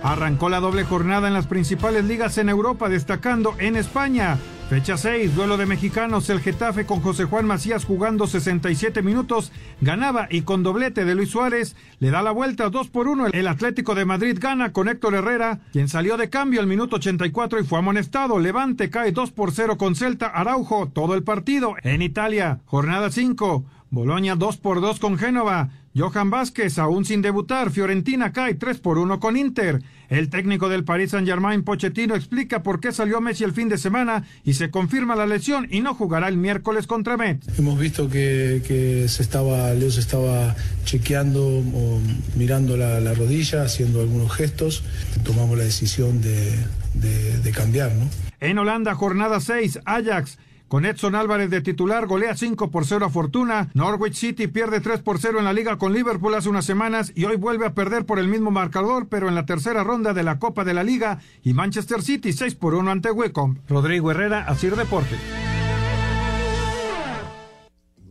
Arrancó 0.03 0.49
la 0.49 0.61
doble 0.61 0.85
jornada 0.85 1.29
en 1.29 1.35
las 1.35 1.47
principales 1.47 2.05
ligas 2.05 2.39
en 2.39 2.49
Europa, 2.49 2.89
destacando 2.89 3.55
en 3.59 3.77
España. 3.77 4.39
Fecha 4.73 4.97
6, 4.97 5.35
duelo 5.35 5.59
de 5.59 5.67
mexicanos, 5.67 6.31
el 6.31 6.41
Getafe 6.41 6.87
con 6.87 7.03
José 7.03 7.25
Juan 7.25 7.45
Macías 7.45 7.85
jugando 7.85 8.27
67 8.27 9.03
minutos, 9.03 9.53
ganaba 9.83 10.29
y 10.31 10.43
con 10.43 10.63
doblete 10.63 11.05
de 11.05 11.15
Luis 11.15 11.29
Suárez 11.29 11.77
le 11.99 12.11
da 12.11 12.23
la 12.23 12.31
vuelta 12.31 12.71
2 12.71 12.89
por 12.89 13.07
1. 13.07 13.27
El 13.35 13.49
Atlético 13.49 13.95
de 13.95 14.07
Madrid 14.07 14.39
gana 14.41 14.73
con 14.73 14.89
Héctor 14.89 15.15
Herrera, 15.15 15.61
quien 15.73 15.91
salió 15.91 16.17
de 16.17 16.31
cambio 16.31 16.59
al 16.59 16.67
minuto 16.67 16.97
84 16.97 17.61
y 17.61 17.65
fue 17.65 17.81
amonestado. 17.81 18.39
Levante 18.39 18.89
cae 18.89 19.13
2 19.13 19.33
por 19.33 19.53
0 19.53 19.77
con 19.77 19.95
Celta 19.95 20.29
Araujo, 20.29 20.89
todo 20.89 21.17
el 21.17 21.23
partido. 21.23 21.75
En 21.83 22.01
Italia, 22.01 22.61
jornada 22.65 23.11
5, 23.11 23.67
Boloña 23.91 24.37
2 24.37 24.57
por 24.57 24.81
2 24.81 24.99
con 25.01 25.19
Génova. 25.19 25.69
Johan 25.95 26.31
Vázquez, 26.31 26.79
aún 26.79 27.05
sin 27.05 27.21
debutar, 27.21 27.71
Fiorentina 27.71 28.33
cae 28.33 28.55
3 28.55 28.79
por 28.79 28.97
1 28.97 29.21
con 29.21 29.37
Inter. 29.37 29.83
El 30.13 30.29
técnico 30.29 30.69
del 30.69 30.85
Paris 30.85 31.13
Saint-Germain, 31.13 31.63
Pochettino, 31.63 32.15
explica 32.15 32.63
por 32.63 32.81
qué 32.81 32.93
salió 32.93 33.23
Messi 33.23 33.45
el 33.45 33.55
fin 33.55 33.71
de 33.71 33.79
semana 33.79 34.25
y 34.45 34.53
se 34.53 34.71
confirma 34.71 35.17
la 35.17 35.25
lesión 35.25 35.67
y 35.71 35.81
no 35.81 35.95
jugará 35.95 36.29
el 36.29 36.37
miércoles 36.37 36.87
contra 36.87 37.17
Metz. 37.17 37.47
Hemos 37.59 37.79
visto 37.79 38.11
que, 38.11 38.63
que 38.69 39.09
se 39.09 39.23
estaba, 39.23 39.73
Leo 39.73 39.91
se 39.91 40.01
estaba 40.01 40.55
chequeando 40.85 41.43
o 41.47 41.99
mirando 42.37 42.77
la, 42.77 43.01
la, 43.01 43.15
rodilla, 43.15 43.63
haciendo 43.63 44.03
algunos 44.03 44.31
gestos. 44.33 44.85
Tomamos 45.25 45.57
la 45.57 45.65
decisión 45.65 46.21
de, 46.21 46.59
de, 46.93 47.39
de 47.39 47.51
cambiar, 47.53 47.95
¿no? 47.95 48.07
En 48.41 48.59
Holanda, 48.59 48.95
jornada 48.95 49.41
6, 49.41 49.79
Ajax. 49.87 50.37
Con 50.73 50.87
Edson 50.87 51.15
Álvarez 51.15 51.51
de 51.51 51.61
titular, 51.61 52.07
golea 52.07 52.35
5 52.35 52.71
por 52.71 52.87
0 52.87 53.05
a 53.05 53.11
Fortuna. 53.11 53.71
Norwich 53.75 54.15
City 54.15 54.47
pierde 54.47 54.81
3 54.81 55.03
por 55.03 55.19
0 55.19 55.39
en 55.39 55.45
la 55.45 55.53
liga 55.53 55.77
con 55.77 55.93
Liverpool 55.93 56.35
hace 56.35 56.49
unas 56.49 56.65
semanas 56.65 57.13
y 57.15 57.27
hoy 57.27 57.37
vuelve 57.37 57.67
a 57.67 57.75
perder 57.75 58.07
por 58.07 58.19
el 58.19 58.27
mismo 58.27 58.51
marcador, 58.51 59.07
pero 59.11 59.29
en 59.29 59.35
la 59.35 59.45
tercera 59.45 59.85
ronda 59.85 60.15
de 60.15 60.23
la 60.23 60.39
Copa 60.39 60.65
de 60.65 60.73
la 60.73 60.83
Liga. 60.83 61.21
Y 61.45 61.53
Manchester 61.53 62.01
City 62.01 62.33
6 62.33 62.55
por 62.55 62.73
1 62.73 62.91
ante 62.91 63.11
Wicom. 63.11 63.59
Rodrigo 63.69 64.13
Herrera, 64.13 64.47
Asir 64.49 64.75
Deporte. 64.75 65.15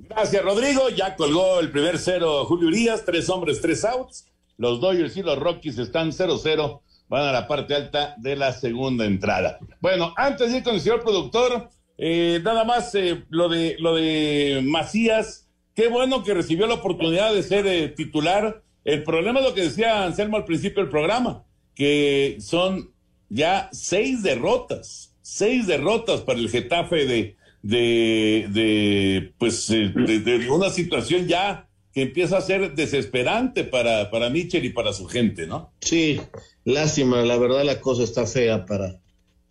Gracias, 0.07 0.43
Rodrigo. 0.43 0.87
Ya 0.89 1.15
colgó 1.15 1.61
el 1.61 1.71
primer 1.71 1.97
cero 1.97 2.45
Julio 2.45 2.67
Urias, 2.67 3.03
tres 3.03 3.27
hombres, 3.31 3.59
tres 3.59 3.83
outs. 3.85 4.27
Los 4.57 4.79
Dodgers 4.79 5.17
y 5.17 5.23
los 5.23 5.39
Rockies 5.39 5.79
están 5.79 6.11
0-0 6.11 6.79
van 7.09 7.23
a 7.27 7.31
la 7.31 7.47
parte 7.47 7.73
alta 7.73 8.13
de 8.19 8.35
la 8.35 8.53
segunda 8.53 9.03
entrada. 9.05 9.57
Bueno, 9.81 10.13
antes 10.15 10.51
de 10.51 10.59
ir 10.59 10.63
con 10.63 10.75
el 10.75 10.81
señor 10.81 11.01
productor, 11.01 11.69
eh, 12.03 12.41
nada 12.43 12.63
más 12.63 12.95
eh, 12.95 13.23
lo 13.29 13.47
de 13.47 13.75
lo 13.77 13.93
de 13.93 14.61
Macías, 14.63 15.47
qué 15.75 15.87
bueno 15.87 16.23
que 16.23 16.33
recibió 16.33 16.65
la 16.65 16.73
oportunidad 16.73 17.31
de 17.31 17.43
ser 17.43 17.67
eh, 17.67 17.89
titular. 17.89 18.63
El 18.83 19.03
problema 19.03 19.39
es 19.39 19.45
lo 19.45 19.53
que 19.53 19.61
decía 19.61 20.03
Anselmo 20.03 20.37
al 20.37 20.45
principio 20.45 20.81
del 20.81 20.89
programa, 20.89 21.45
que 21.75 22.37
son 22.39 22.91
ya 23.29 23.69
seis 23.71 24.23
derrotas, 24.23 25.15
seis 25.21 25.67
derrotas 25.67 26.21
para 26.21 26.39
el 26.39 26.49
Getafe 26.49 27.05
de, 27.05 27.35
de, 27.61 29.33
pues, 29.37 29.67
de, 29.67 29.89
de 29.91 30.49
una 30.49 30.71
situación 30.71 31.27
ya 31.27 31.69
que 31.93 32.01
empieza 32.01 32.37
a 32.37 32.41
ser 32.41 32.73
desesperante 32.73 33.63
para, 33.63 34.09
para 34.09 34.31
Mitchell 34.31 34.65
y 34.65 34.69
para 34.69 34.91
su 34.91 35.05
gente, 35.05 35.45
¿no? 35.45 35.71
Sí, 35.81 36.19
lástima, 36.63 37.21
la 37.21 37.37
verdad 37.37 37.63
la 37.63 37.79
cosa 37.79 38.03
está 38.03 38.25
fea 38.25 38.65
para, 38.65 38.99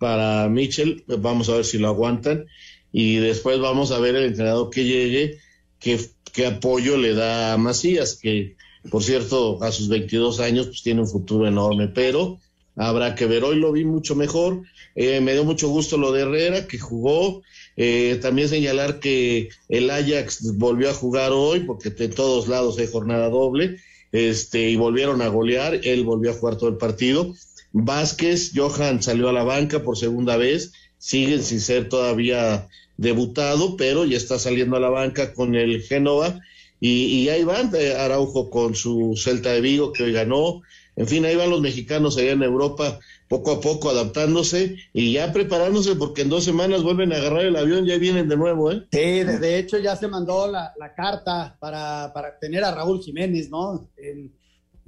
para 0.01 0.48
Mitchell, 0.48 1.05
vamos 1.07 1.48
a 1.48 1.55
ver 1.55 1.64
si 1.64 1.78
lo 1.78 1.86
aguantan. 1.88 2.46
Y 2.90 3.16
después 3.16 3.61
vamos 3.61 3.92
a 3.92 4.01
ver 4.01 4.16
el 4.16 4.24
entrenador 4.24 4.70
que 4.70 4.84
llegue, 4.84 5.38
qué, 5.78 6.01
qué 6.32 6.46
apoyo 6.46 6.96
le 6.96 7.14
da 7.14 7.53
a 7.53 7.59
Macías, 7.59 8.16
que 8.20 8.57
por 8.90 9.05
cierto 9.05 9.62
a 9.62 9.70
sus 9.70 9.88
22 9.88 10.40
años 10.40 10.66
pues 10.66 10.82
tiene 10.82 11.03
un 11.03 11.07
futuro 11.07 11.46
enorme, 11.46 11.86
pero 11.86 12.40
habrá 12.74 13.14
que 13.14 13.26
ver, 13.26 13.44
hoy 13.44 13.57
lo 13.57 13.70
vi 13.70 13.84
mucho 13.84 14.16
mejor, 14.16 14.62
eh, 14.96 15.20
me 15.20 15.34
dio 15.34 15.44
mucho 15.44 15.68
gusto 15.68 15.98
lo 15.98 16.11
de 16.11 16.22
Herrera, 16.22 16.66
que 16.66 16.78
jugó, 16.78 17.42
eh, 17.76 18.18
también 18.20 18.48
señalar 18.48 18.98
que 18.98 19.51
el 19.68 19.90
Ajax 19.90 20.57
volvió 20.57 20.90
a 20.90 20.94
jugar 20.94 21.30
hoy, 21.32 21.61
porque 21.61 21.92
en 21.96 22.14
todos 22.14 22.48
lados 22.48 22.78
hay 22.78 22.88
jornada 22.88 23.28
doble, 23.28 23.76
este, 24.12 24.70
y 24.70 24.76
volvieron 24.76 25.22
a 25.22 25.28
golear, 25.28 25.80
él 25.84 26.05
volvió 26.05 26.30
a 26.30 26.34
jugar 26.34 26.57
todo 26.57 26.70
el 26.70 26.76
partido. 26.76 27.34
Vázquez, 27.73 28.53
Johan 28.55 29.03
salió 29.03 29.29
a 29.29 29.33
la 29.33 29.45
banca 29.45 29.83
por 29.83 29.97
segunda 29.97 30.37
vez, 30.37 30.73
siguen 30.99 31.43
sin 31.43 31.61
ser 31.61 31.89
todavía 31.89 32.68
debutado, 32.97 33.77
pero 33.77 34.05
ya 34.05 34.16
está 34.16 34.39
saliendo 34.39 34.77
a 34.77 34.81
la 34.81 34.91
banca 34.91 35.33
con 35.33 35.55
el 35.55 35.83
Génova, 35.83 36.41
y, 36.81 37.05
y 37.05 37.29
ahí 37.29 37.45
van, 37.45 37.71
eh, 37.75 37.95
Araujo 37.95 38.51
con 38.51 38.75
su 38.75 39.14
Celta 39.16 39.53
de 39.53 39.61
Vigo 39.61 39.93
que 39.93 40.05
hoy 40.05 40.12
ganó, 40.12 40.62
en 40.97 41.07
fin, 41.07 41.25
ahí 41.25 41.37
van 41.37 41.51
los 41.51 41.61
mexicanos 41.61 42.18
allá 42.18 42.33
en 42.33 42.43
Europa 42.43 42.99
poco 43.29 43.53
a 43.53 43.61
poco 43.61 43.91
adaptándose 43.91 44.77
y 44.93 45.12
ya 45.12 45.33
preparándose 45.33 45.95
porque 45.95 46.23
en 46.23 46.29
dos 46.29 46.45
semanas 46.45 46.83
vuelven 46.83 47.12
a 47.12 47.16
agarrar 47.16 47.47
el 47.47 47.57
avión, 47.57 47.87
ya 47.87 47.97
vienen 47.97 48.29
de 48.29 48.37
nuevo, 48.37 48.73
¿eh? 48.73 48.83
Sí, 48.91 48.99
de, 48.99 49.39
de 49.39 49.59
hecho 49.59 49.79
ya 49.79 49.95
se 49.95 50.09
mandó 50.09 50.51
la, 50.51 50.75
la 50.79 50.95
carta 50.95 51.57
para, 51.61 52.12
para, 52.12 52.39
tener 52.39 52.64
a 52.64 52.75
Raúl 52.75 53.01
Jiménez, 53.01 53.49
¿no? 53.49 53.89
En, 53.97 54.33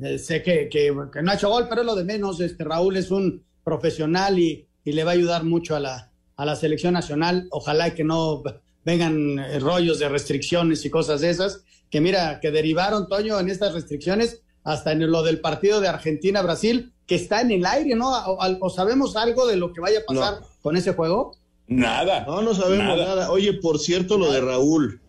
eh, 0.04 0.18
sé 0.18 0.42
que, 0.42 0.68
que, 0.68 0.94
que, 1.12 1.22
no 1.22 1.30
ha 1.30 1.34
hecho 1.34 1.48
gol, 1.48 1.66
pero 1.68 1.82
es 1.82 1.86
lo 1.86 1.94
de 1.94 2.04
menos. 2.04 2.40
Este 2.40 2.64
Raúl 2.64 2.96
es 2.96 3.10
un 3.10 3.44
profesional 3.64 4.38
y, 4.38 4.66
y 4.84 4.92
le 4.92 5.04
va 5.04 5.12
a 5.12 5.14
ayudar 5.14 5.44
mucho 5.44 5.76
a 5.76 5.80
la, 5.80 6.10
a 6.36 6.44
la 6.44 6.56
selección 6.56 6.94
nacional. 6.94 7.46
Ojalá 7.50 7.94
que 7.94 8.04
no 8.04 8.42
vengan 8.84 9.38
eh, 9.38 9.58
rollos 9.58 9.98
de 9.98 10.08
restricciones 10.08 10.84
y 10.84 10.90
cosas 10.90 11.20
de 11.20 11.30
esas, 11.30 11.64
que 11.90 12.00
mira, 12.00 12.40
que 12.40 12.50
derivaron, 12.50 13.08
Toño, 13.08 13.38
en 13.38 13.48
estas 13.48 13.74
restricciones 13.74 14.42
hasta 14.64 14.92
en 14.92 15.10
lo 15.10 15.22
del 15.22 15.40
partido 15.40 15.80
de 15.80 15.88
Argentina-Brasil, 15.88 16.92
que 17.06 17.16
está 17.16 17.40
en 17.40 17.50
el 17.50 17.66
aire, 17.66 17.94
¿no? 17.94 18.10
O, 18.10 18.38
o, 18.60 18.70
sabemos 18.70 19.16
algo 19.16 19.46
de 19.46 19.56
lo 19.56 19.72
que 19.72 19.80
vaya 19.80 20.00
a 20.00 20.04
pasar 20.04 20.40
no. 20.40 20.46
con 20.62 20.76
ese 20.76 20.94
juego? 20.94 21.36
Nada. 21.66 22.24
No, 22.26 22.42
no 22.42 22.54
sabemos 22.54 22.86
nada. 22.86 23.04
nada. 23.04 23.30
Oye, 23.30 23.54
por 23.54 23.78
cierto, 23.78 24.18
lo 24.18 24.30
de 24.30 24.40
Raúl, 24.40 25.00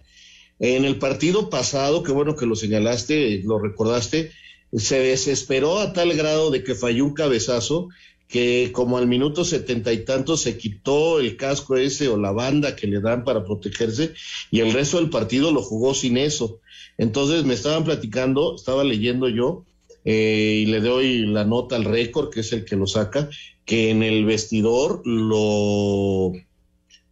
en 0.59 0.85
el 0.85 0.97
partido 0.97 1.49
pasado, 1.49 2.03
qué 2.03 2.11
bueno 2.11 2.35
que 2.35 2.45
lo 2.45 2.55
señalaste, 2.55 3.41
lo 3.43 3.59
recordaste, 3.59 4.31
se 4.77 4.99
desesperó 4.99 5.79
a 5.79 5.93
tal 5.93 6.13
grado 6.13 6.51
de 6.51 6.63
que 6.63 6.75
falló 6.75 7.05
un 7.05 7.13
cabezazo 7.13 7.89
que 8.27 8.71
como 8.73 8.97
al 8.97 9.07
minuto 9.07 9.45
setenta 9.45 9.93
y 9.93 10.05
tanto 10.05 10.37
se 10.37 10.57
quitó 10.57 11.19
el 11.19 11.37
casco 11.37 11.77
ese 11.77 12.07
o 12.07 12.17
la 12.17 12.31
banda 12.31 12.75
que 12.75 12.87
le 12.87 12.99
dan 12.99 13.23
para 13.23 13.43
protegerse 13.45 14.13
y 14.49 14.61
el 14.61 14.73
resto 14.73 14.97
del 14.97 15.09
partido 15.09 15.51
lo 15.51 15.61
jugó 15.61 15.93
sin 15.93 16.17
eso. 16.17 16.59
Entonces 16.97 17.43
me 17.43 17.53
estaban 17.53 17.83
platicando, 17.83 18.55
estaba 18.55 18.83
leyendo 18.83 19.29
yo, 19.29 19.65
eh, 20.05 20.61
y 20.63 20.65
le 20.65 20.81
doy 20.81 21.25
la 21.25 21.45
nota 21.45 21.75
al 21.75 21.85
récord, 21.85 22.29
que 22.29 22.41
es 22.41 22.51
el 22.53 22.65
que 22.65 22.75
lo 22.75 22.87
saca, 22.87 23.29
que 23.65 23.89
en 23.89 24.03
el 24.03 24.25
vestidor 24.25 25.01
lo, 25.05 26.33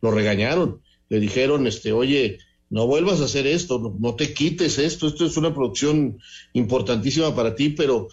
lo 0.01 0.12
regañaron. 0.12 0.82
Le 1.09 1.20
dijeron, 1.20 1.68
este, 1.68 1.93
oye, 1.93 2.39
no 2.72 2.88
vuelvas 2.88 3.19
a 3.19 3.26
hacer 3.26 3.45
esto, 3.45 3.95
no, 3.99 4.15
te 4.15 4.34
quites 4.34 4.80
esto, 4.80 5.07
esto 5.07 5.26
es 5.26 5.36
una 5.36 5.53
producción 5.53 6.17
importantísima 6.53 7.36
para 7.36 7.53
ti, 7.53 7.69
pero 7.69 8.07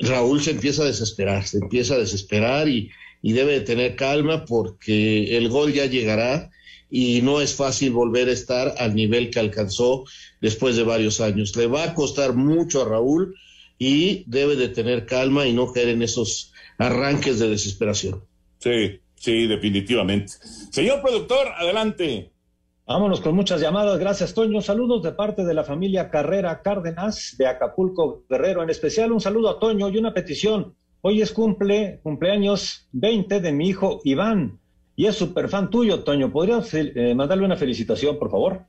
Raúl 0.00 0.40
se 0.40 0.52
empieza 0.52 0.82
a 0.82 0.86
desesperar, 0.86 1.46
se 1.46 1.58
empieza 1.58 1.94
a 1.94 1.98
desesperar 1.98 2.68
y, 2.68 2.88
y 3.20 3.32
debe 3.32 3.54
de 3.54 3.60
tener 3.62 3.96
calma 3.96 4.44
porque 4.44 5.36
el 5.36 5.48
gol 5.48 5.72
ya 5.72 5.86
llegará 5.86 6.50
y 6.88 7.20
no 7.22 7.40
es 7.40 7.54
fácil 7.54 7.90
volver 7.90 8.28
a 8.28 8.32
estar 8.32 8.76
al 8.78 8.94
nivel 8.94 9.28
que 9.30 9.40
alcanzó 9.40 10.04
después 10.40 10.76
de 10.76 10.84
varios 10.84 11.20
años. 11.20 11.56
Le 11.56 11.66
va 11.66 11.82
a 11.82 11.94
costar 11.94 12.34
mucho 12.34 12.82
a 12.82 12.88
Raúl 12.88 13.34
y 13.76 14.22
debe 14.28 14.54
de 14.54 14.68
tener 14.68 15.04
calma 15.04 15.48
y 15.48 15.52
no 15.52 15.72
caer 15.72 15.88
en 15.88 16.02
esos 16.02 16.52
arranques 16.78 17.40
de 17.40 17.48
desesperación. 17.48 18.22
Sí, 18.58 19.00
sí, 19.16 19.48
definitivamente. 19.48 20.34
Señor 20.70 21.02
productor, 21.02 21.48
adelante. 21.58 22.35
Vámonos 22.86 23.20
con 23.20 23.34
muchas 23.34 23.60
llamadas. 23.60 23.98
Gracias, 23.98 24.32
Toño. 24.32 24.62
Saludos 24.62 25.02
de 25.02 25.10
parte 25.10 25.44
de 25.44 25.54
la 25.54 25.64
familia 25.64 26.08
Carrera 26.08 26.62
Cárdenas 26.62 27.34
de 27.36 27.48
Acapulco 27.48 28.24
Guerrero. 28.30 28.62
En 28.62 28.70
especial, 28.70 29.10
un 29.10 29.20
saludo 29.20 29.50
a 29.50 29.58
Toño 29.58 29.88
y 29.88 29.98
una 29.98 30.14
petición. 30.14 30.74
Hoy 31.00 31.20
es 31.20 31.32
cumple, 31.32 31.98
cumpleaños 32.04 32.88
20 32.92 33.40
de 33.40 33.52
mi 33.52 33.68
hijo 33.68 34.00
Iván 34.04 34.60
y 34.94 35.06
es 35.06 35.16
súper 35.16 35.48
fan 35.48 35.68
tuyo, 35.68 36.04
Toño. 36.04 36.32
¿Podrías 36.32 36.72
eh, 36.74 37.12
mandarle 37.16 37.44
una 37.44 37.56
felicitación, 37.56 38.20
por 38.20 38.30
favor? 38.30 38.62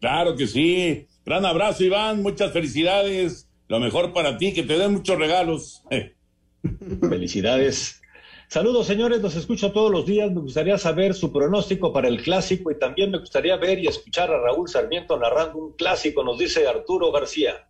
Claro 0.00 0.36
que 0.36 0.46
sí. 0.46 1.06
Gran 1.24 1.44
abrazo, 1.44 1.82
Iván. 1.82 2.22
Muchas 2.22 2.52
felicidades. 2.52 3.48
Lo 3.66 3.80
mejor 3.80 4.12
para 4.12 4.38
ti, 4.38 4.54
que 4.54 4.62
te 4.62 4.78
den 4.78 4.92
muchos 4.92 5.18
regalos. 5.18 5.82
Felicidades. 7.00 8.00
Saludos, 8.48 8.86
señores. 8.86 9.20
Los 9.20 9.34
escucho 9.34 9.72
todos 9.72 9.90
los 9.90 10.06
días. 10.06 10.30
Me 10.30 10.40
gustaría 10.40 10.78
saber 10.78 11.14
su 11.14 11.32
pronóstico 11.32 11.92
para 11.92 12.08
el 12.08 12.22
clásico 12.22 12.70
y 12.70 12.78
también 12.78 13.10
me 13.10 13.18
gustaría 13.18 13.56
ver 13.56 13.78
y 13.78 13.88
escuchar 13.88 14.30
a 14.30 14.40
Raúl 14.40 14.68
Sarmiento 14.68 15.18
narrando 15.18 15.58
un 15.58 15.72
clásico, 15.72 16.22
nos 16.22 16.38
dice 16.38 16.66
Arturo 16.66 17.10
García. 17.10 17.68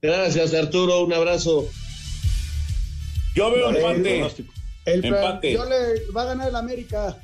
Gracias, 0.00 0.54
Arturo. 0.54 1.02
Un 1.02 1.12
abrazo. 1.12 1.68
Yo 3.34 3.50
veo 3.50 3.72
no, 3.72 3.78
empate. 3.78 4.46
El, 4.84 5.04
empate. 5.04 5.52
Yo 5.52 5.64
le 5.64 6.10
va 6.12 6.22
a 6.22 6.26
ganar 6.26 6.48
el 6.48 6.56
América. 6.56 7.16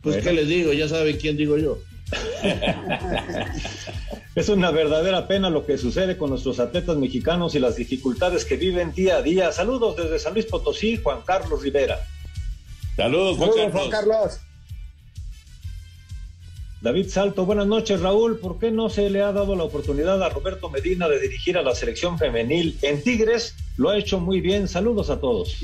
Pues, 0.00 0.16
bueno. 0.16 0.22
¿qué 0.22 0.32
les 0.32 0.48
digo? 0.48 0.72
Ya 0.72 0.88
saben 0.88 1.16
quién 1.16 1.36
digo 1.36 1.58
yo. 1.58 1.78
es 4.34 4.48
una 4.48 4.70
verdadera 4.70 5.26
pena 5.26 5.50
lo 5.50 5.66
que 5.66 5.78
sucede 5.78 6.16
con 6.16 6.30
nuestros 6.30 6.60
atletas 6.60 6.96
mexicanos 6.96 7.54
y 7.54 7.60
las 7.60 7.76
dificultades 7.76 8.44
que 8.44 8.56
viven 8.56 8.92
día 8.92 9.16
a 9.16 9.22
día. 9.22 9.52
Saludos 9.52 9.96
desde 9.96 10.18
San 10.18 10.34
Luis 10.34 10.46
Potosí, 10.46 10.98
Juan 11.02 11.22
Carlos 11.24 11.62
Rivera. 11.62 12.00
Saludos, 12.96 13.38
Juan, 13.38 13.50
Saludos, 13.50 13.72
Juan 13.72 13.90
Carlos. 13.90 14.40
David 16.82 17.10
Salto, 17.10 17.46
buenas 17.46 17.68
noches 17.68 18.00
Raúl. 18.00 18.40
¿Por 18.40 18.58
qué 18.58 18.72
no 18.72 18.90
se 18.90 19.08
le 19.08 19.22
ha 19.22 19.30
dado 19.30 19.54
la 19.54 19.62
oportunidad 19.62 20.20
a 20.20 20.28
Roberto 20.30 20.68
Medina 20.68 21.08
de 21.08 21.20
dirigir 21.20 21.56
a 21.56 21.62
la 21.62 21.76
selección 21.76 22.18
femenil 22.18 22.76
en 22.82 23.00
Tigres? 23.00 23.54
Lo 23.76 23.90
ha 23.90 23.96
hecho 23.96 24.18
muy 24.18 24.40
bien. 24.40 24.66
Saludos 24.66 25.08
a 25.08 25.20
todos. 25.20 25.58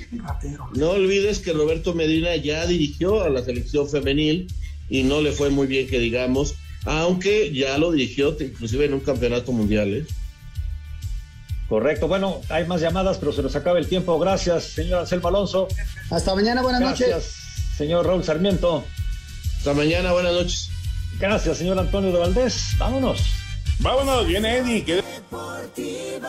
No 0.74 0.90
olvides 0.90 1.40
que 1.40 1.52
Roberto 1.52 1.92
Medina 1.92 2.36
ya 2.36 2.64
dirigió 2.66 3.24
a 3.24 3.30
la 3.30 3.42
selección 3.42 3.88
femenil 3.88 4.46
y 4.88 5.02
no 5.02 5.20
le 5.20 5.32
fue 5.32 5.50
muy 5.50 5.66
bien 5.66 5.86
que 5.88 5.98
digamos, 5.98 6.54
aunque 6.84 7.52
ya 7.52 7.76
lo 7.78 7.92
dirigió 7.92 8.36
inclusive 8.40 8.86
en 8.86 8.94
un 8.94 9.00
campeonato 9.00 9.52
mundial. 9.52 9.94
¿eh? 9.94 10.06
Correcto, 11.68 12.08
bueno, 12.08 12.40
hay 12.48 12.66
más 12.66 12.80
llamadas, 12.80 13.18
pero 13.18 13.32
se 13.32 13.42
nos 13.42 13.54
acaba 13.54 13.78
el 13.78 13.86
tiempo. 13.86 14.18
Gracias, 14.18 14.64
señor 14.64 15.00
Anselmo 15.00 15.28
Alonso. 15.28 15.68
Hasta 16.10 16.34
mañana, 16.34 16.62
buenas 16.62 16.80
Gracias, 16.80 17.10
noches. 17.10 17.32
Señor 17.76 18.06
Raúl 18.06 18.24
Sarmiento. 18.24 18.84
Hasta 19.58 19.74
mañana, 19.74 20.12
buenas 20.12 20.32
noches. 20.32 20.70
Gracias, 21.18 21.58
señor 21.58 21.78
Antonio 21.78 22.12
de 22.12 22.18
Valdés. 22.18 22.70
Vámonos. 22.78 23.20
Vámonos, 23.80 24.26
viene 24.26 24.58
Eddie. 24.58 24.84
Que... 24.84 24.94
Deportivo. 24.96 26.28